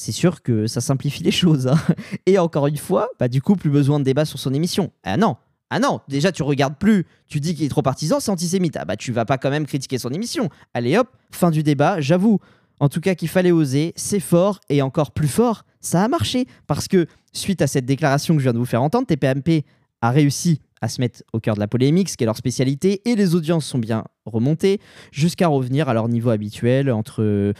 c'est 0.00 0.12
sûr 0.12 0.40
que 0.40 0.66
ça 0.66 0.80
simplifie 0.80 1.22
les 1.22 1.30
choses. 1.30 1.66
hein. 1.66 1.76
Et 2.26 2.38
encore 2.38 2.66
une 2.66 2.78
fois, 2.78 3.10
bah, 3.18 3.28
du 3.28 3.42
coup, 3.42 3.54
plus 3.54 3.68
besoin 3.68 3.98
de 3.98 4.04
débat 4.04 4.24
sur 4.24 4.38
son 4.38 4.54
émission. 4.54 4.92
Ah 5.02 5.18
non, 5.18 5.36
ah 5.70 5.78
non, 5.78 6.00
déjà 6.08 6.32
tu 6.32 6.42
regardes 6.42 6.76
plus, 6.76 7.06
tu 7.28 7.38
dis 7.38 7.54
qu'il 7.54 7.64
est 7.64 7.70
trop 7.70 7.82
partisan, 7.82 8.18
c'est 8.18 8.30
antisémite. 8.30 8.76
Ah 8.76 8.84
bah 8.84 8.96
tu 8.96 9.12
vas 9.12 9.24
pas 9.24 9.38
quand 9.38 9.50
même 9.50 9.66
critiquer 9.66 9.98
son 9.98 10.10
émission. 10.10 10.48
Allez 10.74 10.98
hop, 10.98 11.08
fin 11.30 11.50
du 11.50 11.62
débat, 11.62 12.00
j'avoue. 12.00 12.40
En 12.80 12.88
tout 12.88 13.00
cas 13.00 13.14
qu'il 13.14 13.28
fallait 13.28 13.52
oser, 13.52 13.92
c'est 13.94 14.20
fort, 14.20 14.58
et 14.68 14.82
encore 14.82 15.12
plus 15.12 15.28
fort, 15.28 15.64
ça 15.80 16.02
a 16.02 16.08
marché. 16.08 16.46
Parce 16.66 16.88
que 16.88 17.06
suite 17.32 17.62
à 17.62 17.66
cette 17.66 17.84
déclaration 17.84 18.34
que 18.34 18.40
je 18.40 18.44
viens 18.44 18.52
de 18.52 18.58
vous 18.58 18.64
faire 18.64 18.82
entendre, 18.82 19.06
TPMP 19.06 19.64
a 20.00 20.10
réussi 20.10 20.60
à 20.80 20.88
se 20.88 21.00
mettre 21.00 21.22
au 21.34 21.40
cœur 21.40 21.54
de 21.54 21.60
la 21.60 21.68
polémique, 21.68 22.08
ce 22.08 22.16
qui 22.16 22.24
est 22.24 22.26
leur 22.26 22.38
spécialité, 22.38 23.02
et 23.04 23.14
les 23.14 23.34
audiences 23.34 23.66
sont 23.66 23.78
bien 23.78 24.04
remontées, 24.24 24.80
jusqu'à 25.12 25.46
revenir 25.46 25.90
à 25.90 25.94
leur 25.94 26.08
niveau 26.08 26.30
habituel, 26.30 26.90
entre 26.90 27.52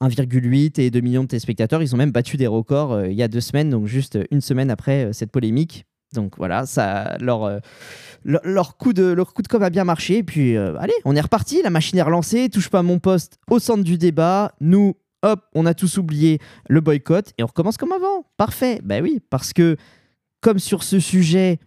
1,8 0.00 0.80
et 0.80 0.90
2 0.90 1.00
millions 1.00 1.24
de 1.24 1.28
téléspectateurs. 1.28 1.82
Ils 1.82 1.94
ont 1.94 1.98
même 1.98 2.12
battu 2.12 2.36
des 2.36 2.46
records 2.46 2.92
euh, 2.92 3.08
il 3.08 3.14
y 3.14 3.22
a 3.22 3.28
deux 3.28 3.40
semaines, 3.40 3.70
donc 3.70 3.86
juste 3.86 4.18
une 4.30 4.40
semaine 4.40 4.70
après 4.70 5.06
euh, 5.06 5.12
cette 5.12 5.32
polémique. 5.32 5.86
Donc 6.14 6.36
voilà, 6.38 6.64
ça, 6.66 7.16
leur, 7.20 7.44
euh, 7.44 7.58
leur, 8.24 8.40
leur 8.44 8.76
coup 8.76 8.92
de, 8.92 9.04
leur 9.04 9.34
coup 9.34 9.42
de 9.42 9.62
a 9.62 9.70
bien 9.70 9.84
marché. 9.84 10.22
Puis, 10.22 10.56
euh, 10.56 10.76
allez, 10.78 10.94
on 11.04 11.14
est 11.14 11.20
reparti. 11.20 11.60
La 11.62 11.70
machine 11.70 11.98
est 11.98 12.02
relancée. 12.02 12.48
Touche 12.48 12.70
pas 12.70 12.82
mon 12.82 12.98
poste 12.98 13.38
au 13.50 13.58
centre 13.58 13.84
du 13.84 13.98
débat. 13.98 14.52
Nous, 14.60 14.94
hop, 15.22 15.40
on 15.54 15.66
a 15.66 15.74
tous 15.74 15.98
oublié 15.98 16.38
le 16.68 16.80
boycott 16.80 17.32
et 17.38 17.42
on 17.42 17.46
recommence 17.46 17.76
comme 17.76 17.92
avant. 17.92 18.24
Parfait. 18.36 18.80
Ben 18.82 19.02
oui, 19.02 19.20
parce 19.30 19.52
que 19.52 19.76
comme 20.40 20.58
sur 20.58 20.82
ce 20.82 21.00
sujet 21.00 21.58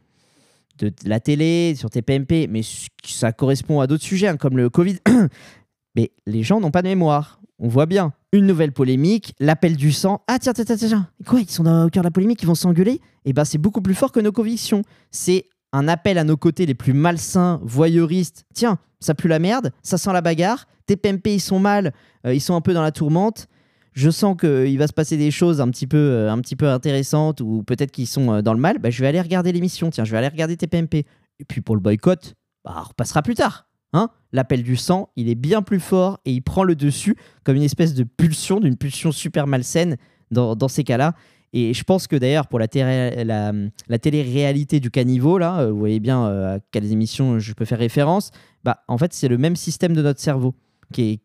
de 0.80 0.90
de 0.90 1.10
la 1.10 1.20
télé, 1.20 1.76
sur 1.76 1.90
TPMP, 1.90 2.48
mais 2.50 2.62
ça 3.06 3.32
correspond 3.32 3.82
à 3.82 3.88
d'autres 3.88 4.04
sujets, 4.04 4.28
hein, 4.28 4.38
comme 4.38 4.58
le 4.58 4.70
Covid. 4.70 4.98
mais 5.96 6.12
les 6.26 6.42
gens 6.42 6.60
n'ont 6.60 6.72
pas 6.72 6.82
de 6.82 6.88
mémoire. 6.88 7.40
On 7.60 7.68
voit 7.68 7.86
bien. 7.86 8.14
Une 8.34 8.46
nouvelle 8.46 8.72
polémique, 8.72 9.34
l'appel 9.40 9.76
du 9.76 9.92
sang. 9.92 10.24
Ah 10.28 10.40
tiens, 10.40 10.54
tiens, 10.54 10.64
tiens, 10.64 10.78
tiens. 10.78 11.08
Quoi, 11.26 11.42
ils 11.42 11.50
sont 11.50 11.66
au 11.66 11.90
cœur 11.90 12.02
de 12.04 12.08
la 12.08 12.12
polémique, 12.12 12.42
ils 12.42 12.46
vont 12.46 12.56
s'engueuler? 12.56 13.02
Eh 13.26 13.34
ben, 13.34 13.44
c'est 13.44 13.58
beaucoup 13.58 13.82
plus 13.82 13.94
fort 13.94 14.14
que 14.14 14.22
nos 14.22 14.32
convictions. 14.32 14.84
C'est 15.12 15.48
un 15.74 15.90
appel 15.90 16.18
à 16.18 16.24
nos 16.24 16.38
côtés 16.38 16.66
les 16.66 16.74
plus 16.74 16.94
malsains, 16.94 17.60
voyeuristes. 17.64 18.46
Tiens, 18.54 18.78
ça 19.02 19.16
pue 19.16 19.28
la 19.28 19.40
merde, 19.40 19.72
ça 19.84 19.98
sent 19.98 20.14
la 20.14 20.22
bagarre. 20.22 20.66
TPMP, 20.86 21.34
ils 21.36 21.42
sont 21.42 21.60
mal, 21.60 21.94
euh, 22.26 22.34
ils 22.34 22.40
sont 22.40 22.56
un 22.56 22.62
peu 22.62 22.74
dans 22.74 22.82
la 22.82 22.92
tourmente. 22.92 23.48
Je 23.94 24.10
sens 24.10 24.38
qu'il 24.40 24.78
va 24.78 24.88
se 24.88 24.94
passer 24.94 25.18
des 25.18 25.32
choses 25.32 25.60
un 25.60 25.70
petit 25.70 25.88
peu, 25.88 25.98
euh, 25.98 26.32
intéressantes 26.32 27.42
ou 27.42 27.64
peut-être 27.64 27.92
qu'ils 27.92 28.08
sont 28.08 28.32
euh, 28.32 28.42
dans 28.42 28.54
le 28.54 28.60
mal. 28.60 28.80
Bah, 28.80 28.90
je 28.90 29.02
vais 29.02 29.08
aller 29.08 29.22
regarder 29.22 29.52
l'émission. 29.52 29.90
Tiens, 29.90 30.06
je 30.06 30.12
vais 30.12 30.18
aller 30.18 30.30
regarder 30.30 30.56
TPMP. 30.56 31.06
Et 31.40 31.46
puis 31.46 31.60
pour 31.60 31.76
le 31.76 31.82
boycott, 31.82 32.36
bah, 32.64 32.76
on 32.78 32.88
repassera 32.88 33.22
plus 33.22 33.36
tard. 33.36 33.68
Hein 33.94 34.10
L'appel 34.32 34.64
du 34.64 34.78
sang, 34.78 35.10
il 35.16 35.30
est 35.30 35.36
bien 35.36 35.62
plus 35.62 35.80
fort 35.80 36.20
et 36.26 36.32
il 36.32 36.42
prend 36.42 36.64
le 36.64 36.76
dessus 36.76 37.18
comme 37.44 37.58
une 37.58 37.64
espèce 37.64 37.94
de 37.94 38.04
pulsion, 38.04 38.60
d'une 38.60 38.78
pulsion 38.78 39.12
super 39.12 39.48
malsaine 39.48 39.98
dans, 40.32 40.68
ces 40.68 40.84
cas-là. 40.84 41.14
Et 41.54 41.74
je 41.74 41.84
pense 41.84 42.08
que 42.08 42.16
d'ailleurs, 42.16 42.48
pour 42.48 42.60
la, 42.60 42.70
télé- 42.70 43.26
la, 43.26 43.52
la 43.90 44.00
télé-réalité 44.00 44.80
du 44.80 44.90
caniveau, 44.90 45.38
là, 45.38 45.60
euh, 45.60 45.72
vous 45.72 45.80
voyez 45.80 46.00
bien 46.00 46.26
euh, 46.26 46.56
à 46.56 46.60
quelles 46.72 46.92
émissions 46.94 47.40
je 47.40 47.54
peux 47.54 47.66
faire 47.66 47.80
référence, 47.80 48.32
bah, 48.64 48.84
en 48.88 48.98
fait, 48.98 49.14
c'est 49.14 49.28
le 49.28 49.38
même 49.38 49.58
système 49.58 49.94
de 49.94 50.02
notre 50.02 50.22
cerveau 50.22 50.56
qui, 50.94 51.02
est, 51.02 51.20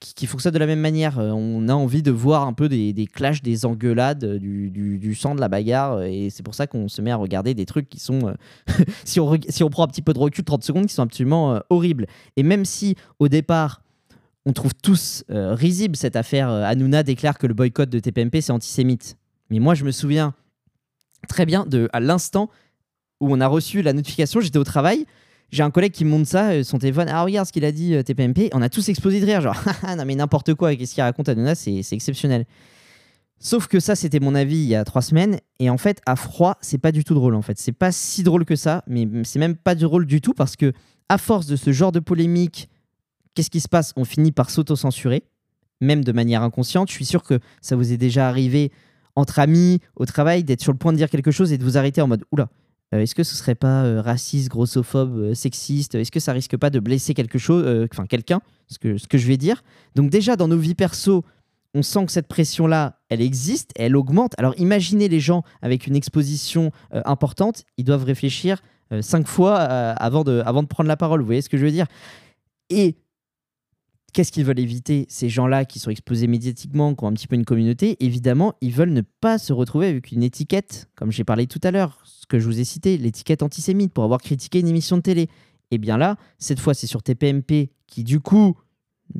qui, 0.00 0.14
qui 0.14 0.26
fonctionne 0.26 0.54
de 0.54 0.58
la 0.58 0.66
même 0.66 0.80
manière. 0.80 1.18
Euh, 1.18 1.30
on 1.30 1.68
a 1.68 1.74
envie 1.74 2.02
de 2.02 2.10
voir 2.10 2.46
un 2.46 2.52
peu 2.52 2.68
des, 2.68 2.92
des 2.92 3.06
clashs, 3.06 3.42
des 3.42 3.64
engueulades, 3.66 4.24
euh, 4.24 4.38
du, 4.38 5.14
sang, 5.14 5.34
de 5.34 5.40
la 5.40 5.48
bagarre. 5.48 5.94
euh, 5.94 6.04
Et 6.04 6.30
c'est 6.30 6.42
pour 6.42 6.54
ça 6.54 6.66
qu'on 6.66 6.88
se 6.88 7.02
met 7.02 7.10
à 7.10 7.16
regarder 7.16 7.54
des 7.54 7.66
trucs 7.66 7.88
qui 7.88 8.00
sont, 8.00 8.34
si, 9.04 9.20
on, 9.20 9.70
prend 9.70 9.84
un 9.84 9.88
petit 9.88 10.02
peu 10.02 10.12
de 10.12 10.18
recul, 10.18 10.44
30 10.44 10.62
secondes, 10.62 10.86
qui 10.86 10.94
sont 10.94 11.02
absolument 11.02 11.60
horribles. 11.70 12.06
Et 12.36 12.42
même 12.42 12.64
si 12.64 12.96
au 13.18 13.28
départ, 13.28 13.82
on 14.46 14.52
trouve 14.52 14.72
tous 14.82 15.24
euh, 15.30 15.54
risible 15.54 15.96
cette 15.96 16.16
affaire, 16.16 16.48
Hanouna 16.48 17.02
déclare 17.02 17.38
que 17.38 17.46
le 17.46 17.54
boycott 17.54 17.90
de 17.90 17.98
TPMP, 17.98 18.40
c'est 18.40 18.52
antisémite. 18.52 19.16
Mais 19.50 19.58
moi, 19.58 19.74
je 19.74 19.84
me 19.84 19.90
souviens 19.90 20.34
très 21.28 21.44
bien 21.44 21.66
de 21.66 21.88
à 21.92 22.00
l'instant 22.00 22.48
où 23.20 23.32
on 23.32 23.40
a 23.40 23.46
reçu 23.46 23.82
la 23.82 23.92
notification, 23.92 24.40
j'étais 24.40 24.58
au 24.58 24.64
travail. 24.64 25.06
J'ai 25.50 25.62
un 25.62 25.70
collègue 25.70 25.92
qui 25.92 26.04
me 26.04 26.10
montre 26.10 26.28
ça, 26.28 26.50
euh, 26.50 26.62
son 26.62 26.78
téléphone. 26.78 27.08
Ah, 27.10 27.22
regarde 27.22 27.46
ce 27.46 27.52
qu'il 27.52 27.64
a 27.64 27.72
dit, 27.72 27.94
euh, 27.94 28.02
TPMP. 28.02 28.50
On 28.52 28.60
a 28.60 28.68
tous 28.68 28.88
explosé 28.88 29.20
de 29.20 29.26
rire, 29.26 29.40
genre, 29.40 29.56
Ah, 29.82 29.96
non, 29.96 30.04
mais 30.04 30.14
n'importe 30.14 30.54
quoi, 30.54 30.74
qu'est-ce 30.76 30.94
qu'il 30.94 31.02
raconte 31.02 31.28
Hanouna, 31.28 31.54
c'est 31.54 31.80
exceptionnel. 31.92 32.44
Sauf 33.40 33.68
que 33.68 33.78
ça, 33.80 33.94
c'était 33.94 34.20
mon 34.20 34.34
avis 34.34 34.56
il 34.56 34.66
y 34.68 34.74
a 34.74 34.84
trois 34.84 35.00
semaines. 35.00 35.38
Et 35.58 35.70
en 35.70 35.78
fait, 35.78 36.00
à 36.06 36.16
froid, 36.16 36.58
c'est 36.60 36.78
pas 36.78 36.92
du 36.92 37.04
tout 37.04 37.14
drôle. 37.14 37.34
En 37.34 37.42
fait, 37.42 37.58
c'est 37.58 37.72
pas 37.72 37.92
si 37.92 38.22
drôle 38.22 38.44
que 38.44 38.56
ça, 38.56 38.82
mais 38.86 39.06
c'est 39.24 39.38
même 39.38 39.56
pas 39.56 39.74
drôle 39.74 40.06
du 40.06 40.20
tout 40.20 40.34
parce 40.34 40.56
que, 40.56 40.72
à 41.08 41.18
force 41.18 41.46
de 41.46 41.56
ce 41.56 41.72
genre 41.72 41.92
de 41.92 42.00
polémique, 42.00 42.68
qu'est-ce 43.34 43.50
qui 43.50 43.60
se 43.60 43.68
passe? 43.68 43.92
On 43.96 44.04
finit 44.04 44.32
par 44.32 44.50
s'auto-censurer, 44.50 45.22
même 45.80 46.04
de 46.04 46.12
manière 46.12 46.42
inconsciente. 46.42 46.88
Je 46.88 46.94
suis 46.94 47.04
sûr 47.04 47.22
que 47.22 47.38
ça 47.62 47.76
vous 47.76 47.92
est 47.92 47.96
déjà 47.96 48.28
arrivé 48.28 48.72
entre 49.14 49.38
amis, 49.38 49.80
au 49.96 50.04
travail, 50.04 50.44
d'être 50.44 50.60
sur 50.60 50.72
le 50.72 50.78
point 50.78 50.92
de 50.92 50.96
dire 50.98 51.08
quelque 51.08 51.30
chose 51.30 51.52
et 51.52 51.58
de 51.58 51.64
vous 51.64 51.78
arrêter 51.78 52.00
en 52.00 52.08
mode 52.08 52.24
Oula, 52.32 52.48
est-ce 52.92 53.14
que 53.14 53.22
ce 53.22 53.34
serait 53.34 53.54
pas 53.54 53.84
euh, 53.84 54.00
raciste, 54.00 54.48
grossophobe, 54.48 55.16
euh, 55.16 55.34
sexiste? 55.34 55.94
Est-ce 55.94 56.10
que 56.10 56.20
ça 56.20 56.32
risque 56.32 56.56
pas 56.56 56.70
de 56.70 56.80
blesser 56.80 57.14
quelque 57.14 57.38
chose, 57.38 57.64
euh, 57.66 57.86
enfin 57.92 58.06
quelqu'un, 58.06 58.40
ce 58.68 58.78
que, 58.78 58.96
ce 58.96 59.06
que 59.06 59.18
je 59.18 59.26
vais 59.26 59.36
dire 59.36 59.62
Donc, 59.94 60.10
déjà, 60.10 60.36
dans 60.36 60.48
nos 60.48 60.58
vies 60.58 60.74
perso, 60.74 61.24
on 61.74 61.82
sent 61.82 62.06
que 62.06 62.12
cette 62.12 62.28
pression-là, 62.28 62.98
elle 63.08 63.20
existe, 63.20 63.72
elle 63.76 63.96
augmente. 63.96 64.34
Alors 64.38 64.54
imaginez 64.58 65.08
les 65.08 65.20
gens 65.20 65.42
avec 65.62 65.86
une 65.86 65.96
exposition 65.96 66.72
euh, 66.94 67.02
importante, 67.04 67.64
ils 67.76 67.84
doivent 67.84 68.04
réfléchir 68.04 68.62
euh, 68.92 69.02
cinq 69.02 69.26
fois 69.26 69.58
euh, 69.58 69.94
avant, 69.98 70.24
de, 70.24 70.42
avant 70.44 70.62
de 70.62 70.68
prendre 70.68 70.88
la 70.88 70.96
parole. 70.96 71.20
Vous 71.20 71.26
voyez 71.26 71.42
ce 71.42 71.48
que 71.48 71.58
je 71.58 71.64
veux 71.64 71.70
dire? 71.70 71.86
Et 72.70 72.96
qu'est-ce 74.12 74.32
qu'ils 74.32 74.44
veulent 74.44 74.58
éviter 74.58 75.06
Ces 75.08 75.28
gens-là 75.28 75.64
qui 75.64 75.78
sont 75.78 75.90
exposés 75.90 76.26
médiatiquement, 76.26 76.94
qui 76.94 77.04
ont 77.04 77.08
un 77.08 77.12
petit 77.12 77.26
peu 77.26 77.36
une 77.36 77.44
communauté, 77.44 77.96
évidemment, 78.00 78.54
ils 78.60 78.72
veulent 78.72 78.92
ne 78.92 79.02
pas 79.02 79.38
se 79.38 79.52
retrouver 79.52 79.88
avec 79.88 80.12
une 80.12 80.22
étiquette, 80.22 80.88
comme 80.94 81.12
j'ai 81.12 81.24
parlé 81.24 81.46
tout 81.46 81.60
à 81.62 81.70
l'heure, 81.70 82.00
ce 82.04 82.26
que 82.26 82.38
je 82.38 82.46
vous 82.46 82.60
ai 82.60 82.64
cité, 82.64 82.96
l'étiquette 82.96 83.42
antisémite, 83.42 83.92
pour 83.92 84.04
avoir 84.04 84.20
critiqué 84.20 84.60
une 84.60 84.68
émission 84.68 84.96
de 84.96 85.02
télé. 85.02 85.28
Et 85.70 85.78
bien 85.78 85.98
là, 85.98 86.16
cette 86.38 86.60
fois, 86.60 86.74
c'est 86.74 86.86
sur 86.86 87.02
TPMP 87.02 87.70
qui, 87.86 88.04
du 88.04 88.20
coup, 88.20 88.56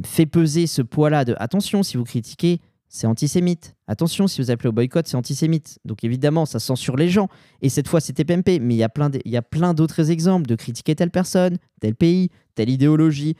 fait 0.05 0.26
peser 0.26 0.66
ce 0.66 0.82
poids-là 0.82 1.24
de 1.24 1.34
attention, 1.39 1.82
si 1.82 1.97
vous 1.97 2.05
critiquez, 2.05 2.61
c'est 2.89 3.07
antisémite. 3.07 3.74
Attention, 3.86 4.26
si 4.26 4.41
vous 4.41 4.51
appelez 4.51 4.70
au 4.70 4.72
boycott, 4.72 5.07
c'est 5.07 5.16
antisémite. 5.16 5.78
Donc 5.84 6.05
évidemment, 6.05 6.47
ça 6.47 6.59
censure 6.59 6.97
les 6.97 7.11
gens. 7.11 7.28
Et 7.61 7.68
cette 7.68 7.86
fois, 7.86 8.01
c'est 8.01 8.14
TPMP. 8.14 8.61
Mais 8.61 8.74
il 8.74 8.78
y 8.78 8.82
a 8.82 8.89
plein, 8.89 9.11
il 9.24 9.30
y 9.30 9.36
a 9.36 9.43
plein 9.43 9.74
d'autres 9.74 10.11
exemples 10.11 10.47
de 10.47 10.55
critiquer 10.55 10.95
telle 10.95 11.11
personne, 11.11 11.59
tel 11.80 11.95
pays, 11.95 12.30
telle 12.55 12.70
idéologie. 12.70 13.36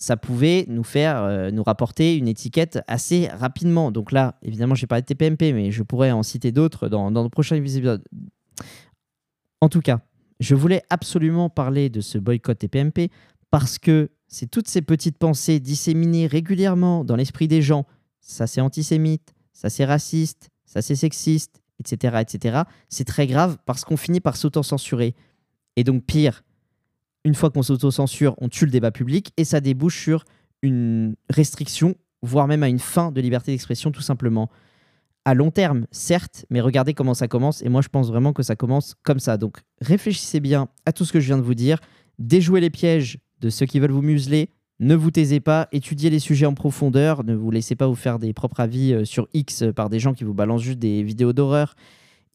Ça 0.00 0.16
pouvait 0.16 0.64
nous 0.66 0.82
faire, 0.82 1.22
euh, 1.22 1.50
nous 1.52 1.62
rapporter 1.62 2.16
une 2.16 2.26
étiquette 2.26 2.80
assez 2.88 3.28
rapidement. 3.28 3.92
Donc 3.92 4.10
là, 4.10 4.38
évidemment, 4.42 4.74
j'ai 4.74 4.88
parlé 4.88 5.02
de 5.02 5.06
TPMP, 5.06 5.52
mais 5.52 5.70
je 5.70 5.84
pourrais 5.84 6.10
en 6.10 6.24
citer 6.24 6.50
d'autres 6.50 6.88
dans, 6.88 7.12
dans 7.12 7.22
le 7.22 7.28
prochain 7.28 7.54
épisode. 7.54 8.02
En 9.60 9.68
tout 9.68 9.80
cas, 9.80 10.00
je 10.40 10.54
voulais 10.54 10.82
absolument 10.90 11.50
parler 11.50 11.90
de 11.90 12.00
ce 12.00 12.18
boycott 12.18 12.58
TPMP 12.58 13.10
parce 13.50 13.78
que 13.78 14.10
c'est 14.26 14.50
toutes 14.50 14.68
ces 14.68 14.80
petites 14.80 15.18
pensées 15.18 15.60
disséminées 15.60 16.26
régulièrement 16.26 17.04
dans 17.04 17.16
l'esprit 17.16 17.46
des 17.46 17.62
gens. 17.62 17.84
Ça 18.20 18.46
c'est 18.46 18.60
antisémite, 18.60 19.34
ça 19.52 19.68
c'est 19.68 19.84
raciste, 19.84 20.48
ça 20.64 20.82
c'est 20.82 20.94
sexiste, 20.94 21.60
etc. 21.78 22.16
etc. 22.20 22.62
C'est 22.88 23.04
très 23.04 23.26
grave 23.26 23.58
parce 23.66 23.84
qu'on 23.84 23.96
finit 23.96 24.20
par 24.20 24.36
s'auto-censurer. 24.36 25.14
Et 25.76 25.84
donc 25.84 26.04
pire, 26.04 26.42
une 27.24 27.34
fois 27.34 27.50
qu'on 27.50 27.62
s'auto-censure, 27.62 28.34
on 28.38 28.48
tue 28.48 28.64
le 28.64 28.70
débat 28.70 28.90
public 28.90 29.32
et 29.36 29.44
ça 29.44 29.60
débouche 29.60 30.02
sur 30.02 30.24
une 30.62 31.16
restriction, 31.28 31.94
voire 32.22 32.46
même 32.46 32.62
à 32.62 32.68
une 32.68 32.78
fin 32.78 33.12
de 33.12 33.20
liberté 33.20 33.52
d'expression 33.52 33.90
tout 33.90 34.02
simplement 34.02 34.50
à 35.24 35.34
long 35.34 35.50
terme, 35.50 35.86
certes, 35.90 36.46
mais 36.50 36.60
regardez 36.60 36.94
comment 36.94 37.14
ça 37.14 37.28
commence. 37.28 37.62
Et 37.62 37.68
moi, 37.68 37.82
je 37.82 37.88
pense 37.88 38.08
vraiment 38.08 38.32
que 38.32 38.42
ça 38.42 38.56
commence 38.56 38.94
comme 39.02 39.20
ça. 39.20 39.36
Donc, 39.36 39.58
réfléchissez 39.80 40.40
bien 40.40 40.68
à 40.86 40.92
tout 40.92 41.04
ce 41.04 41.12
que 41.12 41.20
je 41.20 41.26
viens 41.26 41.36
de 41.36 41.42
vous 41.42 41.54
dire. 41.54 41.78
Déjouez 42.18 42.60
les 42.60 42.70
pièges 42.70 43.18
de 43.40 43.50
ceux 43.50 43.66
qui 43.66 43.80
veulent 43.80 43.90
vous 43.90 44.02
museler. 44.02 44.50
Ne 44.78 44.94
vous 44.94 45.10
taisez 45.10 45.40
pas, 45.40 45.68
étudiez 45.72 46.08
les 46.08 46.20
sujets 46.20 46.46
en 46.46 46.54
profondeur, 46.54 47.22
ne 47.22 47.34
vous 47.34 47.50
laissez 47.50 47.76
pas 47.76 47.86
vous 47.86 47.94
faire 47.94 48.18
des 48.18 48.32
propres 48.32 48.60
avis 48.60 48.94
euh, 48.94 49.04
sur 49.04 49.28
X 49.34 49.64
par 49.76 49.90
des 49.90 49.98
gens 49.98 50.14
qui 50.14 50.24
vous 50.24 50.32
balancent 50.32 50.62
juste 50.62 50.78
des 50.78 51.02
vidéos 51.02 51.34
d'horreur. 51.34 51.74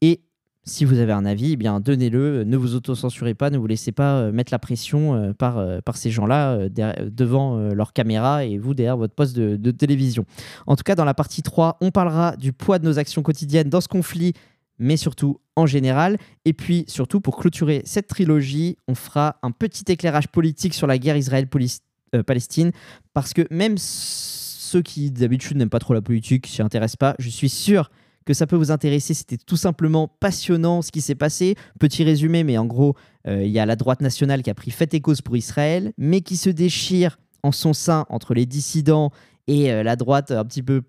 Et 0.00 0.20
si 0.66 0.84
vous 0.84 0.98
avez 0.98 1.12
un 1.12 1.24
avis, 1.24 1.52
eh 1.52 1.56
bien 1.56 1.78
donnez-le, 1.78 2.42
ne 2.42 2.56
vous 2.56 2.74
auto-censurez 2.74 3.34
pas, 3.34 3.50
ne 3.50 3.56
vous 3.56 3.68
laissez 3.68 3.92
pas 3.92 4.16
euh, 4.16 4.32
mettre 4.32 4.52
la 4.52 4.58
pression 4.58 5.14
euh, 5.14 5.32
par, 5.32 5.58
euh, 5.58 5.80
par 5.80 5.96
ces 5.96 6.10
gens-là 6.10 6.68
devant 6.68 7.56
leur 7.56 7.92
caméra 7.92 8.44
et 8.44 8.58
vous 8.58 8.74
derrière 8.74 8.96
votre 8.96 9.14
poste 9.14 9.36
de, 9.36 9.56
de, 9.56 9.70
télévision. 9.70 10.26
En 10.66 10.74
tout 10.74 10.82
cas, 10.82 10.96
dans 10.96 11.04
la 11.04 11.14
partie 11.14 11.42
3, 11.42 11.78
on 11.80 11.90
parlera 11.90 12.36
du 12.36 12.52
poids 12.52 12.78
de 12.78 12.84
nos 12.84 12.98
actions 12.98 13.22
quotidiennes 13.22 13.68
dans 13.68 13.80
ce 13.80 13.88
conflit, 13.88 14.32
mais 14.78 14.96
surtout 14.96 15.40
en 15.54 15.66
général. 15.66 16.18
Et 16.44 16.52
puis 16.52 16.84
surtout, 16.88 17.20
pour 17.20 17.36
clôturer 17.36 17.82
cette 17.84 18.08
trilogie, 18.08 18.76
on 18.88 18.94
fera 18.94 19.36
un 19.42 19.52
petit 19.52 19.84
éclairage 19.90 20.28
politique 20.28 20.74
sur 20.74 20.86
la 20.86 20.98
guerre 20.98 21.16
Israël-Palestine, 21.16 22.72
parce 23.14 23.32
que 23.32 23.46
même 23.50 23.76
ceux 23.78 24.82
qui 24.82 25.10
d'habitude 25.12 25.56
n'aiment 25.56 25.70
pas 25.70 25.78
trop 25.78 25.94
la 25.94 26.02
politique, 26.02 26.46
s'y 26.48 26.60
intéressent 26.62 26.96
pas, 26.96 27.14
je 27.18 27.28
suis 27.28 27.48
sûr 27.48 27.90
que 28.26 28.34
ça 28.34 28.46
peut 28.46 28.56
vous 28.56 28.70
intéresser. 28.70 29.14
C'était 29.14 29.38
tout 29.38 29.56
simplement 29.56 30.08
passionnant 30.08 30.82
ce 30.82 30.92
qui 30.92 31.00
s'est 31.00 31.14
passé. 31.14 31.54
Petit 31.78 32.04
résumé, 32.04 32.44
mais 32.44 32.58
en 32.58 32.66
gros, 32.66 32.94
euh, 33.26 33.42
il 33.42 33.50
y 33.50 33.58
a 33.58 33.64
la 33.64 33.76
droite 33.76 34.02
nationale 34.02 34.42
qui 34.42 34.50
a 34.50 34.54
pris 34.54 34.72
fait 34.72 34.92
et 34.92 35.00
cause 35.00 35.22
pour 35.22 35.36
Israël, 35.36 35.92
mais 35.96 36.20
qui 36.20 36.36
se 36.36 36.50
déchire 36.50 37.18
en 37.42 37.52
son 37.52 37.72
sein 37.72 38.04
entre 38.10 38.34
les 38.34 38.44
dissidents 38.44 39.12
et 39.46 39.72
euh, 39.72 39.82
la 39.84 39.94
droite 39.94 40.32
un 40.32 40.44
petit 40.44 40.62
peu, 40.62 40.82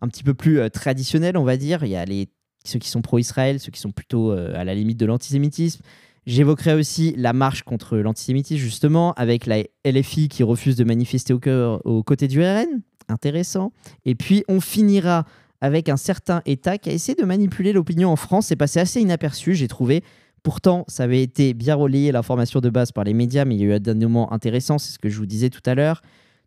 un 0.00 0.08
petit 0.08 0.22
peu 0.22 0.32
plus 0.32 0.60
euh, 0.60 0.68
traditionnelle, 0.68 1.36
on 1.36 1.44
va 1.44 1.56
dire. 1.56 1.84
Il 1.84 1.90
y 1.90 1.96
a 1.96 2.04
les, 2.04 2.28
ceux 2.64 2.78
qui 2.78 2.88
sont 2.88 3.02
pro-Israël, 3.02 3.58
ceux 3.58 3.72
qui 3.72 3.80
sont 3.80 3.92
plutôt 3.92 4.30
à 4.30 4.64
la 4.64 4.74
limite 4.74 4.98
de 4.98 5.04
l'antisémitisme. 5.04 5.82
J'évoquerai 6.26 6.72
aussi 6.72 7.12
la 7.18 7.34
marche 7.34 7.64
contre 7.64 7.98
l'antisémitisme, 7.98 8.62
justement, 8.62 9.12
avec 9.14 9.44
la 9.44 9.64
LFI 9.84 10.28
qui 10.28 10.42
refuse 10.42 10.74
de 10.76 10.84
manifester 10.84 11.34
au 11.34 11.38
cœur, 11.38 11.84
aux 11.84 12.02
côtés 12.02 12.28
du 12.28 12.40
RN. 12.40 12.80
Intéressant. 13.08 13.72
Et 14.06 14.14
puis, 14.14 14.44
on 14.48 14.60
finira 14.60 15.26
avec 15.64 15.88
un 15.88 15.96
certain 15.96 16.42
État 16.44 16.76
qui 16.76 16.90
a 16.90 16.92
essayé 16.92 17.14
de 17.14 17.24
manipuler 17.24 17.72
l'opinion 17.72 18.10
en 18.10 18.16
France. 18.16 18.48
C'est 18.48 18.56
passé 18.56 18.80
assez 18.80 19.00
inaperçu, 19.00 19.54
j'ai 19.54 19.66
trouvé. 19.66 20.04
Pourtant, 20.42 20.84
ça 20.88 21.04
avait 21.04 21.22
été 21.22 21.54
bien 21.54 21.74
relayé 21.74 22.12
l'information 22.12 22.60
de 22.60 22.68
base 22.68 22.92
par 22.92 23.04
les 23.04 23.14
médias, 23.14 23.46
mais 23.46 23.54
il 23.54 23.62
y 23.62 23.64
a 23.64 23.68
eu 23.68 23.72
un 23.72 23.80
dénouement 23.80 24.30
intéressant, 24.30 24.76
c'est 24.76 24.92
ce 24.92 24.98
que 24.98 25.08
je 25.08 25.16
vous 25.16 25.24
disais 25.24 25.48
tout 25.48 25.62
à 25.64 25.74
l'heure. 25.74 26.02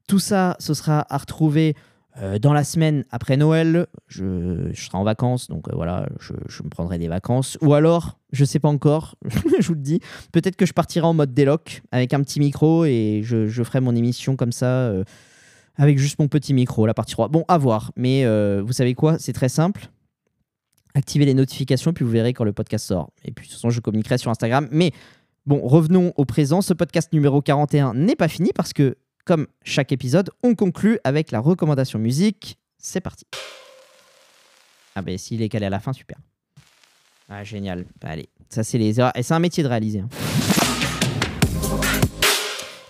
Tout 0.08 0.20
ça, 0.20 0.56
ce 0.60 0.76
sera 0.76 1.08
à 1.10 1.18
retrouver 1.18 1.74
euh, 2.22 2.38
dans 2.38 2.54
la 2.54 2.64
semaine 2.64 3.06
après 3.10 3.38
Noël. 3.38 3.88
Je, 4.06 4.72
serai 4.76 5.00
en 5.00 5.04
vacances, 5.04 5.48
donc 5.48 5.68
euh, 5.68 5.72
voilà, 5.74 6.08
je, 6.20 6.34
me 6.62 6.70
prendrai 6.70 7.00
des 7.00 7.08
vacances. 7.08 7.58
Ou 7.62 7.74
alors, 7.74 8.20
je 8.32 8.44
ne 8.44 8.46
sais 8.46 8.60
pas 8.60 8.70
encore, 8.70 9.16
je 9.60 9.68
vous 9.68 9.74
le 9.74 9.82
dis, 9.82 10.00
peut-être 10.32 10.58
que 10.58 10.68
je 10.68 10.74
partirai 10.74 11.08
en 11.08 11.16
mode 11.16 11.34
déloc 11.34 11.82
avec 11.92 12.14
un 12.14 12.22
petit 12.22 12.40
micro 12.40 12.86
et 12.86 13.22
je, 13.24 13.64
ferai 13.64 13.82
mon 13.82 13.96
émission 13.96 14.36
comme 14.36 14.52
ça. 14.52 14.68
Euh, 14.68 15.04
avec 15.78 15.98
juste 15.98 16.20
mon 16.20 16.28
petit 16.28 16.54
micro, 16.54 16.86
la 16.86 16.94
partie 16.94 17.14
3. 17.14 17.28
Bon, 17.30 17.46
à 17.48 17.58
voir. 17.58 17.92
Mais 17.96 18.26
euh, 18.26 18.62
vous 18.66 18.74
savez 18.74 18.94
quoi? 18.96 19.20
C'est 19.20 19.34
très 19.34 19.50
simple. 19.50 19.90
Activez 20.96 21.26
les 21.26 21.36
notifications, 21.36 21.94
puis 21.94 22.04
vous 22.04 22.12
verrez 22.12 22.34
quand 22.34 22.44
le 22.44 22.54
podcast 22.54 22.86
sort. 22.86 23.12
Et 23.24 23.32
puis, 23.32 23.46
de 23.46 23.52
toute 23.52 23.60
façon, 23.60 23.70
je 23.70 23.80
communiquerai 23.80 24.18
sur 24.18 24.32
Instagram. 24.32 24.68
Mais 24.72 24.92
bon, 25.46 25.66
revenons 25.68 26.14
au 26.18 26.26
présent. 26.26 26.62
Ce 26.62 26.74
podcast 26.74 27.14
numéro 27.14 27.42
41 27.42 27.94
n'est 27.94 28.16
pas 28.16 28.28
fini 28.28 28.52
parce 28.56 28.74
que, 28.74 28.98
comme 29.26 29.48
chaque 29.64 29.92
épisode, 29.92 30.32
on 30.44 30.56
conclut 30.56 31.00
avec 31.04 31.32
la 31.32 31.40
recommandation 31.40 32.00
musique. 32.00 32.58
C'est 32.80 33.02
parti. 33.02 33.26
Ah 34.96 35.04
ben, 35.04 35.18
s'il 35.18 35.44
est 35.44 35.50
calé 35.50 35.68
à 35.68 35.70
la 35.70 35.80
fin, 35.80 35.94
super. 35.94 36.18
Ah, 37.30 37.44
génial. 37.44 37.86
Allez, 38.02 38.30
ça, 38.50 38.64
c'est 38.64 38.80
les 38.80 39.00
Et 39.00 39.24
c'est 39.24 39.34
un 39.34 39.40
métier 39.40 39.62
de 39.62 39.68
réaliser. 39.68 40.00
Hein. 40.00 40.10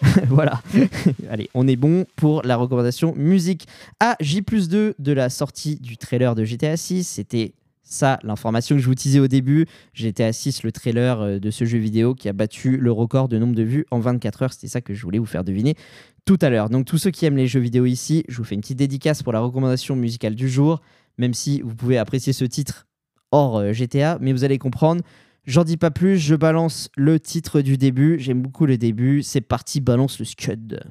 voilà. 0.28 0.62
Allez, 1.30 1.50
on 1.54 1.68
est 1.68 1.76
bon 1.76 2.06
pour 2.16 2.44
la 2.44 2.56
recommandation 2.56 3.14
musique. 3.16 3.68
À 4.00 4.16
J 4.20 4.42
2 4.42 4.96
de 4.98 5.12
la 5.12 5.30
sortie 5.30 5.78
du 5.78 5.98
trailer 5.98 6.36
de 6.36 6.44
GTA 6.44 6.78
6, 6.78 7.04
c'était 7.04 7.54
ça 7.84 8.20
l'information 8.24 8.76
que 8.76 8.82
je 8.82 8.88
vous 8.88 8.96
disais 8.96 9.20
au 9.20 9.28
début. 9.28 9.66
GTA 9.94 10.34
6, 10.34 10.64
le 10.64 10.72
trailer 10.72 11.22
euh, 11.22 11.40
de 11.40 11.52
ce 11.52 11.66
jeu 11.66 11.78
vidéo 11.78 12.14
qui 12.14 12.30
a 12.30 12.34
battu 12.34 12.78
le 12.78 12.92
record 12.92 13.28
de 13.28 13.38
nombre 13.38 13.56
de 13.56 13.64
vues 13.64 13.86
en 13.92 14.00
24 14.00 14.44
heures. 14.44 14.54
C'était 14.54 14.68
ça 14.68 14.82
que 14.82 14.94
je 14.94 15.02
voulais 15.04 15.20
vous 15.20 15.26
faire 15.26 15.44
deviner 15.44 15.76
tout 16.26 16.38
à 16.42 16.50
l'heure. 16.50 16.70
Donc 16.70 16.86
tous 16.86 16.98
ceux 16.98 17.12
qui 17.12 17.26
aiment 17.26 17.38
les 17.38 17.48
jeux 17.48 17.62
vidéo 17.62 17.86
ici, 17.86 18.24
je 18.28 18.38
vous 18.38 18.44
fais 18.44 18.56
une 18.56 18.62
petite 18.62 18.78
dédicace 18.78 19.24
pour 19.24 19.34
la 19.34 19.40
recommandation 19.40 19.96
musicale 19.96 20.36
du 20.36 20.50
jour, 20.50 20.82
même 21.18 21.34
si 21.34 21.62
vous 21.62 21.74
pouvez 21.74 21.98
apprécier 21.98 22.34
ce 22.34 22.46
titre 22.46 22.86
hors 23.32 23.58
euh, 23.58 23.74
GTA, 23.74 24.18
mais 24.22 24.34
vous 24.34 24.44
allez 24.44 24.58
comprendre 24.58 25.02
J'en 25.48 25.64
dis 25.64 25.78
pas 25.78 25.92
plus, 25.92 26.18
je 26.18 26.36
balance 26.36 26.90
le 26.98 27.22
titre 27.22 27.62
du 27.62 27.78
début. 27.78 28.18
J'aime 28.20 28.42
beaucoup 28.42 28.66
le 28.66 28.78
début. 28.78 29.24
C'est 29.24 29.40
parti, 29.40 29.80
balance 29.80 30.20
le 30.20 30.26
scud. 30.26 30.82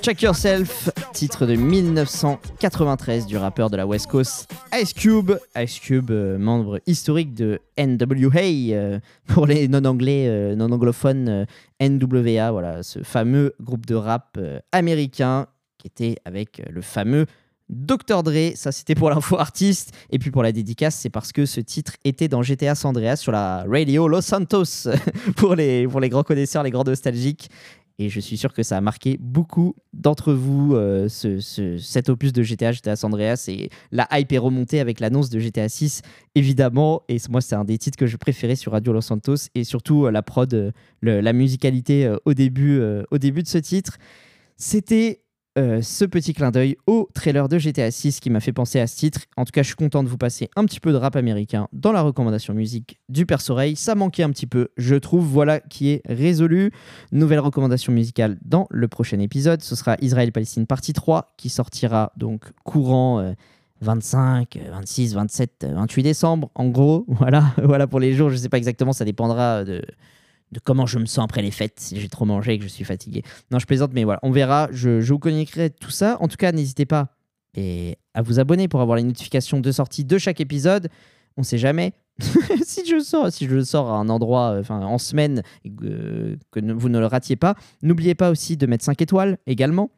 Check 0.00 0.22
Yourself, 0.22 0.88
titre 1.12 1.44
de 1.44 1.56
1993 1.56 3.26
du 3.26 3.36
rappeur 3.36 3.68
de 3.68 3.76
la 3.76 3.86
West 3.86 4.06
Coast 4.06 4.50
Ice 4.80 4.94
Cube. 4.94 5.32
Ice 5.56 5.78
Cube, 5.78 6.10
euh, 6.10 6.38
membre 6.38 6.80
historique 6.86 7.34
de 7.34 7.60
NWA, 7.76 8.40
euh, 8.72 8.98
pour 9.26 9.46
les 9.46 9.68
non-anglais, 9.68 10.24
euh, 10.28 10.56
non-anglophones, 10.56 11.44
NWA, 11.80 12.50
voilà, 12.50 12.82
ce 12.82 13.02
fameux 13.02 13.54
groupe 13.60 13.84
de 13.84 13.94
rap 13.94 14.38
américain 14.72 15.48
qui 15.76 15.88
était 15.88 16.16
avec 16.24 16.62
le 16.70 16.80
fameux 16.80 17.26
Dr. 17.68 18.22
Dre, 18.22 18.52
ça 18.54 18.72
c'était 18.72 18.94
pour 18.94 19.10
l'info 19.10 19.38
artiste. 19.38 19.92
Et 20.10 20.18
puis 20.18 20.30
pour 20.30 20.42
la 20.42 20.52
dédicace, 20.52 20.96
c'est 20.96 21.10
parce 21.10 21.32
que 21.32 21.44
ce 21.44 21.60
titre 21.60 21.92
était 22.04 22.28
dans 22.28 22.42
GTA 22.42 22.74
San 22.74 22.90
Andreas 22.90 23.16
sur 23.16 23.32
la 23.32 23.64
radio 23.68 24.08
Los 24.08 24.22
Santos, 24.22 24.88
pour 25.36 25.54
les, 25.54 25.86
pour 25.86 26.00
les 26.00 26.08
grands 26.08 26.22
connaisseurs, 26.22 26.62
les 26.62 26.70
grands 26.70 26.84
nostalgiques. 26.84 27.50
Et 28.00 28.08
je 28.08 28.20
suis 28.20 28.36
sûr 28.36 28.52
que 28.52 28.62
ça 28.62 28.76
a 28.76 28.80
marqué 28.80 29.16
beaucoup 29.18 29.74
d'entre 29.92 30.32
vous, 30.32 30.74
euh, 30.74 31.08
ce, 31.08 31.40
ce- 31.40 31.78
cet 31.78 32.08
opus 32.08 32.32
de 32.32 32.42
GTA, 32.44 32.70
GTA 32.72 32.94
San 32.94 33.08
Andreas. 33.12 33.46
Et 33.48 33.70
la 33.90 34.06
hype 34.12 34.32
est 34.32 34.38
remontée 34.38 34.78
avec 34.78 35.00
l'annonce 35.00 35.30
de 35.30 35.40
GTA 35.40 35.68
6, 35.68 36.02
évidemment. 36.36 37.02
Et 37.08 37.16
moi, 37.28 37.40
c'est 37.40 37.56
un 37.56 37.64
des 37.64 37.76
titres 37.76 37.98
que 37.98 38.06
je 38.06 38.16
préférais 38.16 38.54
sur 38.56 38.72
Radio 38.72 38.92
Los 38.92 39.00
Santos. 39.00 39.48
Et 39.56 39.64
surtout, 39.64 40.06
euh, 40.06 40.10
la 40.12 40.22
prod, 40.22 40.52
euh, 40.54 40.70
la 41.02 41.32
musicalité 41.32 42.14
au, 42.24 42.34
début, 42.34 42.80
au 43.10 43.18
début 43.18 43.42
de 43.42 43.48
ce 43.48 43.58
titre. 43.58 43.98
C'était 44.56 45.20
euh, 45.58 45.82
ce 45.82 46.04
petit 46.04 46.32
clin 46.32 46.50
d'œil 46.50 46.76
au 46.86 47.08
trailer 47.12 47.48
de 47.48 47.58
GTA 47.58 47.90
6 47.90 48.20
qui 48.20 48.30
m'a 48.30 48.40
fait 48.40 48.52
penser 48.52 48.80
à 48.80 48.86
ce 48.86 48.96
titre. 48.96 49.20
En 49.36 49.44
tout 49.44 49.50
cas, 49.50 49.62
je 49.62 49.66
suis 49.66 49.76
content 49.76 50.02
de 50.02 50.08
vous 50.08 50.16
passer 50.16 50.48
un 50.56 50.64
petit 50.64 50.80
peu 50.80 50.92
de 50.92 50.96
rap 50.96 51.16
américain 51.16 51.68
dans 51.72 51.92
la 51.92 52.00
recommandation 52.00 52.54
musique 52.54 52.98
du 53.08 53.26
Perce 53.26 53.50
Oreille. 53.50 53.76
Ça 53.76 53.94
manquait 53.94 54.22
un 54.22 54.30
petit 54.30 54.46
peu, 54.46 54.68
je 54.76 54.94
trouve. 54.94 55.26
Voilà 55.26 55.60
qui 55.60 55.90
est 55.90 56.02
résolu. 56.06 56.70
Nouvelle 57.12 57.40
recommandation 57.40 57.92
musicale 57.92 58.38
dans 58.44 58.66
le 58.70 58.88
prochain 58.88 59.18
épisode. 59.18 59.62
Ce 59.62 59.74
sera 59.74 59.96
Israël-Palestine 60.00 60.66
partie 60.66 60.92
3 60.92 61.34
qui 61.36 61.48
sortira 61.48 62.12
donc 62.16 62.44
courant. 62.64 63.18
euh, 63.18 63.32
25, 63.80 64.56
euh, 64.56 64.70
26, 64.70 65.14
27, 65.14 65.64
euh, 65.64 65.74
28 65.74 66.02
décembre, 66.02 66.50
en 66.54 66.68
gros, 66.68 67.04
voilà, 67.08 67.44
voilà 67.62 67.86
pour 67.86 68.00
les 68.00 68.12
jours. 68.12 68.30
Je 68.30 68.36
sais 68.36 68.48
pas 68.48 68.58
exactement, 68.58 68.92
ça 68.92 69.04
dépendra 69.04 69.64
de, 69.64 69.82
de 70.52 70.60
comment 70.60 70.86
je 70.86 70.98
me 70.98 71.06
sens 71.06 71.24
après 71.24 71.42
les 71.42 71.50
fêtes, 71.50 71.78
si 71.80 72.00
j'ai 72.00 72.08
trop 72.08 72.24
mangé 72.24 72.54
et 72.54 72.58
que 72.58 72.64
je 72.64 72.68
suis 72.68 72.84
fatigué. 72.84 73.22
Non, 73.50 73.58
je 73.58 73.66
plaisante, 73.66 73.90
mais 73.92 74.04
voilà, 74.04 74.20
on 74.22 74.30
verra. 74.30 74.68
Je, 74.72 75.00
je 75.00 75.12
vous 75.12 75.18
communiquerai 75.18 75.70
tout 75.70 75.90
ça. 75.90 76.16
En 76.20 76.28
tout 76.28 76.36
cas, 76.36 76.52
n'hésitez 76.52 76.86
pas 76.86 77.08
et 77.54 77.96
à 78.14 78.22
vous 78.22 78.38
abonner 78.40 78.68
pour 78.68 78.80
avoir 78.80 78.96
les 78.96 79.02
notifications 79.02 79.60
de 79.60 79.72
sortie 79.72 80.04
de 80.04 80.18
chaque 80.18 80.40
épisode. 80.40 80.88
On 81.36 81.42
sait 81.42 81.58
jamais. 81.58 81.92
si 82.64 82.84
je 82.86 82.98
sors, 83.00 83.32
si 83.32 83.46
je 83.46 83.62
sors 83.62 83.90
à 83.90 83.96
un 83.96 84.08
endroit, 84.08 84.50
euh, 84.52 84.62
en 84.70 84.98
semaine, 84.98 85.42
et 85.64 85.70
que, 85.70 86.60
ne- 86.60 86.72
vous 86.72 86.88
ne 86.88 86.98
le 86.98 87.06
ratiez 87.06 87.36
pas. 87.36 87.54
N'oubliez 87.82 88.14
pas 88.14 88.30
aussi 88.30 88.56
de 88.56 88.66
mettre 88.66 88.84
5 88.84 89.00
étoiles 89.02 89.38
également. 89.46 89.90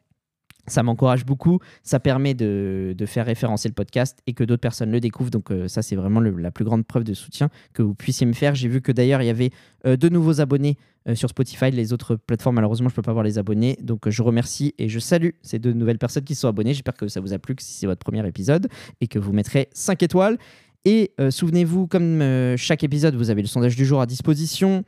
Ça 0.67 0.83
m'encourage 0.83 1.25
beaucoup, 1.25 1.59
ça 1.83 1.99
permet 1.99 2.33
de, 2.33 2.95
faire 3.05 3.25
référencer 3.25 3.67
le 3.67 3.73
podcast 3.73 4.19
et 4.27 4.33
que 4.33 4.43
d'autres 4.43 4.61
personnes 4.61 4.91
le 4.91 4.99
découvrent. 4.99 5.31
Donc 5.31 5.51
euh, 5.51 5.67
ça, 5.67 5.81
c'est 5.81 5.95
vraiment 5.95 6.19
la 6.19 6.51
plus 6.51 6.65
grande 6.65 6.85
preuve 6.85 7.03
de 7.03 7.13
soutien 7.13 7.49
que 7.73 7.81
vous 7.81 7.95
puissiez 7.95 8.25
me 8.25 8.33
faire. 8.33 8.55
J'ai 8.55 8.67
vu 8.67 8.81
que 8.81 8.91
d'ailleurs, 8.91 9.21
il 9.21 9.25
y 9.25 9.29
avait 9.29 9.51
euh, 9.87 9.97
de 9.97 10.09
nouveaux 10.09 10.39
abonnés 10.39 10.77
euh, 11.07 11.15
sur 11.15 11.29
Spotify. 11.29 11.71
Les 11.71 11.93
autres 11.93 12.15
plateformes, 12.15 12.55
malheureusement, 12.55 12.89
je 12.89 12.93
ne 12.93 12.95
peux 12.95 13.01
pas 13.01 13.13
voir 13.13 13.23
les 13.23 13.39
abonnés. 13.39 13.77
Donc 13.81 14.07
je 14.07 14.21
remercie 14.21 14.75
et 14.77 14.87
je 14.87 14.99
salue 14.99 15.31
ces 15.41 15.57
deux 15.57 15.73
nouvelles 15.73 15.97
personnes 15.97 16.23
qui 16.23 16.35
sont 16.35 16.47
abonnées. 16.47 16.73
J'espère 16.73 16.95
que 16.95 17.07
ça 17.07 17.19
vous 17.19 17.33
a 17.33 17.39
plu, 17.39 17.55
que 17.55 17.63
si 17.63 17.73
c'est 17.73 17.87
votre 17.87 18.03
premier 18.03 18.25
épisode 18.27 18.67
et 19.01 19.07
que 19.07 19.17
vous 19.17 19.33
mettrez 19.33 19.69
5 19.73 20.03
étoiles. 20.03 20.37
Et 20.85 21.11
euh, 21.19 21.31
souvenez-vous, 21.31 21.87
comme 21.87 22.23
chaque 22.57 22.83
épisode, 22.83 23.15
vous 23.15 23.29
avez 23.29 23.41
le 23.41 23.47
sondage 23.47 23.75
du 23.75 23.85
jour 23.85 24.01
à 24.01 24.05
disposition. 24.05 24.83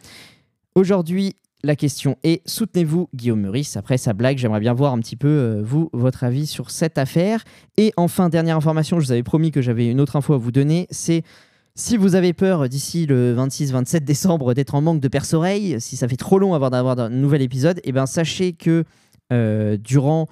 Aujourd'hui, 0.76 1.36
la 1.64 1.76
question 1.76 2.18
est 2.24 2.41
soutenez-vous 2.47 3.09
Guillaume 3.16 3.41
Meurice? 3.41 3.78
Après 3.78 3.97
sa 3.97 4.14
blague, 4.14 4.38
j'aimerais 4.38 4.59
bien 4.59 4.74
voir 4.74 4.93
un 4.93 4.99
petit 4.99 5.16
peu, 5.16 5.28
euh, 5.28 5.61
vous, 5.64 5.89
votre 5.93 6.24
avis 6.26 6.45
sur 6.45 6.72
cette 6.72 6.97
affaire. 6.97 7.43
Et 7.78 7.93
enfin, 7.95 8.30
dernière 8.30 8.57
information, 8.57 8.99
je 8.99 9.05
vous 9.05 9.11
avais 9.11 9.24
promis 9.24 9.51
que 9.51 9.61
j'avais 9.61 9.88
une 9.88 10.01
autre 10.01 10.18
info 10.18 10.34
à 10.34 10.38
vous 10.38 10.51
donner, 10.51 10.88
c'est 10.91 11.24
si 11.76 11.97
vous 11.97 12.14
avez 12.14 12.34
peur 12.34 12.70
d'ici 12.70 13.07
le 13.07 13.36
26-27 13.36 14.01
décembre 14.01 14.53
d'être 14.53 14.76
en 14.76 14.82
manque 14.82 14.99
de 14.99 15.07
perce-oreille, 15.07 15.78
si 15.80 15.95
ça 15.95 16.07
fait 16.07 16.18
trop 16.18 16.38
long 16.38 16.53
avant 16.53 16.70
d'avoir 16.70 16.99
un 16.99 17.09
nouvel 17.09 17.41
épisode, 17.41 17.80
eh 17.84 17.91
ben 17.91 18.05
sachez 18.05 18.53
que 18.53 18.84
euh, 19.32 19.78
durant 19.78 20.28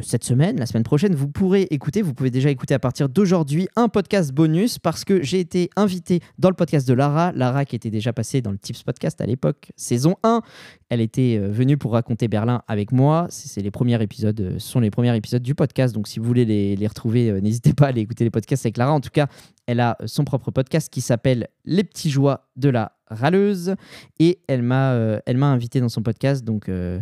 cette 0.00 0.24
semaine, 0.24 0.58
la 0.58 0.66
semaine 0.66 0.82
prochaine, 0.82 1.14
vous 1.14 1.28
pourrez 1.28 1.62
écouter, 1.70 2.02
vous 2.02 2.14
pouvez 2.14 2.30
déjà 2.30 2.50
écouter 2.50 2.74
à 2.74 2.78
partir 2.78 3.08
d'aujourd'hui 3.08 3.68
un 3.76 3.88
podcast 3.88 4.32
bonus 4.32 4.78
parce 4.78 5.04
que 5.04 5.22
j'ai 5.22 5.40
été 5.40 5.70
invité 5.76 6.20
dans 6.38 6.48
le 6.48 6.54
podcast 6.54 6.86
de 6.88 6.94
Lara, 6.94 7.32
Lara 7.34 7.64
qui 7.64 7.76
était 7.76 7.90
déjà 7.90 8.12
passée 8.12 8.40
dans 8.40 8.50
le 8.50 8.58
Tips 8.58 8.82
Podcast 8.82 9.20
à 9.20 9.26
l'époque, 9.26 9.72
saison 9.76 10.16
1. 10.22 10.42
Elle 10.88 11.00
était 11.00 11.38
euh, 11.38 11.48
venue 11.48 11.76
pour 11.76 11.92
raconter 11.92 12.26
Berlin 12.28 12.62
avec 12.66 12.92
moi. 12.92 13.26
C'est 13.30 13.62
les 13.62 13.70
premiers 13.70 14.02
épisodes, 14.02 14.40
euh, 14.40 14.58
sont 14.58 14.80
les 14.80 14.90
premiers 14.90 15.14
épisodes 15.16 15.42
du 15.42 15.54
podcast. 15.54 15.94
Donc 15.94 16.08
si 16.08 16.18
vous 16.18 16.26
voulez 16.26 16.44
les, 16.44 16.86
retrouver, 16.86 17.30
euh, 17.30 17.40
n'hésitez 17.40 17.72
pas 17.72 17.86
à 17.86 17.88
aller 17.88 18.00
écouter 18.00 18.24
les 18.24 18.30
podcasts 18.30 18.66
avec 18.66 18.76
Lara. 18.76 18.92
En 18.92 19.00
tout 19.00 19.10
cas, 19.12 19.28
elle 19.70 19.80
a 19.80 19.96
euh, 20.00 20.06
son 20.06 20.24
propre 20.24 20.50
podcast 20.50 20.92
qui 20.92 21.00
s'appelle 21.00 21.46
Les 21.64 21.84
petits 21.84 22.10
joies 22.10 22.48
de 22.56 22.68
la 22.68 22.92
râleuse 23.06 23.76
et 24.18 24.40
elle 24.48 24.62
m'a 24.62 24.92
euh, 24.94 25.20
invité 25.26 25.80
dans 25.80 25.88
son 25.88 26.02
podcast. 26.02 26.44
Donc 26.44 26.68
euh, 26.68 27.00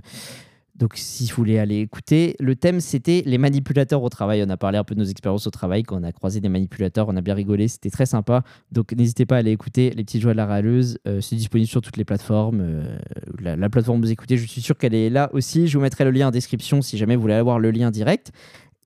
donc, 0.79 0.93
si 0.95 1.27
vous 1.29 1.37
voulez 1.37 1.59
aller 1.59 1.81
écouter, 1.81 2.37
le 2.39 2.55
thème 2.55 2.81
c'était 2.81 3.23
les 3.27 3.39
manipulateurs 3.39 4.03
au 4.03 4.09
travail. 4.09 4.45
On 4.47 4.51
a 4.51 4.57
parlé 4.57 4.79
un 4.79 4.85
peu 4.85 4.95
de 4.95 5.01
nos 5.01 5.07
expériences 5.07 5.47
au 5.47 5.51
travail 5.51 5.83
quand 5.83 6.01
on 6.01 6.05
a 6.05 6.13
croisé 6.13 6.41
des 6.41 6.49
manipulateurs. 6.49 7.09
On 7.09 7.17
a 7.17 7.21
bien 7.21 7.35
rigolé, 7.35 7.69
c'était 7.69 7.91
très 7.91 8.07
sympa. 8.07 8.43
Donc, 8.71 8.93
n'hésitez 8.93 9.27
pas 9.27 9.37
à 9.37 9.39
aller 9.39 9.51
écouter 9.51 9.91
Les 9.91 10.05
Petites 10.05 10.23
Joies 10.23 10.33
de 10.33 10.37
la 10.37 10.47
Râleuse. 10.47 10.99
Euh, 11.07 11.21
c'est 11.21 11.37
disponible 11.37 11.69
sur 11.69 11.81
toutes 11.81 11.97
les 11.97 12.05
plateformes. 12.05 12.61
Euh, 12.61 12.99
la, 13.41 13.57
la 13.57 13.69
plateforme 13.69 13.99
où 13.99 14.03
vous 14.03 14.13
écoutez, 14.13 14.37
je 14.37 14.47
suis 14.47 14.61
sûr 14.61 14.79
qu'elle 14.79 14.95
est 14.95 15.11
là 15.11 15.31
aussi. 15.33 15.67
Je 15.67 15.77
vous 15.77 15.83
mettrai 15.83 16.05
le 16.05 16.11
lien 16.13 16.29
en 16.29 16.31
description 16.31 16.81
si 16.81 16.97
jamais 16.97 17.17
vous 17.17 17.23
voulez 17.23 17.35
avoir 17.35 17.59
le 17.59 17.71
lien 17.71 17.91
direct. 17.91 18.31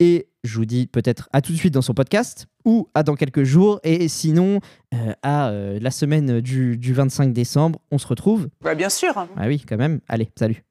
Et 0.01 0.29
je 0.43 0.57
vous 0.57 0.65
dis 0.65 0.87
peut-être 0.87 1.29
à 1.33 1.41
tout 1.41 1.53
de 1.53 1.57
suite 1.57 1.75
dans 1.75 1.83
son 1.83 1.95
podcast 1.95 2.49
ou 2.65 2.89
à 2.95 3.03
dans 3.03 3.15
quelques 3.15 3.45
jours. 3.45 3.81
Et 3.85 4.09
sinon, 4.09 4.61
euh, 4.95 5.13
à 5.23 5.51
euh, 5.51 5.79
la 5.81 5.91
semaine 5.91 6.41
du, 6.41 6.77
du 6.77 6.93
25 6.93 7.33
décembre, 7.33 7.79
on 7.91 7.99
se 7.99 8.07
retrouve. 8.07 8.49
Bah, 8.63 8.75
bien 8.75 8.89
sûr. 8.89 9.15
Ah 9.37 9.47
oui, 9.47 9.63
quand 9.67 9.77
même. 9.77 10.01
Allez, 10.09 10.31
salut. 10.37 10.65